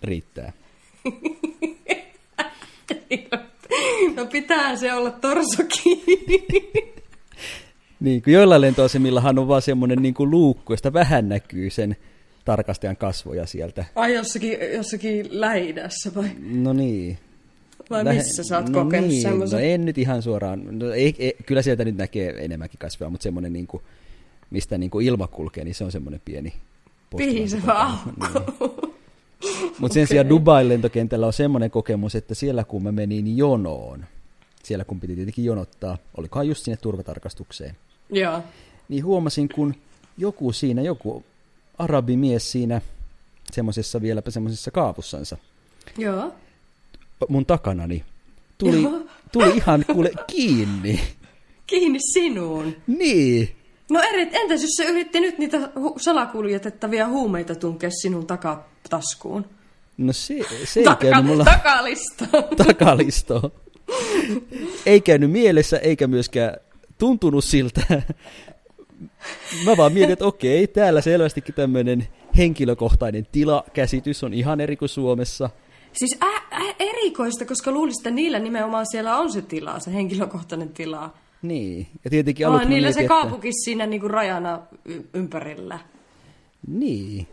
riittää. 0.04 0.54
no 4.16 4.26
pitää 4.26 4.76
se 4.76 4.94
olla 4.94 5.12
torso 5.12 5.64
kiinni. 5.84 6.48
Niin, 8.00 8.22
kun 8.22 8.34
joillain 8.34 8.62
lentoasemillahan 8.62 9.40
on 9.40 9.48
vaan 9.48 9.62
semmoinen 9.62 10.02
niin 10.02 10.14
kuin 10.14 10.32
luukku, 10.32 10.74
josta 10.74 10.94
vähän 10.94 11.30
näkyy 11.30 11.70
sen 11.70 11.98
tarkastajan 12.46 12.98
kasvoja 12.98 13.46
sieltä. 13.46 13.86
Ai 13.96 14.14
jossakin, 14.14 14.58
jossakin 14.74 15.28
lähi 15.32 15.76
vai? 16.16 16.30
No 16.40 16.74
niin. 16.74 17.18
Vai 17.90 18.04
Lähe- 18.04 18.18
missä 18.18 18.44
sä 18.44 18.58
oot 18.58 18.70
no 18.70 18.84
kokenut 18.84 19.10
niin, 19.10 19.22
semmoisen? 19.22 19.60
No 19.60 19.66
en 19.66 19.86
nyt 19.86 19.98
ihan 19.98 20.22
suoraan. 20.22 20.80
No 20.80 20.92
ei, 20.92 21.16
ei, 21.20 21.36
kyllä 21.46 21.62
sieltä 21.62 21.86
nyt 21.86 21.98
näkee 21.98 22.36
enemmänkin 22.46 22.80
kasvoja, 22.80 23.10
mutta 23.10 23.24
semmoinen, 23.24 23.54
niin 23.54 23.68
kuin, 23.68 23.84
mistä 24.50 24.78
niin 24.78 24.90
kuin 24.90 25.06
ilma 25.06 25.28
kulkee, 25.28 25.64
niin 25.64 25.76
se 25.76 25.84
on 25.84 25.92
semmoinen 25.92 26.22
pieni 26.26 26.54
Pihisevä 27.18 27.74
aukko. 27.74 28.96
Mutta 29.80 29.94
sen 29.94 30.08
sijaan 30.08 30.30
Dubain 30.30 30.70
lentokentällä 30.70 31.26
on 31.26 31.34
semmoinen 31.34 31.72
kokemus, 31.72 32.16
että 32.16 32.36
siellä 32.36 32.64
kun 32.64 32.84
mä 32.84 32.92
menin 32.92 33.38
jonoon, 33.38 34.06
siellä 34.64 34.86
kun 34.86 35.00
piti 35.00 35.16
tietenkin 35.16 35.46
jonottaa, 35.46 35.98
olikohan 36.18 36.48
just 36.48 36.64
sinne 36.64 36.78
turvatarkastukseen, 36.78 37.76
Joo. 38.10 38.44
niin 38.90 39.06
huomasin, 39.06 39.50
kun 39.50 39.76
joku 40.18 40.52
siinä, 40.52 40.82
joku 40.82 41.24
arabimies 41.78 42.52
siinä 42.52 42.82
semmoisessa 43.52 44.02
vieläpä 44.02 44.32
semmoisessa 44.32 44.72
kaavussansa 44.72 45.38
Joo. 45.98 46.34
mun 47.30 47.46
takanani 47.46 48.04
tuli, 48.58 48.84
Joo. 48.84 49.02
tuli 49.32 49.58
ihan 49.58 49.86
kuule 49.94 50.12
kiinni. 50.28 51.00
Kiinni 51.68 52.00
sinuun. 52.14 52.76
Niin. 52.88 53.59
No 53.90 54.02
eri, 54.02 54.22
entäs 54.22 54.62
jos 54.62 54.72
se 54.78 54.84
yritti 54.86 55.20
nyt 55.20 55.38
niitä 55.38 55.58
hu- 55.58 55.94
salakuljetettavia 55.98 57.08
huumeita 57.08 57.56
tunkea 57.56 57.90
sinun 58.02 58.28
takataskuun? 58.28 59.46
No 59.98 60.14
se, 60.14 60.40
se 60.64 60.80
ei 60.80 60.86
käynyt 61.00 61.26
mulla 61.26 61.44
Takalista. 61.46 62.26
takalistoa. 62.68 63.52
Ei 64.86 65.02
käynyt 65.02 65.32
mielessä, 65.32 65.78
eikä 65.78 66.08
myöskään 66.08 66.58
tuntunut 66.98 67.44
siltä. 67.44 67.82
Mä 69.66 69.78
vaan 69.78 69.94
mietin, 69.94 70.14
että 70.14 70.26
okei, 70.26 70.68
täällä 70.68 71.02
selvästikin 71.02 71.56
tämmöinen 71.56 72.08
henkilökohtainen 72.38 73.28
tilakäsitys 73.32 74.24
on 74.24 74.34
ihan 74.34 74.62
eri 74.62 74.78
kuin 74.78 74.90
Suomessa. 74.90 75.50
siis 75.94 76.18
ä, 76.24 76.58
ä, 76.58 76.76
erikoista, 76.80 77.46
koska 77.46 77.72
luulisin, 77.72 78.00
että 78.00 78.12
niillä 78.12 78.40
nimenomaan 78.40 78.86
siellä 78.92 79.18
on 79.18 79.32
se 79.32 79.42
tila, 79.42 79.80
se 79.80 79.94
henkilökohtainen 79.94 80.70
tila. 80.70 81.14
Niin, 81.42 81.88
ja 82.04 82.10
tietenkin 82.10 82.48
aluksi 82.48 82.66
mä 82.66 82.70
niillä 82.70 82.86
mietin, 82.86 82.94
se 82.94 83.00
että... 83.00 83.22
kaupunki 83.22 83.52
siinä 83.54 83.86
niinku 83.86 84.08
rajana 84.08 84.62
y- 84.86 85.04
ympärillä. 85.14 85.80
Niin. 86.68 87.28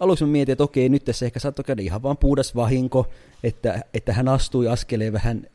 Aluksi 0.00 0.24
mä 0.24 0.30
mietin, 0.30 0.52
että 0.52 0.64
okei, 0.64 0.88
nyt 0.88 1.04
tässä 1.04 1.26
ehkä 1.26 1.40
saattoi 1.40 1.64
käydä 1.64 1.82
ihan 1.82 2.02
vaan 2.02 2.16
puhdas 2.16 2.56
vahinko, 2.56 3.06
että, 3.44 3.80
että 3.94 4.12
hän 4.12 4.28
astui 4.28 4.68
askeleen 4.68 5.12
vähän 5.12 5.46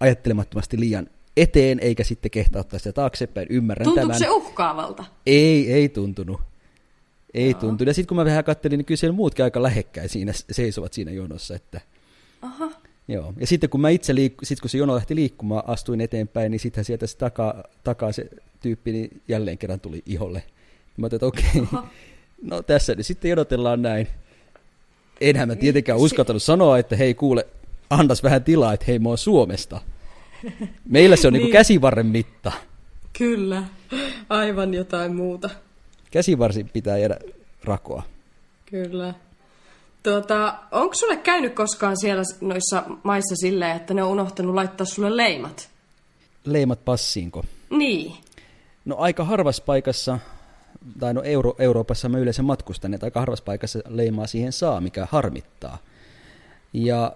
ajattelemattomasti 0.00 0.80
liian 0.80 1.06
eteen, 1.36 1.78
eikä 1.80 2.04
sitten 2.04 2.30
kehtaa 2.30 2.60
ottaa 2.60 2.78
sitä 2.78 2.92
taaksepäin. 2.92 3.46
Ymmärrän 3.50 3.84
Tuntuuko 3.84 4.06
tämän. 4.06 4.18
se 4.18 4.30
uhkaavalta? 4.30 5.04
Ei, 5.26 5.72
ei 5.72 5.88
tuntunut. 5.88 6.40
Ei 7.34 7.54
tuntunut. 7.54 7.86
Ja 7.86 7.94
sitten 7.94 8.08
kun 8.08 8.16
mä 8.16 8.24
vähän 8.24 8.44
kattelin, 8.44 8.78
niin 8.78 8.86
kyllä 8.86 8.98
siellä 8.98 9.16
muutkin 9.16 9.44
aika 9.44 9.62
lähekkäin 9.62 10.08
siinä 10.08 10.32
seisovat 10.50 10.92
siinä 10.92 11.10
jonossa. 11.10 11.54
Että... 11.54 11.80
Aha. 12.42 12.70
Joo. 13.08 13.32
Ja 13.40 13.46
sitten 13.46 13.70
kun 13.70 13.80
mä 13.80 13.88
itse 13.88 14.14
liikku, 14.14 14.44
sit 14.44 14.60
kun 14.60 14.70
se 14.70 14.78
jono 14.78 14.94
lähti 14.94 15.14
liikkumaan, 15.14 15.64
astuin 15.66 16.00
eteenpäin, 16.00 16.50
niin 16.50 16.60
sittenhän 16.60 16.84
sieltä 16.84 17.06
se 17.06 17.16
takaa, 17.16 17.62
takaa 17.84 18.12
se 18.12 18.28
tyyppi 18.60 18.92
niin 18.92 19.22
jälleen 19.28 19.58
kerran 19.58 19.80
tuli 19.80 20.02
iholle. 20.06 20.42
Mä 20.96 21.06
ajattelin, 21.06 21.16
että 21.16 21.26
okei, 21.26 21.62
Aha. 21.72 21.88
no 22.42 22.62
tässä 22.62 22.94
nyt 22.94 23.06
sitten 23.06 23.28
jonotellaan 23.28 23.82
näin. 23.82 24.08
Enhän 25.20 25.48
mä 25.48 25.56
tietenkään 25.56 25.98
Si- 25.98 26.04
uskaltanut 26.04 26.42
sanoa, 26.42 26.78
että 26.78 26.96
hei 26.96 27.14
kuule, 27.14 27.46
annas 27.90 28.22
vähän 28.22 28.44
tilaa, 28.44 28.72
että 28.72 28.86
hei 28.88 28.98
mä 28.98 29.08
oon 29.08 29.18
Suomesta. 29.18 29.80
Meillä 30.88 31.16
se 31.16 31.26
on 31.26 31.32
niin. 31.32 31.42
Niin. 31.42 31.52
käsivarren 31.52 32.06
mitta. 32.06 32.52
Kyllä. 33.18 33.62
Aivan 34.28 34.74
jotain 34.74 35.16
muuta. 35.16 35.50
Käsivarsi 36.10 36.64
pitää 36.64 36.98
jäädä 36.98 37.16
rakoa. 37.64 38.02
Kyllä. 38.66 39.14
Tuota, 40.02 40.54
onko 40.70 40.94
sulle 40.94 41.16
käynyt 41.16 41.54
koskaan 41.54 41.96
siellä 42.00 42.22
noissa 42.40 42.82
maissa 43.02 43.36
silleen, 43.36 43.76
että 43.76 43.94
ne 43.94 44.02
on 44.02 44.10
unohtanut 44.10 44.54
laittaa 44.54 44.86
sulle 44.86 45.16
leimat? 45.16 45.70
Leimat 46.44 46.84
passiinko? 46.84 47.44
Niin. 47.70 48.16
No 48.84 48.96
aika 48.98 49.24
harvassa 49.24 49.62
paikassa, 49.66 50.18
tai 51.00 51.14
no 51.14 51.22
Euro, 51.22 51.54
Euroopassa 51.58 52.08
mä 52.08 52.18
yleensä 52.18 52.42
matkustan, 52.42 52.94
että 52.94 53.06
aika 53.06 53.20
harvassa 53.20 53.44
paikassa 53.44 53.78
leimaa 53.88 54.26
siihen 54.26 54.52
saa, 54.52 54.80
mikä 54.80 55.08
harmittaa. 55.10 55.78
Ja 56.72 57.12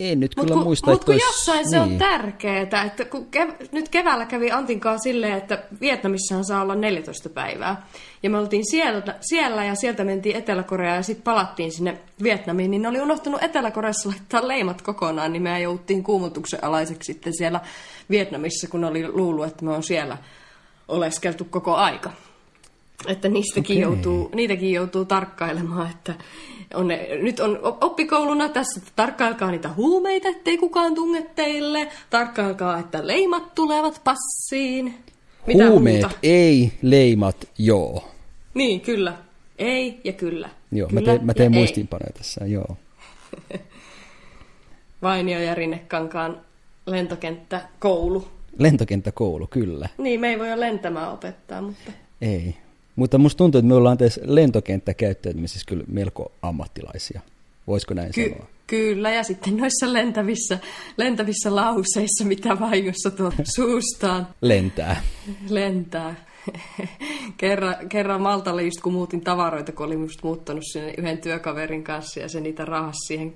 En 0.00 0.20
nyt 0.20 0.32
Mut 0.36 0.44
kyllä 0.46 0.54
kun, 0.56 0.64
muista, 0.64 0.90
mut 0.90 1.04
kun 1.04 1.14
olisi- 1.14 1.26
jossain 1.26 1.70
se 1.70 1.80
on 1.80 1.88
niin. 1.88 1.98
tärkeää, 1.98 2.62
että 2.62 3.04
kun 3.04 3.26
kev- 3.36 3.66
nyt 3.72 3.88
keväällä 3.88 4.26
kävi 4.26 4.50
Antinkaan 4.50 5.00
silleen, 5.02 5.32
että 5.38 5.62
Vietnamissahan 5.80 6.44
saa 6.44 6.62
olla 6.62 6.74
14 6.74 7.28
päivää. 7.28 7.86
Ja 8.22 8.30
me 8.30 8.38
oltiin 8.38 8.70
siellä, 8.70 9.02
siellä 9.20 9.64
ja 9.64 9.74
sieltä 9.74 10.04
mentiin 10.04 10.36
Etelä-Koreaan 10.36 10.96
ja 10.96 11.02
sitten 11.02 11.22
palattiin 11.24 11.72
sinne 11.72 11.98
Vietnamiin, 12.22 12.70
niin 12.70 12.82
ne 12.82 12.88
oli 12.88 13.00
unohtanut 13.00 13.42
Etelä-Koreassa 13.42 14.08
laittaa 14.08 14.48
leimat 14.48 14.82
kokonaan, 14.82 15.32
niin 15.32 15.42
me 15.42 15.60
jouttiin 15.60 16.02
kuumutuksen 16.02 16.64
alaiseksi 16.64 17.12
sitten 17.12 17.32
siellä 17.36 17.60
Vietnamissa, 18.10 18.68
kun 18.68 18.84
oli 18.84 19.08
luullut, 19.08 19.46
että 19.46 19.64
me 19.64 19.70
on 19.72 19.82
siellä 19.82 20.18
oleskeltu 20.88 21.44
koko 21.44 21.74
aika. 21.76 22.10
Että 23.06 23.28
niistäkin 23.28 23.76
Okei. 23.76 23.82
joutuu, 23.82 24.30
niitäkin 24.34 24.72
joutuu 24.72 25.04
tarkkailemaan, 25.04 25.90
että 25.90 26.14
on 26.74 26.88
ne, 26.88 27.08
nyt 27.22 27.40
on 27.40 27.58
op- 27.62 27.84
oppikouluna 27.84 28.48
tässä, 28.48 28.80
että 28.80 28.92
tarkkailkaa 28.96 29.50
niitä 29.50 29.68
huumeita, 29.76 30.28
ettei 30.28 30.58
kukaan 30.58 30.94
tunge 30.94 31.22
teille. 31.34 31.88
Tarkkailkaa, 32.10 32.78
että 32.78 33.06
leimat 33.06 33.54
tulevat 33.54 34.00
passiin. 34.04 34.94
Mitä 35.46 35.70
Huumeet 35.70 36.00
muuta? 36.00 36.18
ei, 36.22 36.72
leimat 36.82 37.48
joo. 37.58 38.08
Niin, 38.54 38.80
kyllä. 38.80 39.16
Ei 39.58 40.00
ja 40.04 40.12
kyllä. 40.12 40.50
Joo, 40.72 40.88
mä 40.88 41.00
kyllä 41.00 41.12
teen, 41.12 41.26
mä 41.26 41.34
teen 41.34 41.52
ja 41.52 41.56
ei. 41.56 41.60
muistiinpanoja 41.60 42.12
tässä, 42.12 42.46
joo. 42.46 42.76
Vainio 45.02 45.40
ja 45.40 45.54
Rinnekankaan 45.54 46.40
lentokenttä, 46.86 47.60
koulu. 47.78 48.28
Lentokenttäkoulu, 48.58 49.46
kyllä. 49.46 49.88
Niin, 49.98 50.20
me 50.20 50.28
ei 50.28 50.38
voi 50.38 50.60
lentämään 50.60 51.12
opettaa, 51.12 51.62
mutta... 51.62 51.92
Ei. 52.20 52.56
Mutta 52.98 53.18
musta 53.18 53.38
tuntuu, 53.38 53.58
että 53.58 53.68
me 53.68 53.74
ollaan 53.74 53.98
tässä 53.98 54.20
lentokenttäkäyttäytymisessä 54.24 55.66
kyllä 55.68 55.84
melko 55.88 56.32
ammattilaisia. 56.42 57.20
Voisiko 57.66 57.94
näin 57.94 58.12
Ky- 58.12 58.28
sanoa? 58.30 58.46
kyllä, 58.66 59.10
ja 59.10 59.22
sitten 59.22 59.56
noissa 59.56 59.92
lentävissä, 59.92 60.58
lentävissä 60.96 61.54
lauseissa, 61.56 62.24
mitä 62.24 62.60
vahingossa 62.60 63.10
tuo 63.10 63.32
suustaan 63.56 64.26
Lentää. 64.40 65.02
lentää. 65.48 66.14
kerran, 67.36 67.88
kerran 67.88 68.20
Maltalle 68.22 68.62
just 68.62 68.80
kun 68.80 68.92
muutin 68.92 69.20
tavaroita, 69.20 69.72
kun 69.72 69.86
olin 69.86 70.00
just 70.00 70.22
muuttanut 70.22 70.64
sinne 70.72 70.94
yhden 70.98 71.18
työkaverin 71.18 71.84
kanssa 71.84 72.20
ja 72.20 72.28
se 72.28 72.40
niitä 72.40 72.64
rahas 72.64 72.96
siihen, 73.06 73.34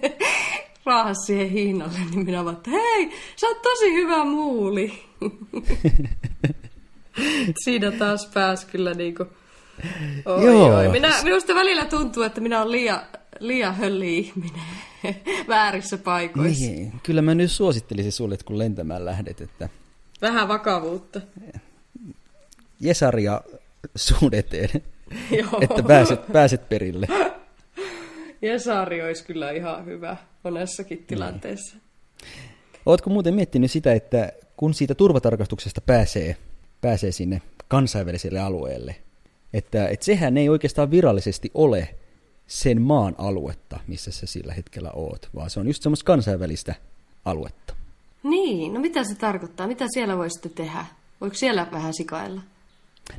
rahas 0.84 1.16
siihen 1.26 1.50
hinnalle, 1.50 1.98
niin 2.10 2.24
minä 2.24 2.44
vaan, 2.44 2.56
että 2.56 2.70
hei, 2.70 3.10
sä 3.36 3.46
oot 3.46 3.62
tosi 3.62 3.94
hyvä 3.94 4.24
muuli. 4.24 4.92
Siinä 7.64 7.90
taas 7.90 8.30
pääsi 8.34 8.66
kyllä 8.66 8.94
niinku, 8.94 9.26
oi, 10.24 10.44
Joo. 10.44 10.76
oi. 10.76 10.88
Minä, 10.88 11.22
minusta 11.22 11.54
välillä 11.54 11.84
tuntuu, 11.84 12.22
että 12.22 12.40
minä 12.40 12.58
olen 12.58 12.72
liian, 12.72 13.00
liian 13.38 13.74
hölli 13.74 14.18
ihminen 14.18 14.60
väärissä 15.48 15.98
paikoissa. 15.98 16.64
Niin, 16.64 16.92
kyllä 17.02 17.22
mä 17.22 17.34
nyt 17.34 17.50
suosittelisin 17.50 18.12
sulle, 18.12 18.34
että 18.34 18.46
kun 18.46 18.58
lentämään 18.58 19.04
lähdet, 19.04 19.40
että 19.40 19.68
Vähän 20.22 20.48
vakavuutta. 20.48 21.20
Jesaria 22.80 23.40
suun 23.96 24.34
eteen, 24.34 24.70
Joo. 25.38 25.58
että 25.60 25.82
pääset, 25.82 26.32
pääset 26.32 26.68
perille. 26.68 27.06
Jesari 28.42 29.02
olisi 29.02 29.24
kyllä 29.24 29.50
ihan 29.50 29.86
hyvä 29.86 30.16
monessakin 30.44 31.04
tilanteessa. 31.06 31.76
Ootko 32.86 33.10
muuten 33.10 33.34
miettinyt 33.34 33.70
sitä, 33.70 33.92
että 33.92 34.32
kun 34.56 34.74
siitä 34.74 34.94
turvatarkastuksesta 34.94 35.80
pääsee, 35.80 36.36
pääsee 36.80 37.12
sinne 37.12 37.42
kansainväliselle 37.68 38.40
alueelle, 38.40 38.96
että, 39.52 39.88
että 39.88 40.06
sehän 40.06 40.36
ei 40.36 40.48
oikeastaan 40.48 40.90
virallisesti 40.90 41.50
ole 41.54 41.94
sen 42.46 42.82
maan 42.82 43.14
aluetta, 43.18 43.80
missä 43.86 44.10
sä 44.10 44.26
sillä 44.26 44.52
hetkellä 44.52 44.90
oot, 44.94 45.28
vaan 45.34 45.50
se 45.50 45.60
on 45.60 45.66
just 45.66 45.82
semmoista 45.82 46.04
kansainvälistä 46.04 46.74
aluetta. 47.24 47.74
Niin, 48.22 48.74
no 48.74 48.80
mitä 48.80 49.04
se 49.04 49.14
tarkoittaa? 49.14 49.66
Mitä 49.66 49.86
siellä 49.94 50.16
voi 50.16 50.30
sitten 50.30 50.52
tehdä? 50.52 50.86
Voiko 51.20 51.36
siellä 51.36 51.66
vähän 51.72 51.94
sikailla? 51.94 52.40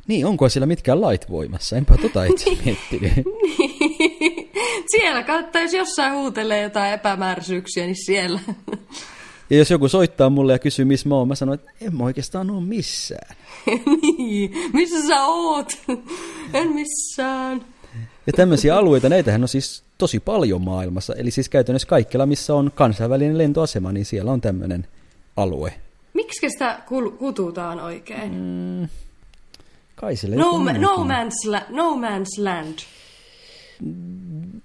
Niin, 0.06 0.26
onko 0.26 0.48
siellä 0.48 0.66
mitkään 0.66 1.00
lait 1.00 1.30
voimassa? 1.30 1.76
Enpä 1.76 1.96
tota 1.96 2.24
itse 2.30 2.50
miettinyt. 2.64 3.12
siellä 4.90 5.22
kannattaa, 5.22 5.62
jos 5.62 5.72
jossain 5.72 6.14
huutelee 6.14 6.62
jotain 6.62 6.92
epämääräisyyksiä, 6.92 7.86
niin 7.86 8.04
siellä. 8.04 8.40
Ja 9.52 9.58
jos 9.58 9.70
joku 9.70 9.88
soittaa 9.88 10.30
mulle 10.30 10.52
ja 10.52 10.58
kysyy, 10.58 10.84
missä 10.84 11.08
mä 11.08 11.14
oon, 11.14 11.28
mä 11.28 11.34
sanon, 11.34 11.54
että 11.54 11.70
en 11.80 11.96
mä 11.96 12.04
oikeastaan 12.04 12.50
ole 12.50 12.62
missään. 12.62 13.36
niin, 14.18 14.52
missä 14.72 15.08
sä 15.08 15.24
oot? 15.24 15.78
en 16.54 16.68
missään. 16.72 17.64
Ja 18.26 18.32
tämmöisiä 18.36 18.76
alueita, 18.76 19.08
näitähän 19.08 19.42
on 19.42 19.48
siis 19.48 19.82
tosi 19.98 20.20
paljon 20.20 20.62
maailmassa. 20.62 21.14
Eli 21.14 21.30
siis 21.30 21.48
käytännössä 21.48 21.88
kaikkialla, 21.88 22.26
missä 22.26 22.54
on 22.54 22.70
kansainvälinen 22.74 23.38
lentoasema, 23.38 23.92
niin 23.92 24.04
siellä 24.04 24.32
on 24.32 24.40
tämmöinen 24.40 24.86
alue. 25.36 25.74
Miksi 26.14 26.50
sitä 26.50 26.82
kututaan 27.18 27.80
oikein? 27.80 28.32
Mm. 28.34 28.88
Kai 29.94 30.16
sille 30.16 30.36
No, 30.36 30.58
ma- 30.58 30.72
no, 30.72 30.96
man's 30.96 31.50
la- 31.50 31.66
no 31.70 31.94
man's 31.94 32.42
land. 32.44 32.78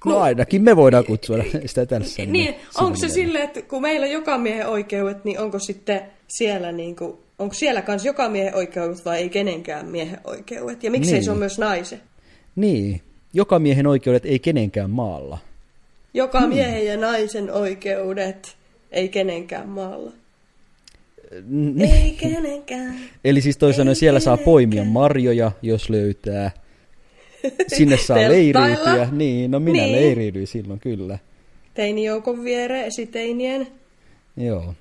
No 0.06 0.20
ainakin 0.20 0.62
me 0.62 0.76
voidaan 0.76 1.06
kutsua 1.06 1.38
sitä 1.66 1.86
tässä. 1.86 2.26
Niin, 2.26 2.56
onko 2.82 2.98
se 2.98 3.10
silleen, 3.10 3.44
että 3.44 3.62
kun 3.62 3.82
meillä 3.82 4.08
joka 4.08 4.38
miehen 4.38 4.68
oikeudet, 4.68 5.26
niin 5.26 5.40
onko 5.40 5.60
sitten 5.60 6.02
siellä 6.28 6.72
niin 6.72 6.96
kuin, 6.96 7.14
onko 7.40 7.54
siellä 7.54 7.82
kanssa 7.82 8.08
joka 8.08 8.30
miehen 8.30 8.56
oikeudet 8.56 9.06
vai 9.06 9.18
ei 9.18 9.30
kenenkään 9.30 9.86
miehen 9.86 10.20
oikeudet? 10.24 10.84
Ja 10.84 10.92
miksei 10.92 11.14
Niin. 11.14 11.24
se 11.24 11.32
on 11.32 11.38
myös 11.38 11.60
naisen? 11.60 12.02
Niin, 12.56 13.02
joka 13.34 13.60
miehen 13.60 13.88
oikeudet 13.88 14.26
ei 14.26 14.40
kenenkään 14.40 14.90
maalla. 14.90 15.38
Joka 16.14 16.40
hmm. 16.40 16.50
miehen 16.50 16.86
ja 16.86 16.98
naisen 16.98 17.52
oikeudet, 17.52 18.56
ei 18.92 19.10
kenenkään 19.10 19.70
maalla. 19.70 20.12
N- 21.50 21.82
Ei 22.04 22.12
kenenkään. 22.20 23.00
Eli 23.24 23.42
siis 23.42 23.58
sanoen 23.76 23.96
siellä 23.96 24.20
saa 24.20 24.38
poimia 24.38 24.84
marjoja, 24.84 25.52
jos 25.62 25.90
löytää. 25.90 26.52
Sinne 27.78 27.98
saa 27.98 28.18
leiriytyä. 28.18 29.10
Niin, 29.12 29.52
no 29.52 29.60
minä 29.60 29.82
Niin. 29.84 29.92
leiriydyin 29.96 30.48
silloin 30.48 30.80
kyllä. 30.80 31.20
Teinijoukon 31.74 32.44
viereen 32.44 32.86
esiteinien. 32.86 33.68
Joo. 34.38 34.74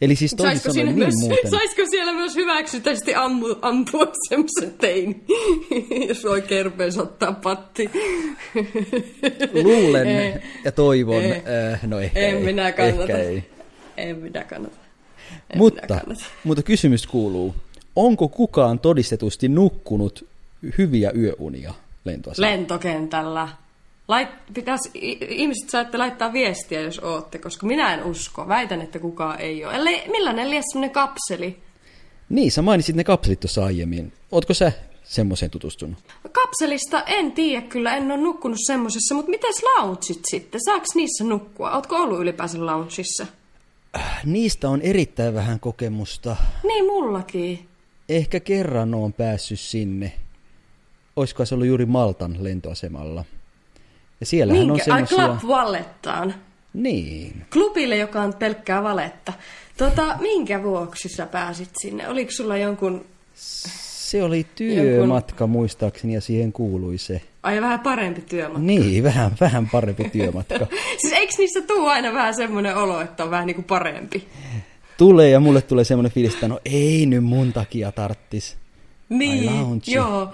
Eli 0.00 0.16
siis 0.16 0.34
toisin 0.34 0.58
Saisiko, 0.58 0.72
sanoen 0.74 0.86
niin 0.86 0.98
myös, 0.98 1.14
muuten. 1.18 1.50
saisiko 1.50 1.82
siellä 1.90 2.12
myös 2.12 2.36
hyväksytästi 2.36 3.14
ammu, 3.14 3.46
ampua 3.62 4.06
semmoisen 4.28 4.74
teini, 4.80 5.20
jos 6.08 6.24
oikein 6.24 6.64
rupeaisi 6.64 7.00
ottaa 7.00 7.32
patti? 7.32 7.90
Luulen 9.62 10.06
Ei. 10.06 10.34
ja 10.64 10.72
toivon, 10.72 11.22
Ei. 11.22 11.32
äh, 11.72 11.80
no 11.86 11.98
ehkä 12.00 12.20
En 12.20 12.36
ei. 12.36 12.42
minä 12.42 12.72
kannata. 12.72 13.02
Ehkä 13.02 13.18
ei. 13.18 13.42
En 13.96 14.16
minä 14.18 14.44
kannata. 14.44 14.76
En 15.30 15.38
minä 15.48 15.58
Mutta, 15.58 15.86
kannata. 15.86 16.24
mutta 16.44 16.62
kysymys 16.62 17.06
kuuluu, 17.06 17.54
onko 17.96 18.28
kukaan 18.28 18.78
todistetusti 18.78 19.48
nukkunut 19.48 20.26
hyviä 20.78 21.10
yöunia 21.16 21.74
lentoasemalla? 22.04 22.56
Lentokentällä. 22.56 23.48
Lait, 24.08 24.28
pitäis, 24.54 24.80
i- 24.94 25.18
ihmiset 25.28 25.70
saatte 25.70 25.98
laittaa 25.98 26.32
viestiä, 26.32 26.80
jos 26.80 26.98
ootte, 26.98 27.38
koska 27.38 27.66
minä 27.66 27.94
en 27.94 28.04
usko. 28.04 28.48
Väitän, 28.48 28.80
että 28.80 28.98
kukaan 28.98 29.40
ei 29.40 29.64
ole. 29.64 29.74
Ellei, 29.74 30.08
millainen 30.08 30.50
liian 30.50 30.64
semmoinen 30.72 30.90
kapseli? 30.90 31.58
niin, 32.28 32.52
sä 32.52 32.62
mainitsit 32.62 32.96
ne 32.96 33.04
kapselit 33.04 33.40
tuossa 33.40 33.64
aiemmin. 33.64 34.12
Ootko 34.32 34.54
sä 34.54 34.72
semmoiseen 35.04 35.50
tutustunut? 35.50 35.98
Kapselista 36.32 37.02
en 37.06 37.32
tiedä 37.32 37.62
kyllä, 37.66 37.96
en 37.96 38.10
ole 38.12 38.16
nukkunut 38.20 38.58
semmosessa, 38.66 39.14
mutta 39.14 39.30
mitäs 39.30 39.62
loungeit 39.62 40.20
sitten? 40.30 40.60
Saaks 40.64 40.88
niissä 40.94 41.24
nukkua? 41.24 41.70
Ootko 41.70 41.96
ollut 41.96 42.20
ylipäänsä 42.20 42.66
loungeissa? 42.66 43.26
Niistä 44.24 44.68
on 44.68 44.80
erittäin 44.82 45.34
vähän 45.34 45.60
kokemusta. 45.60 46.36
Niin 46.62 46.84
mullakin. 46.84 47.66
Ehkä 48.08 48.40
kerran 48.40 48.94
oon 48.94 49.12
päässyt 49.12 49.60
sinne. 49.60 50.12
Olisiko 51.16 51.44
se 51.44 51.54
ollut 51.54 51.66
juuri 51.68 51.86
Maltan 51.86 52.36
lentoasemalla. 52.40 53.24
Ja 54.20 54.26
siellähän 54.26 54.66
Minkä? 54.66 54.84
on 54.86 54.92
Ai 54.92 55.06
semmoisia... 55.06 55.38
Club 55.38 55.48
Vallettaan. 55.48 56.34
Niin. 56.74 57.44
Klubille, 57.52 57.96
joka 57.96 58.22
on 58.22 58.34
pelkkää 58.34 58.82
valetta. 58.82 59.32
Tota, 59.76 60.16
minkä 60.20 60.62
vuoksi 60.62 61.08
sä 61.08 61.26
pääsit 61.26 61.70
sinne? 61.80 62.08
Oliko 62.08 62.30
sulla 62.32 62.56
jonkun, 62.56 63.04
Se 63.34 64.22
oli 64.22 64.46
työmatka 64.54 65.46
muistaakseni 65.46 66.14
ja 66.14 66.20
siihen 66.20 66.52
kuului 66.52 66.98
se. 66.98 67.20
ai 67.42 67.60
vähän 67.60 67.80
parempi 67.80 68.20
työmatka? 68.20 68.58
Niin, 68.62 69.02
vähän, 69.02 69.32
vähän 69.40 69.68
parempi 69.70 70.04
työmatka. 70.10 70.66
Siis 71.00 71.12
eikö 71.12 71.34
niistä 71.38 71.60
tuu 71.62 71.86
aina 71.86 72.12
vähän 72.12 72.34
semmoinen 72.34 72.76
olo, 72.76 73.00
että 73.00 73.24
on 73.24 73.30
vähän 73.30 73.46
niinku 73.46 73.62
parempi? 73.62 74.26
Tulee 74.98 75.30
ja 75.30 75.40
mulle 75.40 75.62
tulee 75.62 75.84
semmoinen 75.84 76.12
fiilis, 76.12 76.34
että 76.34 76.48
no 76.48 76.60
ei 76.64 77.06
nyt 77.06 77.24
mun 77.24 77.52
takia 77.52 77.92
tarttis. 77.92 78.56
Niin, 79.08 79.50
joo. 79.86 80.32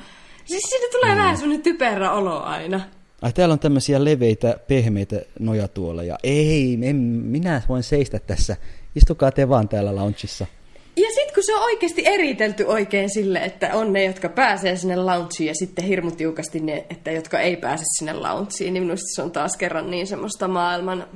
Siis 0.49 0.63
siitä 0.63 0.87
tulee 0.93 1.17
vähän 1.17 1.37
semmoinen 1.37 1.63
typerä 1.63 2.13
olo 2.13 2.43
aina. 2.43 2.81
Ai 3.23 3.33
täällä 3.33 3.53
on 3.53 3.59
tämmöisiä 3.59 4.05
leveitä, 4.05 4.59
pehmeitä 4.69 5.21
nojatuoleja. 5.39 6.19
Ei, 6.23 6.79
en, 6.83 6.97
minä 6.97 7.63
voin 7.69 7.83
seistä 7.83 8.19
tässä. 8.19 8.57
Istukaa 8.95 9.33
te 9.33 9.49
vaan 9.49 9.69
täällä 9.69 9.95
loungeissa. 9.95 10.47
Ja 10.97 11.07
sitten 11.15 11.35
kun 11.35 11.43
se 11.43 11.55
on 11.55 11.63
oikeasti 11.63 12.03
eritelty 12.07 12.65
oikein 12.65 13.11
sille, 13.11 13.39
että 13.39 13.71
on 13.75 13.93
ne, 13.93 14.05
jotka 14.05 14.29
pääsee 14.29 14.77
sinne 14.77 14.97
loungeen 14.97 15.47
ja 15.47 15.55
sitten 15.55 15.85
hirmu 15.85 16.11
tiukasti 16.11 16.61
ne, 16.61 16.87
että 16.91 17.11
jotka 17.11 17.41
ei 17.41 17.57
pääse 17.57 17.85
sinne 17.99 18.13
loungeen, 18.13 18.75
niin 18.75 18.83
minusta 18.83 19.15
se 19.15 19.23
on 19.23 19.31
taas 19.31 19.57
kerran 19.57 19.91
niin 19.91 20.07
semmoista 20.07 20.49
maailman 20.49 21.07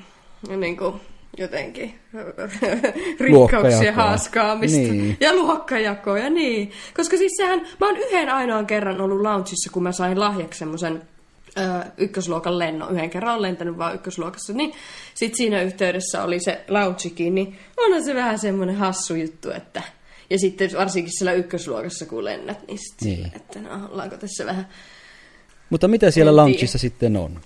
niin 0.56 0.76
kuin, 0.76 1.00
jotenkin 1.38 1.94
rikkauksien 3.20 3.94
haaskaamista 3.94 4.78
niin. 4.78 5.16
ja 5.20 5.34
luokkajakoja, 5.34 6.30
niin. 6.30 6.72
Koska 6.96 7.16
siis 7.16 7.32
sehän, 7.36 7.60
mä 7.80 7.86
oon 7.86 7.96
yhden 7.96 8.28
ainoan 8.28 8.66
kerran 8.66 9.00
ollut 9.00 9.20
loungeissa, 9.20 9.70
kun 9.72 9.82
mä 9.82 9.92
sain 9.92 10.20
lahjaksi 10.20 10.58
semmoisen 10.58 11.02
ykkösluokan 11.96 12.58
lennon. 12.58 12.92
Yhden 12.92 13.10
kerran 13.10 13.32
olen 13.32 13.42
lentänyt 13.42 13.78
vaan 13.78 13.94
ykkösluokassa, 13.94 14.52
niin 14.52 14.72
sitten 15.14 15.36
siinä 15.36 15.62
yhteydessä 15.62 16.22
oli 16.22 16.40
se 16.40 16.64
loungekin, 16.68 17.34
niin 17.34 17.58
onhan 17.76 18.04
se 18.04 18.14
vähän 18.14 18.38
semmoinen 18.38 18.76
hassu 18.76 19.14
juttu, 19.14 19.50
että... 19.50 19.82
Ja 20.30 20.38
sitten 20.38 20.70
varsinkin 20.76 21.12
siellä 21.18 21.32
ykkösluokassa, 21.32 22.06
kun 22.06 22.24
lennät, 22.24 22.66
niin, 22.66 22.78
sit 22.78 23.00
niin. 23.00 23.16
Sille, 23.16 23.32
että 23.36 23.60
no, 23.60 23.88
ollaanko 23.90 24.16
tässä 24.16 24.46
vähän... 24.46 24.68
Mutta 25.70 25.88
mitä 25.88 26.10
siellä 26.10 26.36
loungeissa 26.36 26.78
sitten 26.78 27.16
on? 27.16 27.40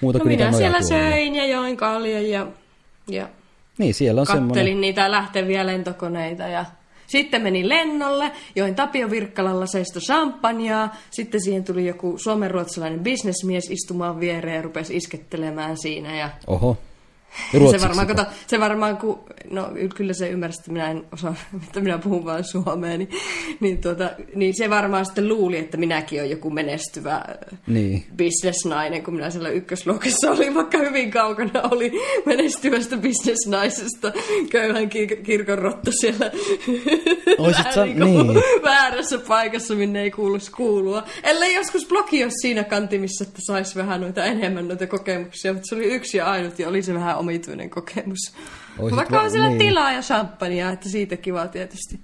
Muuta 0.00 0.18
no 0.18 0.22
kuin 0.22 0.38
minä 0.38 0.52
siellä 0.52 0.82
söin 0.82 1.34
ja 1.34 1.46
join 1.46 1.76
kaljan 1.76 2.28
ja, 2.28 2.46
ja 3.10 3.28
niin, 3.78 3.94
siellä 3.94 4.20
on 4.20 4.26
kattelin 4.26 4.48
semmoinen... 4.54 4.80
niitä 4.80 5.10
lähteviä 5.10 5.66
lentokoneita 5.66 6.42
ja 6.42 6.64
sitten 7.06 7.42
menin 7.42 7.68
lennolle, 7.68 8.32
join 8.56 8.74
Tapio 8.74 9.10
Virkkalalla 9.10 9.66
seisto 9.66 10.00
champagnea, 10.00 10.88
sitten 11.10 11.40
siihen 11.40 11.64
tuli 11.64 11.86
joku 11.86 12.18
suomenruotsalainen 12.18 13.00
bisnesmies 13.00 13.70
istumaan 13.70 14.20
viereen 14.20 14.56
ja 14.56 14.62
rupesi 14.62 14.96
iskettelemään 14.96 15.76
siinä. 15.76 16.16
Ja 16.16 16.30
Oho. 16.46 16.78
Se 17.70 17.80
varmaan, 17.80 18.06
kato, 18.06 18.24
se 18.46 18.60
varmaan, 18.60 18.96
kun, 18.96 19.24
no 19.50 19.70
kyllä 19.94 20.12
se 20.12 20.28
ymmärsi, 20.28 20.60
että 20.60 20.72
minä 20.72 20.90
en 20.90 21.04
osaa, 21.12 21.34
että 21.66 21.80
minä 21.80 21.98
puhun 21.98 22.24
vain 22.24 22.44
suomea, 22.44 22.98
niin, 22.98 23.10
niin, 23.60 23.80
tuota, 23.80 24.10
niin 24.34 24.54
se 24.56 24.70
varmaan 24.70 25.06
sitten 25.06 25.28
luuli, 25.28 25.58
että 25.58 25.76
minäkin 25.76 26.20
olen 26.20 26.30
joku 26.30 26.50
menestyvä 26.50 27.24
niin. 27.66 28.04
bisnesnainen, 28.16 29.02
kun 29.02 29.14
minä 29.14 29.30
siellä 29.30 29.48
ykkösluokassa 29.48 30.30
olin, 30.30 30.54
vaikka 30.54 30.78
hyvin 30.78 31.10
kaukana 31.10 31.62
oli 31.70 31.92
menestyvästä 32.26 32.96
bisnesnaisesta, 32.96 34.12
köyhän 34.50 34.84
kir- 34.84 35.22
kirkon 35.22 35.58
rotta 35.58 35.90
siellä 36.00 36.30
Oisit 37.38 37.72
sä, 37.72 37.84
niin, 37.84 37.98
niin. 37.98 38.42
väärässä 38.62 39.18
paikassa, 39.18 39.74
minne 39.74 40.02
ei 40.02 40.10
kuuluisi 40.10 40.50
kuulua. 40.50 41.02
Ellei 41.22 41.54
joskus 41.54 41.86
blogi 41.88 42.22
olisi 42.22 42.36
siinä 42.40 42.64
kantimissa, 42.64 43.24
että 43.24 43.38
saisi 43.46 43.74
vähän 43.74 44.00
noita 44.00 44.24
enemmän 44.24 44.68
noita 44.68 44.86
kokemuksia, 44.86 45.52
mutta 45.52 45.66
se 45.68 45.74
oli 45.74 45.84
yksi 45.84 46.18
ja 46.18 46.26
ainut 46.26 46.58
ja 46.58 46.68
oli 46.68 46.82
se 46.82 46.94
vähän 46.94 47.15
omituinen 47.16 47.70
kokemus. 47.70 48.32
Oisit 48.78 48.96
Vaikka 48.96 49.16
va- 49.16 49.22
on 49.22 49.30
siellä 49.30 49.48
niin. 49.48 49.58
tilaa 49.58 49.92
ja 49.92 50.00
champagnea, 50.00 50.70
että 50.70 50.88
siitä 50.88 51.16
kiva 51.16 51.46
tietysti. 51.46 52.00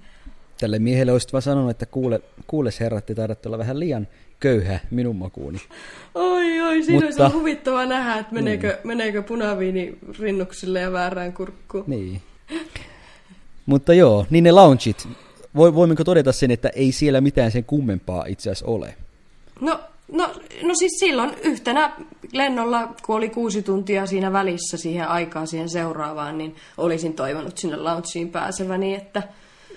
Tälle 0.59 0.79
miehelle 0.79 1.11
olisit 1.11 1.33
vaan 1.33 1.41
sanonut, 1.41 1.71
että 1.71 1.85
kuule, 1.85 2.21
kuules 2.47 2.79
herrat, 2.79 3.05
te 3.05 3.15
taidatte 3.15 3.49
olla 3.49 3.57
vähän 3.57 3.79
liian 3.79 4.07
köyhä 4.39 4.79
minun 4.91 5.15
makuuni. 5.15 5.57
Oi, 6.15 6.61
oi, 6.61 6.83
siinä 6.83 7.05
Mutta... 7.05 7.23
olisi 7.23 7.37
huvittava 7.37 7.85
nähdä, 7.85 8.19
että 8.19 8.33
meneekö, 8.33 8.67
niin. 8.67 8.77
meneekö 8.83 9.21
punaviini 9.21 9.97
rinnuksille 10.19 10.79
ja 10.79 10.91
väärään 10.91 11.33
kurkkuun. 11.33 11.83
Niin. 11.87 12.21
Mutta 13.65 13.93
joo, 13.93 14.25
niin 14.29 14.43
ne 14.43 14.51
loungeit, 14.51 15.07
voimmeko 15.55 16.03
todeta 16.03 16.31
sen, 16.31 16.51
että 16.51 16.69
ei 16.69 16.91
siellä 16.91 17.21
mitään 17.21 17.51
sen 17.51 17.63
kummempaa 17.63 18.25
itse 18.27 18.49
asiassa 18.49 18.65
ole? 18.65 18.95
No 19.61 19.79
No, 20.13 20.33
no 20.63 20.75
siis 20.75 20.91
silloin 20.99 21.31
yhtenä 21.43 21.91
lennolla, 22.31 22.95
kun 23.05 23.15
oli 23.15 23.29
kuusi 23.29 23.61
tuntia 23.61 24.05
siinä 24.05 24.33
välissä 24.33 24.77
siihen 24.77 25.07
aikaan 25.07 25.47
siihen 25.47 25.69
seuraavaan, 25.69 26.37
niin 26.37 26.55
olisin 26.77 27.13
toivonut 27.13 27.57
sinne 27.57 27.77
launchiin 27.77 28.29
pääseväni, 28.29 28.95
että... 28.95 29.23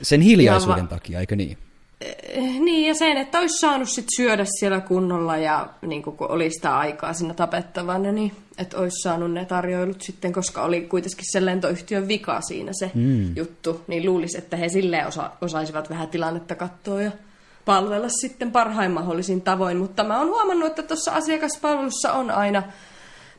Sen 0.03 0.20
hiljaisuuden 0.20 0.84
va- 0.84 0.89
takia, 0.89 1.20
eikö 1.20 1.37
niin? 1.37 1.59
Eh, 2.01 2.61
niin, 2.61 2.89
ja 2.89 2.95
sen, 2.95 3.16
että 3.16 3.39
olisi 3.39 3.59
saanut 3.59 3.89
sit 3.89 4.07
syödä 4.16 4.45
siellä 4.59 4.80
kunnolla 4.80 5.37
ja 5.37 5.68
niin 5.82 6.03
kun 6.03 6.16
oli 6.18 6.51
sitä 6.51 6.78
aikaa 6.78 7.12
siinä 7.12 7.34
tapettavana, 7.34 8.12
niin 8.12 8.32
että 8.59 8.78
olisi 8.78 9.03
saanut 9.03 9.32
ne 9.32 9.45
tarjoilut 9.45 10.03
sitten, 10.03 10.32
koska 10.32 10.62
oli 10.62 10.80
kuitenkin 10.80 11.32
sen 11.32 11.47
lentoyhtiön 11.47 12.09
vika 12.09 12.41
siinä 12.41 12.72
se 12.78 12.91
mm. 12.95 13.37
juttu, 13.37 13.80
niin 13.87 14.07
luulisi, 14.07 14.39
että 14.39 14.57
he 14.57 14.68
silleen 14.68 15.07
osa- 15.07 15.30
osaisivat 15.41 15.91
vähän 15.91 16.09
tilannetta 16.09 16.55
katsoa 16.55 17.03
ja 17.03 17.11
palvella 17.67 18.09
sitten 18.09 18.53
parhain 18.53 18.91
mahdollisin 18.91 19.41
tavoin, 19.41 19.77
mutta 19.77 20.05
mä 20.05 20.19
oon 20.19 20.29
huomannut, 20.29 20.69
että 20.69 20.83
tuossa 20.83 21.12
asiakaspalvelussa 21.12 22.12
on 22.12 22.31
aina 22.31 22.62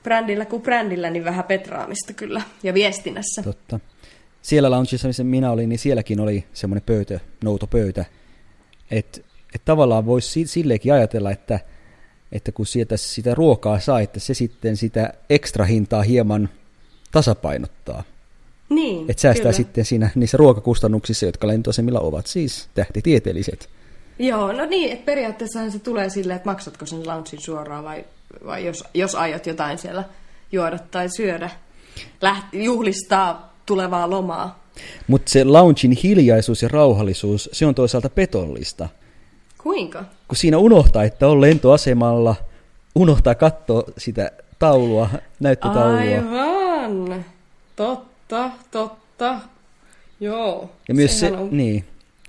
brändillä 0.04 0.46
kuin 0.46 0.62
brändillä 0.62 1.10
niin 1.10 1.26
vähän 1.26 1.44
petraamista 1.44 2.14
kyllä 2.14 2.42
ja 2.64 2.74
viestinnässä. 2.74 3.44
Totta. 3.44 3.80
Siellä 4.42 4.72
loungeissa, 4.72 5.08
missä 5.08 5.24
minä 5.24 5.52
olin, 5.52 5.70
niin 5.70 5.80
sielläkin 5.80 6.20
oli 6.20 6.44
semmoinen 6.54 6.84
pöytä, 6.86 7.20
noutopöytä, 7.44 8.06
että 8.92 9.22
et 9.56 9.62
tavallaan 9.66 10.06
voisi 10.06 10.48
silleenkin 10.48 10.94
ajatella, 10.94 11.32
että, 11.32 11.60
että 12.32 12.52
kun 12.52 12.66
sieltä 12.66 12.98
sitä 12.98 13.36
ruokaa 13.36 13.80
saa, 13.80 14.00
että 14.00 14.20
se 14.20 14.34
sitten 14.34 14.78
sitä 14.78 15.14
ekstra 15.30 15.66
hintaa 15.66 16.04
hieman 16.04 16.50
tasapainottaa. 17.12 18.04
Niin, 18.70 19.06
Että 19.10 19.22
säästää 19.22 19.44
kyllä. 19.44 19.52
sitten 19.52 19.86
siinä 19.86 20.10
niissä 20.16 20.38
ruokakustannuksissa, 20.38 21.26
jotka 21.26 21.48
lentoasemilla 21.48 22.00
ovat 22.00 22.28
siis 22.28 22.70
tähtitieteelliset. 22.74 23.70
Joo, 24.20 24.52
no 24.52 24.66
niin, 24.66 24.92
että 24.92 25.06
periaatteessa 25.06 25.72
se 25.72 25.80
tulee 25.80 26.10
silleen, 26.10 26.38
että 26.38 26.50
maksatko 26.50 26.86
sen 26.86 27.08
loungein 27.08 27.42
suoraan 27.42 27.84
vai, 27.84 28.06
vai 28.46 28.66
jos, 28.66 28.84
jos 28.94 29.16
aiot 29.16 29.46
jotain 29.46 29.78
siellä 29.78 30.04
juoda 30.52 30.80
tai 30.92 31.10
syödä, 31.10 31.50
läht, 32.22 32.54
juhlistaa 32.54 33.54
tulevaa 33.66 34.10
lomaa. 34.10 34.68
Mutta 35.08 35.32
se 35.32 35.44
loungein 35.44 35.98
hiljaisuus 36.04 36.62
ja 36.62 36.70
rauhallisuus, 36.72 37.50
se 37.54 37.66
on 37.66 37.76
toisaalta 37.76 38.10
petollista. 38.10 38.90
Kuinka? 39.58 40.04
Kun 40.28 40.38
siinä 40.38 40.58
unohtaa, 40.58 41.04
että 41.04 41.28
on 41.28 41.42
lentoasemalla, 41.42 42.36
unohtaa 42.96 43.36
katsoa 43.36 43.84
sitä 43.98 44.32
taulua, 44.60 45.10
näyttötaulua. 45.40 46.00
Aivan, 46.00 47.26
totta, 47.76 48.52
totta, 48.72 49.40
joo. 50.20 50.70
Ja 50.88 50.96
myös 50.96 51.20
se, 51.20 51.32
on... 51.32 51.50
niin, 51.52 51.86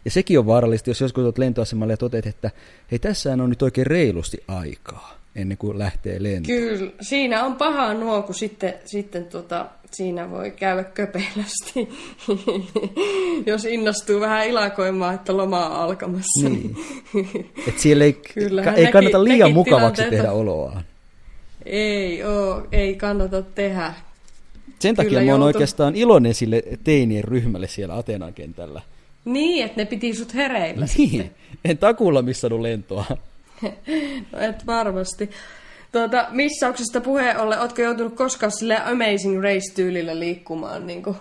ja 0.09 0.13
sekin 0.13 0.39
on 0.39 0.47
vaarallista, 0.47 0.91
jos 0.91 1.01
joskus 1.01 1.25
olet 1.25 1.39
lentoasemalla 1.39 1.93
ja 1.93 1.97
toteat, 1.97 2.27
että 2.27 2.51
hei, 2.91 2.99
tässä 2.99 3.33
on 3.33 3.51
nyt 3.51 3.63
oikein 3.63 3.87
reilusti 3.87 4.43
aikaa 4.49 5.19
ennen 5.37 5.59
kuin 5.59 5.79
lähtee 5.79 6.23
lentoon. 6.23 6.59
Kyllä, 6.59 6.93
siinä 7.01 7.45
on 7.45 7.57
paha 7.57 7.95
nuo, 7.95 8.23
kun 8.23 8.35
sitten, 8.35 8.75
sitten 8.85 9.25
tota, 9.25 9.67
siinä 9.91 10.31
voi 10.31 10.51
käydä 10.51 10.85
köpelästi, 10.85 11.89
jos 13.47 13.65
innostuu 13.65 14.21
vähän 14.21 14.49
ilakoimaan, 14.49 15.15
että 15.15 15.37
loma 15.37 15.67
on 15.67 15.77
alkamassa. 15.77 16.49
Niin. 16.49 16.77
Et 17.69 17.79
siellä 17.79 18.05
ei, 18.05 18.13
ka- 18.65 18.73
ei 18.73 18.87
kannata 18.87 19.19
nekin, 19.19 19.25
liian 19.25 19.39
nekin 19.39 19.55
mukavaksi 19.55 20.03
tehdä 20.03 20.33
oloaan. 20.33 20.85
Ei 21.65 22.25
oo, 22.25 22.67
ei 22.73 22.95
kannata 22.95 23.43
tehdä. 23.43 23.95
Sen 24.79 24.97
takia 24.97 25.11
Kyllä 25.11 25.23
mä 25.23 25.33
oon 25.33 25.43
oikeastaan 25.43 25.97
iloinen 25.97 26.35
sille 26.35 26.63
teinien 26.85 27.25
ryhmälle 27.25 27.69
siellä 27.69 27.97
Atenan 27.97 28.35
kentällä. 28.35 28.83
Niin, 29.25 29.65
että 29.65 29.81
ne 29.81 29.85
piti 29.85 30.15
sut 30.15 30.35
hereillä 30.35 30.87
niin. 30.97 31.11
sitten. 31.11 31.31
En 31.65 31.79
takuulla 31.79 32.23
missannut 32.23 32.61
lentoa. 32.61 33.05
no 34.33 34.39
et 34.41 34.67
varmasti. 34.67 35.31
Tuota, 35.93 36.27
missauksesta 36.31 37.01
puheen 37.01 37.39
ollen, 37.39 37.61
ootko 37.61 37.83
joutunut 37.83 38.15
koskaan 38.15 38.53
sille 38.53 38.77
Amazing 38.77 39.43
Race-tyylillä 39.43 40.19
liikkumaan? 40.19 40.87
Niin 40.87 41.03
kuin, 41.03 41.17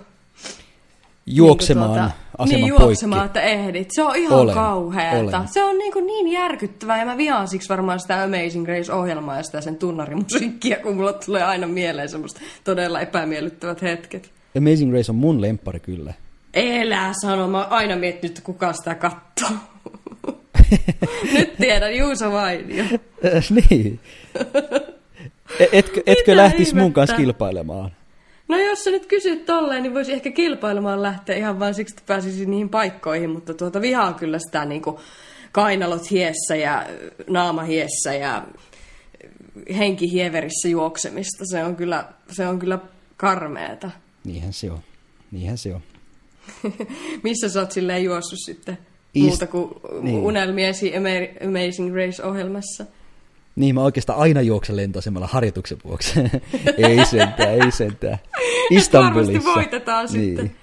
juoksemaan 1.27 1.89
niin 1.91 1.99
tuota, 1.99 2.11
aseman 2.37 2.61
niin, 2.61 2.67
juoksemaan, 2.67 3.21
poikki. 3.21 3.39
että 3.39 3.49
ehdit. 3.49 3.89
Se 3.91 4.03
on 4.03 4.15
ihan 4.15 4.39
olen, 4.39 4.55
kauheata. 4.55 5.37
Olen. 5.37 5.47
Se 5.47 5.63
on 5.63 5.77
niin, 5.77 5.93
kuin 5.93 6.07
niin 6.07 6.27
järkyttävää 6.27 6.99
ja 6.99 7.05
mä 7.05 7.17
vihaan 7.17 7.47
siksi 7.47 7.69
varmaan 7.69 7.99
sitä 7.99 8.23
Amazing 8.23 8.67
Race-ohjelmaa 8.67 9.37
ja 9.37 9.43
sitä 9.43 9.61
sen 9.61 9.75
tunnarimusiikkia, 9.75 10.77
kun 10.83 10.95
mulla 10.95 11.13
tulee 11.13 11.43
aina 11.43 11.67
mieleen 11.67 12.09
semmoista 12.09 12.41
todella 12.63 13.01
epämiellyttävät 13.01 13.81
hetket. 13.81 14.31
Amazing 14.57 14.93
Race 14.93 15.11
on 15.11 15.15
mun 15.15 15.41
lempari 15.41 15.79
kyllä. 15.79 16.13
Elää 16.57 17.13
sano, 17.21 17.47
mä 17.47 17.57
oon 17.57 17.71
aina 17.71 17.95
miettinyt, 17.95 18.31
että 18.37 18.45
kuka 18.45 18.73
sitä 18.73 18.95
katsoo. 18.95 19.57
Nyt 21.33 21.57
tiedän, 21.57 21.95
Juuso 21.97 22.31
Vainio. 22.31 22.83
niin. 23.49 23.99
E- 25.59 25.67
etkö, 25.71 26.01
etkö 26.05 26.35
lähtisi 26.35 26.75
mun 26.75 26.93
kanssa 26.93 27.15
kilpailemaan? 27.15 27.91
No 28.47 28.57
jos 28.57 28.83
sä 28.83 28.91
nyt 28.91 29.05
kysyt 29.05 29.45
tolleen, 29.45 29.83
niin 29.83 29.93
voisi 29.93 30.13
ehkä 30.13 30.31
kilpailemaan 30.31 31.01
lähteä 31.01 31.35
ihan 31.35 31.59
vain 31.59 31.73
siksi, 31.73 31.93
että 31.93 32.07
pääsisi 32.07 32.45
niihin 32.45 32.69
paikkoihin, 32.69 33.29
mutta 33.29 33.53
tuota 33.53 33.81
vihaa 33.81 34.13
kyllä 34.13 34.39
sitä 34.39 34.65
niin 34.65 34.81
kuin 34.81 34.97
kainalot 35.51 36.11
hiessä 36.11 36.55
ja 36.55 36.85
naama 37.27 37.63
hiessä 37.63 38.13
ja 38.13 38.43
henki 39.77 40.11
hieverissä 40.11 40.67
juoksemista. 40.67 41.45
Se 41.45 41.63
on 41.63 41.75
kyllä, 41.75 42.05
se 42.31 42.47
on 42.47 42.59
kyllä 42.59 42.79
karmeeta. 43.17 43.91
Niinhän 44.23 44.53
se 44.53 44.71
on. 44.71 44.79
Niinhän 45.31 45.57
se 45.57 45.75
on. 45.75 45.81
Missä 47.23 47.49
sä 47.49 47.59
oot 47.59 47.71
silleen 47.71 48.03
juossut 48.03 48.39
sitten 48.45 48.77
East... 49.15 49.27
muuta 49.27 49.47
kuin 49.47 49.69
niin. 50.01 50.19
unelmiesi 50.19 50.93
Amazing 51.45 51.95
Race-ohjelmassa? 51.95 52.85
Niin, 53.55 53.75
mä 53.75 53.83
oikeastaan 53.83 54.19
aina 54.19 54.41
juoksen 54.41 54.75
lentoasemalla 54.75 55.27
harjoituksen 55.27 55.77
vuoksi. 55.85 56.19
ei 56.77 57.05
sentään, 57.05 57.49
ei 57.49 57.71
sentään. 57.71 58.17
Istanbulissa. 58.69 59.33
Varmasti 59.33 59.55
voitetaan 59.55 60.07
niin. 60.11 60.25
sitten. 60.25 60.55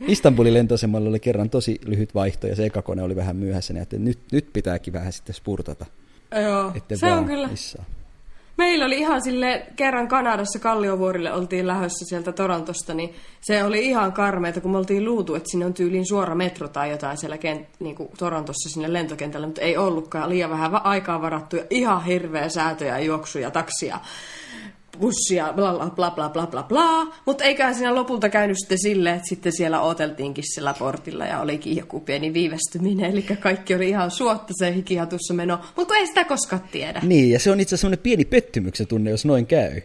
Istanbulin 0.00 0.54
lentoasemalla 0.54 1.08
oli 1.08 1.20
kerran 1.20 1.50
tosi 1.50 1.78
lyhyt 1.86 2.14
vaihto 2.14 2.46
ja 2.46 2.56
se 2.56 2.66
ekakone 2.66 3.02
oli 3.02 3.16
vähän 3.16 3.36
myöhässä, 3.36 3.72
niin 3.72 3.82
että 3.82 3.98
nyt, 3.98 4.18
nyt 4.32 4.52
pitääkin 4.52 4.92
vähän 4.92 5.12
sitten 5.12 5.34
spurtata. 5.34 5.86
Joo, 6.42 6.72
se 6.94 7.12
on 7.12 7.24
kyllä. 7.24 7.48
Missään. 7.48 7.86
Meillä 8.56 8.84
oli 8.84 8.98
ihan 8.98 9.22
sille 9.22 9.66
kerran 9.76 10.08
Kanadassa 10.08 10.58
Kalliovuorille 10.58 11.32
oltiin 11.32 11.66
lähdössä 11.66 12.04
sieltä 12.08 12.32
Torontosta, 12.32 12.94
niin 12.94 13.14
se 13.40 13.64
oli 13.64 13.86
ihan 13.86 14.12
karmeita, 14.12 14.60
kun 14.60 14.70
me 14.70 14.78
oltiin 14.78 15.04
luutu, 15.04 15.34
että 15.34 15.50
sinne 15.50 15.66
on 15.66 15.74
tyyliin 15.74 16.08
suora 16.08 16.34
metro 16.34 16.68
tai 16.68 16.90
jotain 16.90 17.16
siellä 17.16 17.38
kent, 17.38 17.68
niin 17.80 17.96
kuin 17.96 18.08
Torontossa 18.18 18.68
sinne 18.68 18.92
lentokentälle, 18.92 19.46
mutta 19.46 19.60
ei 19.60 19.76
ollutkaan. 19.76 20.28
Liian 20.28 20.50
vähän 20.50 20.86
aikaa 20.86 21.22
varattu 21.22 21.56
ja 21.56 21.64
ihan 21.70 22.04
hirveä 22.04 22.48
säätöjä, 22.48 22.98
juoksuja, 22.98 23.50
taksia 23.50 23.98
bussia, 25.00 25.52
bla 25.52 25.72
bla 25.74 25.90
bla 25.90 26.10
bla 26.10 26.28
bla 26.28 26.46
bla 26.46 26.62
bla. 26.62 27.14
Mutta 27.26 27.44
eiköhän 27.44 27.74
siinä 27.74 27.94
lopulta 27.94 28.28
käynyt 28.28 28.56
sitten 28.58 28.78
silleen, 28.78 29.16
että 29.16 29.28
sitten 29.28 29.52
siellä 29.52 29.80
oteltiinkin 29.80 30.44
sillä 30.54 30.74
portilla 30.78 31.24
ja 31.24 31.40
olikin 31.40 31.76
joku 31.76 32.00
pieni 32.00 32.34
viivästyminen. 32.34 33.10
Eli 33.10 33.22
kaikki 33.22 33.74
oli 33.74 33.88
ihan 33.88 34.10
suotta 34.10 34.52
se 34.58 34.74
hikihatussa 34.74 35.34
meno, 35.34 35.60
mutta 35.76 35.94
ei 35.94 36.06
sitä 36.06 36.24
koskaan 36.24 36.62
tiedä. 36.72 37.00
Niin, 37.02 37.30
ja 37.30 37.38
se 37.38 37.50
on 37.50 37.60
itse 37.60 37.74
asiassa 37.74 37.96
pieni 37.96 38.24
pettymyksen 38.24 38.86
tunne, 38.86 39.10
jos 39.10 39.24
noin 39.24 39.46
käy. 39.46 39.80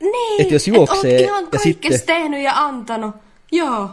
Niin, 0.00 0.42
että 0.42 0.54
jos 0.54 0.68
juoksee 0.68 1.14
et 1.14 1.20
ihan 1.20 1.48
ja 1.52 1.58
sitten... 1.58 2.00
tehnyt 2.06 2.42
ja 2.42 2.52
antanut. 2.54 3.14
Joo. 3.52 3.90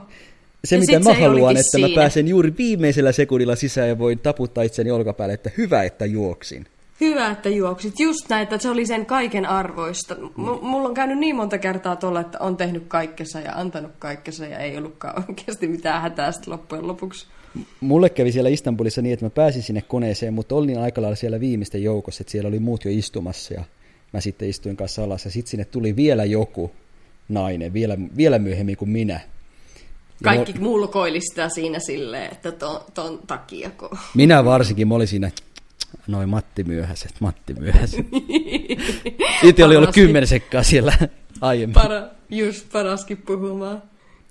Se, 0.65 0.75
ja 0.75 0.79
mitä 0.79 0.99
mä 0.99 1.13
haluan, 1.13 1.57
että 1.57 1.71
siinä. 1.71 1.87
mä 1.87 1.95
pääsen 1.95 2.27
juuri 2.27 2.53
viimeisellä 2.57 3.11
sekunnilla 3.11 3.55
sisään 3.55 3.89
ja 3.89 3.99
voin 3.99 4.19
taputtaa 4.19 4.63
itseni 4.63 4.91
olkapäälle, 4.91 5.33
että 5.33 5.51
hyvä, 5.57 5.83
että 5.83 6.05
juoksin. 6.05 6.65
Hyvä, 7.01 7.31
että 7.31 7.49
juoksit. 7.49 7.99
Just 7.99 8.29
näitä, 8.29 8.55
että 8.55 8.63
se 8.63 8.69
oli 8.69 8.85
sen 8.85 9.05
kaiken 9.05 9.45
arvoista. 9.45 10.15
M- 10.15 10.61
mulla 10.61 10.87
on 10.87 10.93
käynyt 10.93 11.17
niin 11.17 11.35
monta 11.35 11.57
kertaa 11.57 11.95
tuolla, 11.95 12.21
että 12.21 12.37
on 12.39 12.57
tehnyt 12.57 12.83
kaikkensa 12.87 13.39
ja 13.39 13.51
antanut 13.55 13.91
kaikkensa 13.99 14.45
ja 14.45 14.59
ei 14.59 14.77
ollutkaan 14.77 15.23
oikeasti 15.29 15.67
mitään 15.67 16.01
hätää 16.01 16.31
sitten 16.31 16.53
loppujen 16.53 16.87
lopuksi. 16.87 17.27
Mulle 17.81 18.09
kävi 18.09 18.31
siellä 18.31 18.49
Istanbulissa 18.49 19.01
niin, 19.01 19.13
että 19.13 19.25
mä 19.25 19.29
pääsin 19.29 19.63
sinne 19.63 19.81
koneeseen, 19.81 20.33
mutta 20.33 20.55
olin 20.55 20.79
aika 20.79 21.01
lailla 21.01 21.15
siellä 21.15 21.39
viimeisten 21.39 21.83
joukossa, 21.83 22.21
että 22.21 22.31
siellä 22.31 22.47
oli 22.47 22.59
muut 22.59 22.85
jo 22.85 22.91
istumassa 22.93 23.53
ja 23.53 23.63
mä 24.13 24.21
sitten 24.21 24.49
istuin 24.49 24.77
kanssa 24.77 25.03
alas 25.03 25.25
ja 25.25 25.31
sitten 25.31 25.51
sinne 25.51 25.65
tuli 25.65 25.95
vielä 25.95 26.25
joku 26.25 26.71
nainen, 27.29 27.73
vielä, 27.73 27.97
vielä 28.17 28.39
myöhemmin 28.39 28.77
kuin 28.77 28.89
minä. 28.89 29.19
Kaikki 30.23 30.53
no, 30.53 30.59
mulkoilista 30.61 31.49
siinä 31.49 31.79
silleen, 31.79 32.31
että 32.31 32.51
ton, 32.51 32.79
ton 32.93 33.19
takia. 33.27 33.69
Kun... 33.69 33.89
Minä 34.15 34.45
varsinkin, 34.45 34.87
mä 34.87 34.95
olin 34.95 35.07
siinä 35.07 35.31
Noin 36.07 36.29
Matti 36.29 36.63
myöhäiset, 36.63 37.13
Matti 37.19 37.53
myöhäiset. 37.53 38.05
Itse 39.43 39.65
oli 39.65 39.75
ollut 39.75 39.93
kymmenen 39.93 40.27
sekkaa 40.27 40.63
siellä 40.63 40.93
aiemmin. 41.41 41.73
Para, 41.73 42.07
just 42.29 42.71
paraskin 42.71 43.17
puhumaan. 43.17 43.83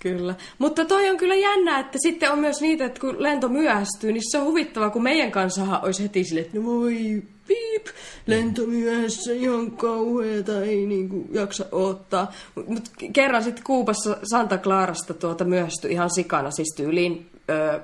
Kyllä. 0.02 0.34
Mutta 0.58 0.84
toi 0.84 1.10
on 1.10 1.16
kyllä 1.16 1.34
jännä, 1.34 1.78
että 1.78 1.98
sitten 2.02 2.32
on 2.32 2.38
myös 2.38 2.60
niitä, 2.60 2.84
että 2.84 3.00
kun 3.00 3.22
lento 3.22 3.48
myöhästyy, 3.48 4.12
niin 4.12 4.22
se 4.30 4.38
on 4.38 4.44
huvittavaa, 4.44 4.90
kun 4.90 5.02
meidän 5.02 5.30
kanssa 5.30 5.80
olisi 5.82 6.02
heti 6.02 6.24
sille, 6.24 6.40
että 6.40 6.58
no 6.58 6.64
voi 6.64 7.22
piip, 7.48 7.86
lento 8.26 8.66
myöhässä 8.66 9.32
ihan 9.32 9.70
kauheeta, 9.70 10.62
ei 10.62 10.86
niinku 10.86 11.26
jaksa 11.32 11.64
ottaa. 11.72 12.32
Mutta 12.66 12.90
kerran 13.12 13.44
sitten 13.44 13.64
Kuupassa 13.64 14.16
Santa 14.30 14.58
Clarasta 14.58 15.14
tuota 15.14 15.44
myöhästyi 15.44 15.92
ihan 15.92 16.10
sikana, 16.14 16.50
siis 16.50 16.74
tyyliin 16.76 17.30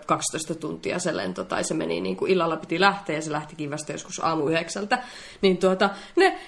12 0.06 0.54
tuntia 0.54 0.98
se 0.98 1.16
lento, 1.16 1.44
tai 1.44 1.64
se 1.64 1.74
meni 1.74 2.00
niin 2.00 2.16
kuin 2.16 2.32
illalla 2.32 2.56
piti 2.56 2.80
lähteä, 2.80 3.16
ja 3.16 3.22
se 3.22 3.32
lähtikin 3.32 3.70
vasta 3.70 3.92
joskus 3.92 4.20
aamu 4.24 4.48
yhdeksältä. 4.48 4.98
Niin 5.42 5.58
tuota, 5.58 5.90
ne, 6.16 6.38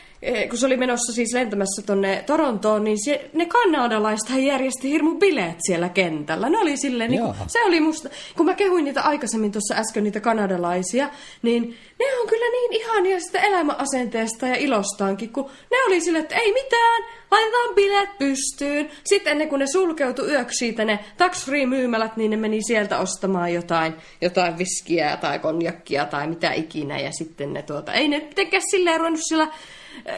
kun 0.48 0.58
se 0.58 0.66
oli 0.66 0.76
menossa 0.76 1.12
siis 1.12 1.34
lentämässä 1.34 1.82
tonne 1.86 2.24
Torontoon, 2.26 2.84
niin 2.84 3.04
se, 3.04 3.30
ne 3.32 3.46
kanadalaiset 3.46 4.28
järjesti 4.38 4.90
hirmu 4.90 5.18
bileet 5.18 5.56
siellä 5.66 5.88
kentällä. 5.88 6.48
Ne 6.48 6.58
oli 6.58 6.76
silleen, 6.76 7.10
niin 7.10 7.22
kuin, 7.22 7.34
se 7.46 7.64
oli 7.64 7.80
musta, 7.80 8.08
kun 8.36 8.46
mä 8.46 8.54
kehuin 8.54 8.84
niitä 8.84 9.02
aikaisemmin 9.02 9.52
tuossa 9.52 9.74
äsken, 9.74 10.04
niitä 10.04 10.20
kanadalaisia, 10.20 11.10
niin 11.42 11.76
ne 11.98 12.04
on 12.20 12.28
kyllä 12.28 12.50
niin 12.50 12.72
ihania 12.72 13.20
sitä 13.20 13.40
elämäasenteesta 13.40 14.46
ja 14.46 14.56
ilostaankin, 14.56 15.32
kun 15.32 15.50
ne 15.70 15.76
oli 15.86 16.00
silleen, 16.00 16.22
että 16.22 16.36
ei 16.36 16.52
mitään, 16.52 17.02
laitetaan 17.30 17.74
bileet 17.74 18.18
pystyyn. 18.18 18.90
Sitten 19.04 19.30
ennen 19.30 19.48
kuin 19.48 19.58
ne 19.60 19.66
sulkeutui 19.66 20.30
yöksi 20.30 20.58
siitä 20.58 20.84
ne 20.84 20.98
tax-free-myymälät, 21.16 22.16
niin 22.16 22.30
ne 22.30 22.36
meni 22.36 22.62
sieltä 22.62 22.98
ostamaan 22.98 23.54
jotain, 23.54 23.94
jotain 24.20 24.58
viskiä 24.58 25.16
tai 25.16 25.38
konjakkia 25.38 26.04
tai 26.04 26.26
mitä 26.26 26.52
ikinä. 26.52 27.00
Ja 27.00 27.12
sitten 27.12 27.52
ne 27.52 27.62
tuota, 27.62 27.92
ei 27.92 28.08
ne 28.08 28.18
mitenkään 28.18 28.62
silleen 28.70 29.00
ruvennut 29.00 29.20
sillä 29.28 29.48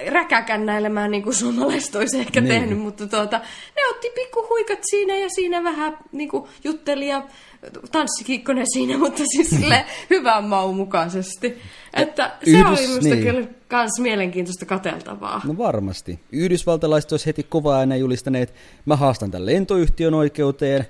räkäkännäilemään, 0.08 1.10
niin 1.10 1.22
kuin 1.22 1.34
suomalaiset 1.34 1.94
olisi 1.94 2.18
ehkä 2.18 2.40
niin. 2.40 2.48
tehnyt, 2.48 2.78
mutta 2.78 3.06
tuota, 3.06 3.38
ne 3.76 3.82
otti 3.90 4.10
pikkuhuikat 4.14 4.78
siinä 4.90 5.16
ja 5.16 5.28
siinä 5.28 5.64
vähän 5.64 5.98
niin 6.12 6.28
kuin 6.28 6.48
jutteli 6.64 7.08
ja 7.08 7.26
tanssikikkonen 7.92 8.66
siinä, 8.72 8.98
mutta 9.04 9.22
siis 9.32 9.50
sille 9.50 9.84
hyvän 10.10 10.44
maun 10.44 10.76
mukaisesti. 10.76 11.58
Että 11.94 12.32
se 12.44 12.50
Yhdys, 12.50 12.66
oli 12.66 12.86
minusta 12.86 13.08
niin. 13.08 13.22
kyllä 13.22 13.46
kans 13.68 14.00
mielenkiintoista 14.00 14.66
kateltavaa. 14.66 15.40
No 15.44 15.58
varmasti. 15.58 16.20
Yhdysvaltalaiset 16.32 17.12
olisi 17.12 17.26
heti 17.26 17.42
kovaa 17.42 17.78
aina 17.78 17.96
julistaneet, 17.96 18.54
mä 18.86 18.96
haastan 18.96 19.30
tämän 19.30 19.46
lentoyhtiön 19.46 20.14
oikeuteen, 20.14 20.86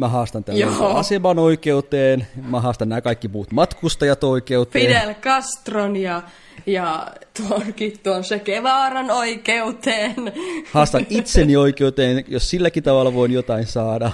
mä 0.00 0.08
haastan 0.08 0.44
tämän 0.44 0.62
aseman 0.94 1.38
oikeuteen, 1.38 2.26
mä 2.48 2.60
haastan 2.60 2.88
nämä 2.88 3.00
kaikki 3.00 3.28
muut 3.28 3.52
matkustajat 3.52 4.24
oikeuteen. 4.24 4.86
Fidel 4.86 5.14
Castron 5.14 5.96
ja, 5.96 6.22
ja 6.66 7.06
tuonkin 7.36 7.98
tuon 8.02 8.24
Sekevaaran 8.24 9.10
oikeuteen. 9.10 10.14
Haastan 10.72 11.06
itseni 11.18 11.56
oikeuteen, 11.56 12.24
jos 12.28 12.50
silläkin 12.50 12.82
tavalla 12.82 13.14
voin 13.14 13.32
jotain 13.32 13.66
saada. 13.66 14.12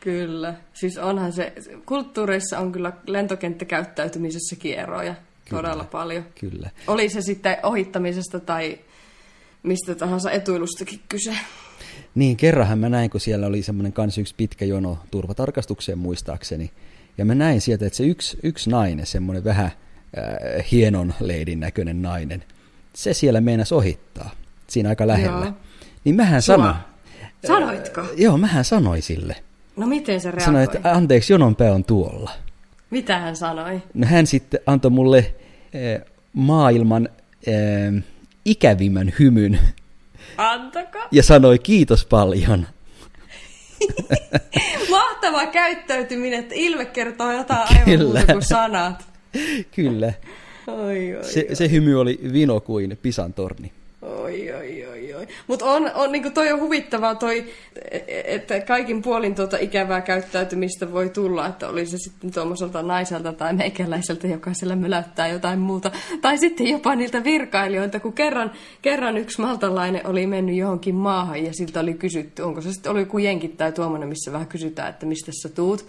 Kyllä. 0.00 0.54
Siis 0.74 0.98
onhan 0.98 1.32
se, 1.32 1.52
kulttuureissa 1.86 2.58
on 2.58 2.72
kyllä 2.72 2.92
lentokenttäkäyttäytymisessäkin 3.06 4.74
eroja 4.74 5.14
kyllä, 5.14 5.62
todella 5.62 5.84
paljon. 5.84 6.24
Kyllä. 6.40 6.70
Oli 6.86 7.08
se 7.08 7.22
sitten 7.22 7.56
ohittamisesta 7.62 8.40
tai 8.40 8.78
mistä 9.62 9.94
tahansa 9.94 10.30
etuilustakin 10.30 11.00
kyse. 11.08 11.36
Niin, 12.14 12.36
kerranhan 12.36 12.78
mä 12.78 12.88
näin, 12.88 13.10
kun 13.10 13.20
siellä 13.20 13.46
oli 13.46 13.62
semmoinen 13.62 13.92
kans 13.92 14.18
yksi 14.18 14.34
pitkä 14.36 14.64
jono 14.64 14.98
turvatarkastukseen 15.10 15.98
muistaakseni. 15.98 16.70
Ja 17.18 17.24
mä 17.24 17.34
näin 17.34 17.60
sieltä, 17.60 17.86
että 17.86 17.96
se 17.96 18.04
yksi, 18.04 18.38
yksi 18.42 18.70
nainen, 18.70 19.06
semmoinen 19.06 19.44
vähän 19.44 19.64
äh, 19.64 20.66
hienon 20.70 21.14
leidin 21.20 21.60
näköinen 21.60 22.02
nainen, 22.02 22.44
se 22.94 23.14
siellä 23.14 23.40
meinasi 23.40 23.74
ohittaa 23.74 24.30
siinä 24.66 24.88
aika 24.88 25.06
lähellä. 25.06 25.46
Joo. 25.46 25.54
Niin 26.04 26.14
mähän 26.14 26.42
sanoin. 26.42 26.74
Sanoitko? 27.46 28.00
Äh, 28.00 28.08
joo, 28.16 28.38
mähän 28.38 28.64
sanoin 28.64 29.02
sille. 29.02 29.36
No 29.76 29.86
miten 29.86 30.20
se 30.20 30.30
reagoi? 30.30 30.44
Sanoi, 30.44 30.64
että 30.64 30.80
anteeksi, 30.84 31.32
jonon 31.32 31.56
pää 31.56 31.72
on 31.72 31.84
tuolla. 31.84 32.30
Mitä 32.90 33.18
hän 33.18 33.36
sanoi? 33.36 33.82
No 33.94 34.06
hän 34.06 34.26
sitten 34.26 34.60
antoi 34.66 34.90
mulle 34.90 35.34
eh, 35.72 36.00
maailman 36.32 37.08
eh, 37.46 38.04
ikävimmän 38.44 39.12
hymyn. 39.18 39.58
Antako? 40.36 40.98
Ja 41.10 41.22
sanoi 41.22 41.58
kiitos 41.58 42.04
paljon. 42.04 42.66
Mahtava 44.90 45.46
käyttäytyminen, 45.46 46.40
että 46.40 46.54
ilme 46.54 46.84
kertoo 46.84 47.32
jotain 47.32 47.68
aivan 47.68 48.06
muuta 48.06 48.32
kuin 48.32 48.42
sanat. 48.42 49.04
Kyllä. 49.76 50.12
Oi, 50.66 51.16
oi, 51.16 51.24
se, 51.24 51.46
oi. 51.48 51.56
se 51.56 51.70
hymy 51.70 52.00
oli 52.00 52.20
vino 52.32 52.60
kuin 52.60 52.98
Pisan 53.02 53.34
torni. 53.34 53.72
Oi, 54.04 54.52
oi, 54.52 54.86
oi, 54.86 55.14
oi. 55.14 55.28
Mutta 55.46 55.64
on, 55.64 55.90
on 55.94 56.12
niin 56.12 56.32
toi 56.32 56.52
on 56.52 56.60
huvittavaa 56.60 57.14
toi, 57.14 57.44
että 58.24 58.60
kaikin 58.60 59.02
puolin 59.02 59.34
tuota 59.34 59.56
ikävää 59.56 60.00
käyttäytymistä 60.00 60.92
voi 60.92 61.08
tulla, 61.08 61.46
että 61.46 61.68
oli 61.68 61.86
se 61.86 61.98
sitten 61.98 62.32
tuommoiselta 62.32 62.82
naiselta 62.82 63.32
tai 63.32 63.52
meikäläiseltä, 63.52 64.26
joka 64.26 64.54
siellä 64.54 64.76
möläyttää 64.76 65.28
jotain 65.28 65.58
muuta. 65.58 65.90
Tai 66.20 66.38
sitten 66.38 66.66
jopa 66.66 66.94
niiltä 66.94 67.24
virkailijoilta, 67.24 68.00
kun 68.00 68.12
kerran, 68.12 68.52
kerran 68.82 69.18
yksi 69.18 69.40
maltalainen 69.40 70.06
oli 70.06 70.26
mennyt 70.26 70.56
johonkin 70.56 70.94
maahan 70.94 71.44
ja 71.44 71.52
siltä 71.52 71.80
oli 71.80 71.94
kysytty, 71.94 72.42
onko 72.42 72.60
se 72.60 72.72
sitten 72.72 72.92
oli 72.92 73.00
joku 73.00 73.18
jenkit 73.18 73.56
tai 73.56 73.72
tuommoinen, 73.72 74.08
missä 74.08 74.32
vähän 74.32 74.46
kysytään, 74.46 74.90
että 74.90 75.06
mistä 75.06 75.32
sä 75.42 75.48
tuut. 75.48 75.86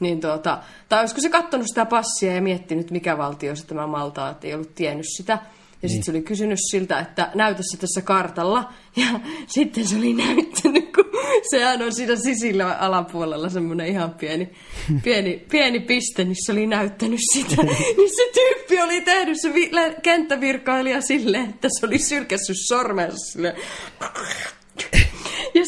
Niin 0.00 0.20
tuota, 0.20 0.58
tai 0.88 1.00
olisiko 1.00 1.20
se 1.20 1.28
katsonut 1.28 1.66
sitä 1.66 1.84
passia 1.84 2.34
ja 2.34 2.42
miettinyt, 2.42 2.90
mikä 2.90 3.18
valtio 3.18 3.56
se 3.56 3.66
tämä 3.66 3.86
Malta, 3.86 4.30
että 4.30 4.46
ei 4.46 4.54
ollut 4.54 4.74
tiennyt 4.74 5.06
sitä. 5.16 5.38
Ja 5.82 5.88
niin. 5.88 5.90
sitten 5.90 6.04
se 6.04 6.10
oli 6.10 6.22
kysynyt 6.22 6.58
siltä, 6.70 7.00
että 7.00 7.30
näytä 7.34 7.62
se 7.62 7.76
tässä 7.76 8.02
kartalla. 8.02 8.72
Ja 8.96 9.06
sitten 9.46 9.86
se 9.86 9.96
oli 9.96 10.12
näyttänyt, 10.12 10.92
kun 10.94 11.04
sehän 11.50 11.82
on 11.82 11.94
siinä 11.94 12.16
sisillä 12.16 12.72
alapuolella 12.72 13.48
semmoinen 13.48 13.86
ihan 13.86 14.10
pieni, 14.10 14.48
pieni, 15.04 15.44
pieni 15.50 15.80
piste, 15.80 16.24
niin 16.24 16.36
se 16.46 16.52
oli 16.52 16.66
näyttänyt 16.66 17.20
sitä. 17.32 17.62
niin 17.96 18.16
se 18.16 18.30
tyyppi 18.34 18.82
oli 18.82 19.00
tehnyt 19.00 19.40
se 19.40 19.54
vi- 19.54 19.70
kenttävirkailija 20.02 21.00
silleen, 21.00 21.50
että 21.50 21.68
se 21.80 21.86
oli 21.86 21.98
sylkässyt 21.98 22.56
sormensa 22.68 23.16
silleen 23.16 23.56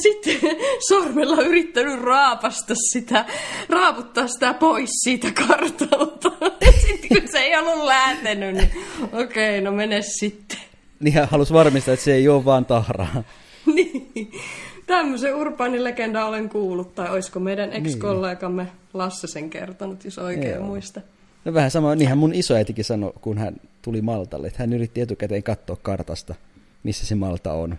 sitten 0.02 0.56
sormella 0.88 1.42
yrittänyt 1.42 2.00
raapasta 2.00 2.74
sitä, 2.92 3.24
raaputtaa 3.68 4.28
sitä 4.28 4.54
pois 4.54 4.90
siitä 4.90 5.28
kartalta. 5.32 6.30
Sitten 6.86 7.20
kun 7.20 7.28
se 7.32 7.38
ei 7.38 7.56
ollut 7.56 7.84
lähtenyt, 7.84 8.54
niin 8.54 8.70
okei, 9.12 9.58
okay, 9.58 9.60
no 9.60 9.72
mene 9.72 10.02
sitten. 10.02 10.58
Niin 11.00 11.14
hän 11.14 11.28
halusi 11.28 11.52
varmistaa, 11.52 11.94
että 11.94 12.04
se 12.04 12.14
ei 12.14 12.28
ole 12.28 12.44
vaan 12.44 12.64
tahraa. 12.64 13.24
niin. 13.74 14.32
Tämmöisen 14.86 15.34
urbaanilegenda 15.36 16.24
olen 16.24 16.48
kuullut, 16.48 16.94
tai 16.94 17.10
olisiko 17.10 17.40
meidän 17.40 17.70
niin. 17.70 17.86
ex-kollegamme 17.86 18.66
Lasse 18.94 19.26
sen 19.26 19.50
kertonut, 19.50 20.04
jos 20.04 20.18
oikein 20.18 20.54
Joo. 20.54 20.64
muista. 20.64 21.00
No 21.44 21.54
vähän 21.54 21.70
sama, 21.70 21.94
niinhän 21.94 22.18
mun 22.18 22.34
isoäitikin 22.34 22.84
sanoi, 22.84 23.12
kun 23.20 23.38
hän 23.38 23.56
tuli 23.82 24.02
Maltalle, 24.02 24.46
että 24.46 24.62
hän 24.62 24.72
yritti 24.72 25.00
etukäteen 25.00 25.42
katsoa 25.42 25.76
kartasta, 25.82 26.34
missä 26.82 27.06
se 27.06 27.14
Malta 27.14 27.52
on. 27.52 27.78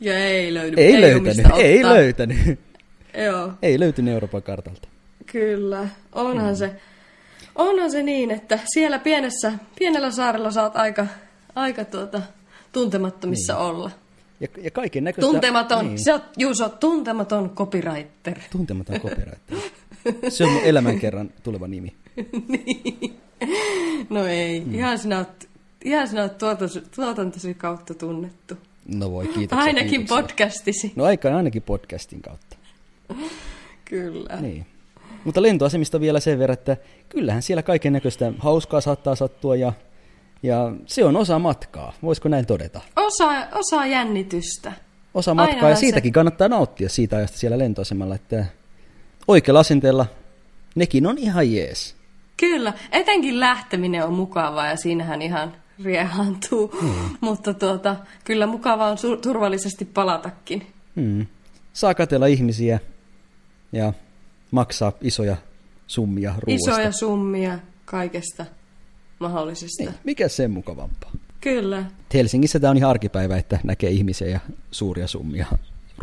Ja 0.00 0.18
ei 0.18 0.54
löydy. 0.54 0.76
Ei, 0.76 0.94
ei 0.94 1.00
löytänyt, 1.00 1.46
ei 1.56 1.84
löytänyt. 1.84 2.60
Joo. 3.24 3.52
Ei 3.62 3.80
löytynyt 3.80 4.14
Euroopan 4.14 4.42
kartalta. 4.42 4.88
Kyllä, 5.26 5.88
onhan 6.12 6.50
mm. 6.50 6.56
se. 6.56 6.70
Onhan 7.54 7.90
se 7.90 8.02
niin, 8.02 8.30
että 8.30 8.58
siellä 8.74 8.98
pienessä, 8.98 9.52
pienellä 9.78 10.10
saarella 10.10 10.50
saat 10.50 10.76
aika, 10.76 11.06
aika 11.54 11.84
tuota, 11.84 12.22
tuntemattomissa 12.72 13.52
niin. 13.52 13.62
olla. 13.62 13.90
Ja, 14.40 14.48
ja 14.62 14.70
kaiken 14.70 15.04
näköistä... 15.04 15.32
Tuntematon, 15.32 15.86
niin. 15.86 15.98
sä 15.98 16.12
oot 16.12 16.22
Juuso, 16.36 16.68
tuntematon 16.68 17.50
copywriter. 17.50 18.38
Tuntematon 18.50 19.00
copywriter. 19.04 19.58
Se 20.28 20.44
on 20.44 20.52
mun 20.52 20.62
elämän 20.62 20.98
kerran 20.98 21.30
tuleva 21.42 21.68
nimi. 21.68 21.94
niin. 22.48 23.20
No 24.10 24.26
ei, 24.26 24.60
mm. 24.60 24.74
ihan 24.74 24.98
sinä 24.98 25.18
oot, 25.18 25.48
ihan 25.84 26.08
sinä 26.08 26.22
oot 26.22 26.38
tuotantosi 26.94 27.54
kautta 27.54 27.94
tunnettu. 27.94 28.54
No 28.88 29.10
voi, 29.10 29.26
kiitoksia. 29.26 29.64
Ainakin 29.64 29.90
kiitoksia. 29.90 30.16
podcastisi. 30.16 30.92
No 30.96 31.04
aika 31.04 31.36
ainakin 31.36 31.62
podcastin 31.62 32.22
kautta. 32.22 32.56
Kyllä. 33.84 34.40
Niin. 34.40 34.66
Mutta 35.24 35.42
lentoasemista 35.42 36.00
vielä 36.00 36.20
sen 36.20 36.38
verran, 36.38 36.58
että 36.58 36.76
kyllähän 37.08 37.42
siellä 37.42 37.62
kaiken 37.62 37.92
näköistä 37.92 38.32
hauskaa 38.38 38.80
saattaa 38.80 39.14
sattua 39.14 39.56
ja, 39.56 39.72
ja 40.42 40.72
se 40.86 41.04
on 41.04 41.16
osa 41.16 41.38
matkaa. 41.38 41.92
Voisiko 42.02 42.28
näin 42.28 42.46
todeta? 42.46 42.80
Osa, 42.96 43.46
osa 43.52 43.86
jännitystä. 43.86 44.72
Osa 45.14 45.34
matkaa 45.34 45.56
Aina 45.56 45.70
ja 45.70 45.76
siitäkin 45.76 46.10
se... 46.10 46.14
kannattaa 46.14 46.48
nauttia 46.48 46.88
siitä 46.88 47.16
ajasta 47.16 47.38
siellä 47.38 47.58
lentoasemalla, 47.58 48.14
että 48.14 48.44
oikealla 49.28 49.60
asenteella 49.60 50.06
nekin 50.74 51.06
on 51.06 51.18
ihan 51.18 51.52
jees. 51.52 51.96
Kyllä, 52.36 52.72
etenkin 52.92 53.40
lähteminen 53.40 54.04
on 54.04 54.12
mukavaa 54.12 54.66
ja 54.66 54.76
siinähän 54.76 55.22
ihan 55.22 55.54
riehantuu, 55.84 56.74
hmm. 56.80 57.16
mutta 57.20 57.54
tuota, 57.54 57.96
kyllä 58.24 58.46
mukavaa 58.46 58.90
on 58.90 58.98
turvallisesti 59.22 59.84
palatakin. 59.84 60.66
Hmm. 60.96 61.26
Saa 61.72 61.94
katella 61.94 62.26
ihmisiä 62.26 62.80
ja 63.72 63.92
maksaa 64.50 64.92
isoja 65.00 65.36
summia 65.86 66.34
ruoasta. 66.38 66.70
Isoja 66.70 66.92
summia 66.92 67.58
kaikesta 67.84 68.46
mahdollisesta. 69.18 69.82
Niin, 69.82 69.94
mikä 70.04 70.28
sen 70.28 70.50
mukavampaa? 70.50 71.10
Kyllä. 71.40 71.84
Helsingissä 72.14 72.60
tämä 72.60 72.70
on 72.70 72.76
ihan 72.76 72.90
arkipäivä, 72.90 73.36
että 73.36 73.58
näkee 73.64 73.90
ihmisiä 73.90 74.28
ja 74.28 74.40
suuria 74.70 75.06
summia 75.06 75.46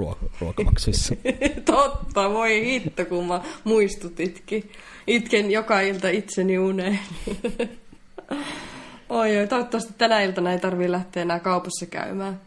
ruok- 0.02 0.30
ruokamaksuissa. 0.42 1.16
Totta, 1.66 2.30
voi 2.30 2.66
hitto, 2.66 3.06
kun 3.06 3.28
mä 3.28 3.42
muistutitkin. 3.64 4.72
Itken 5.08 5.52
joka 5.52 5.82
ilta 5.82 6.10
itseni 6.10 6.58
uneen. 6.58 7.00
oi, 9.10 9.38
oi, 9.38 9.48
toivottavasti 9.48 9.94
tänä 9.98 10.22
iltana 10.22 10.52
ei 10.52 10.60
tarvitse 10.60 10.92
lähteä 10.92 11.22
enää 11.22 11.40
kaupassa 11.40 11.86
käymään. 11.86 12.40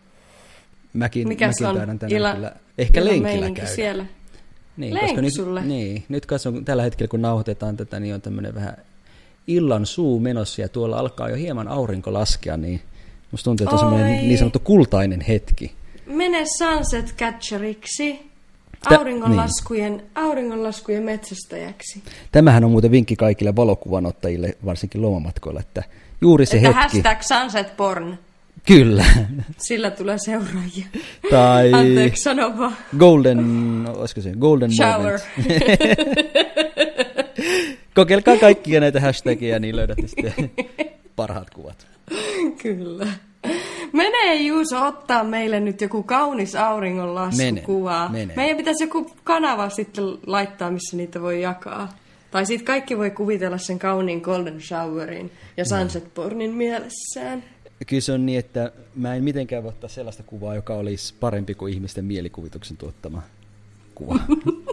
Mäkin, 0.92 1.28
Mikäs 1.28 1.60
mäkin 1.60 1.76
taidan 1.76 1.98
tänään 1.98 2.16
ila, 2.16 2.34
kyllä 2.34 2.52
ehkä 2.78 3.04
lenkillä 3.04 3.50
käydä. 3.50 3.70
siellä. 3.70 4.06
Niin, 4.76 4.98
koska 5.00 5.20
nyt, 5.20 5.34
niin, 5.64 6.04
nyt 6.08 6.26
katson, 6.26 6.64
tällä 6.64 6.82
hetkellä 6.82 7.08
kun 7.08 7.22
nauhoitetaan 7.22 7.76
tätä, 7.76 8.00
niin 8.00 8.14
on 8.14 8.20
tämmöinen 8.20 8.54
vähän 8.54 8.76
illan 9.46 9.86
suu 9.86 10.20
menossa 10.20 10.62
ja 10.62 10.68
tuolla 10.68 10.98
alkaa 10.98 11.30
jo 11.30 11.36
hieman 11.36 11.68
aurinko 11.68 12.12
laskea, 12.12 12.56
niin 12.56 12.80
musta 13.30 13.44
tuntuu, 13.44 13.64
että 13.64 13.74
on 13.74 13.78
semmoinen 13.78 14.28
niin 14.28 14.38
sanottu 14.38 14.58
kultainen 14.58 15.20
hetki. 15.20 15.72
Mene 16.06 16.44
sunset 16.58 17.14
catcheriksi. 17.18 18.30
Auringonlaskujen, 18.90 19.96
niin. 19.96 20.06
auringonlaskujen 20.14 21.02
metsästäjäksi. 21.02 22.02
Tämähän 22.32 22.64
on 22.64 22.70
muuten 22.70 22.90
vinkki 22.90 23.16
kaikille 23.16 23.56
valokuvanottajille, 23.56 24.56
varsinkin 24.64 25.02
lomamatkoilla, 25.02 25.60
että 25.60 25.82
juuri 26.20 26.46
se 26.46 26.56
että 26.56 26.68
hetki... 26.68 26.80
hashtag 26.82 27.22
sunset 27.22 27.76
porn. 27.76 28.18
Kyllä. 28.66 29.04
Sillä 29.58 29.90
tulee 29.90 30.16
seuraajia. 30.18 30.86
Tai... 31.30 31.72
Anteeksi, 31.72 32.22
sano 32.22 32.58
vaan. 32.58 32.76
Golden, 32.98 33.40
olisiko 33.96 34.20
se, 34.20 34.32
golden 34.40 34.72
Shower. 34.72 35.18
moment. 35.36 35.60
Kokeilkaa 37.94 38.36
kaikkia 38.36 38.80
näitä 38.80 39.00
hashtagia, 39.00 39.58
niin 39.58 39.76
löydätte 39.76 40.06
sitten 40.06 40.50
parhaat 41.16 41.50
kuvat. 41.50 41.86
Kyllä. 42.62 43.06
Mene 43.92 44.34
Juuso 44.34 44.86
ottaa 44.86 45.24
meille 45.24 45.60
nyt 45.60 45.80
joku 45.80 46.02
kaunis 46.02 46.54
auringonlaskukuva. 46.56 48.08
Mene, 48.08 48.26
mene. 48.26 48.36
Meidän 48.36 48.56
pitäisi 48.56 48.84
joku 48.84 49.10
kanava 49.24 49.68
sitten 49.68 50.04
laittaa, 50.26 50.70
missä 50.70 50.96
niitä 50.96 51.20
voi 51.22 51.42
jakaa. 51.42 51.88
Tai 52.30 52.46
sitten 52.46 52.66
kaikki 52.66 52.98
voi 52.98 53.10
kuvitella 53.10 53.58
sen 53.58 53.78
kauniin 53.78 54.20
Golden 54.20 54.60
Showerin 54.60 55.30
ja 55.56 55.64
Sunset 55.64 56.14
Pornin 56.14 56.50
mielessään. 56.50 57.44
Kyllä 57.86 58.00
se 58.00 58.12
on 58.12 58.26
niin, 58.26 58.38
että 58.38 58.72
mä 58.94 59.14
en 59.14 59.24
mitenkään 59.24 59.62
voi 59.62 59.68
ottaa 59.68 59.90
sellaista 59.90 60.22
kuvaa, 60.22 60.54
joka 60.54 60.74
olisi 60.74 61.14
parempi 61.20 61.54
kuin 61.54 61.72
ihmisten 61.72 62.04
mielikuvituksen 62.04 62.76
tuottama 62.76 63.22
kuva. 63.94 64.18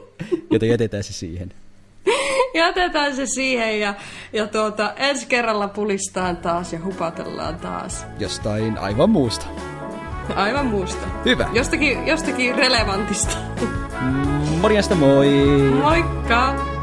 Joten 0.52 0.70
jätetään 0.70 1.04
se 1.04 1.14
siihen. 1.14 1.54
Jätetään 2.54 3.16
se 3.16 3.26
siihen 3.26 3.80
ja, 3.80 3.94
ja 4.34 4.48
tuota, 4.48 4.94
ensi 4.96 5.28
kerralla 5.28 5.68
pulistaan 5.68 6.38
taas 6.38 6.74
ja 6.74 6.80
hupatellaan 6.86 7.56
taas. 7.56 8.06
Jostain 8.20 8.78
aivan 8.78 9.10
muusta. 9.10 9.46
Aivan 10.36 10.66
muusta. 10.66 11.08
Hyvä. 11.26 11.50
Jostakin, 11.54 12.08
jostakin 12.08 12.56
relevantista. 12.56 13.38
Morjesta 14.62 14.96
moi! 14.96 15.28
Moikka! 15.82 16.77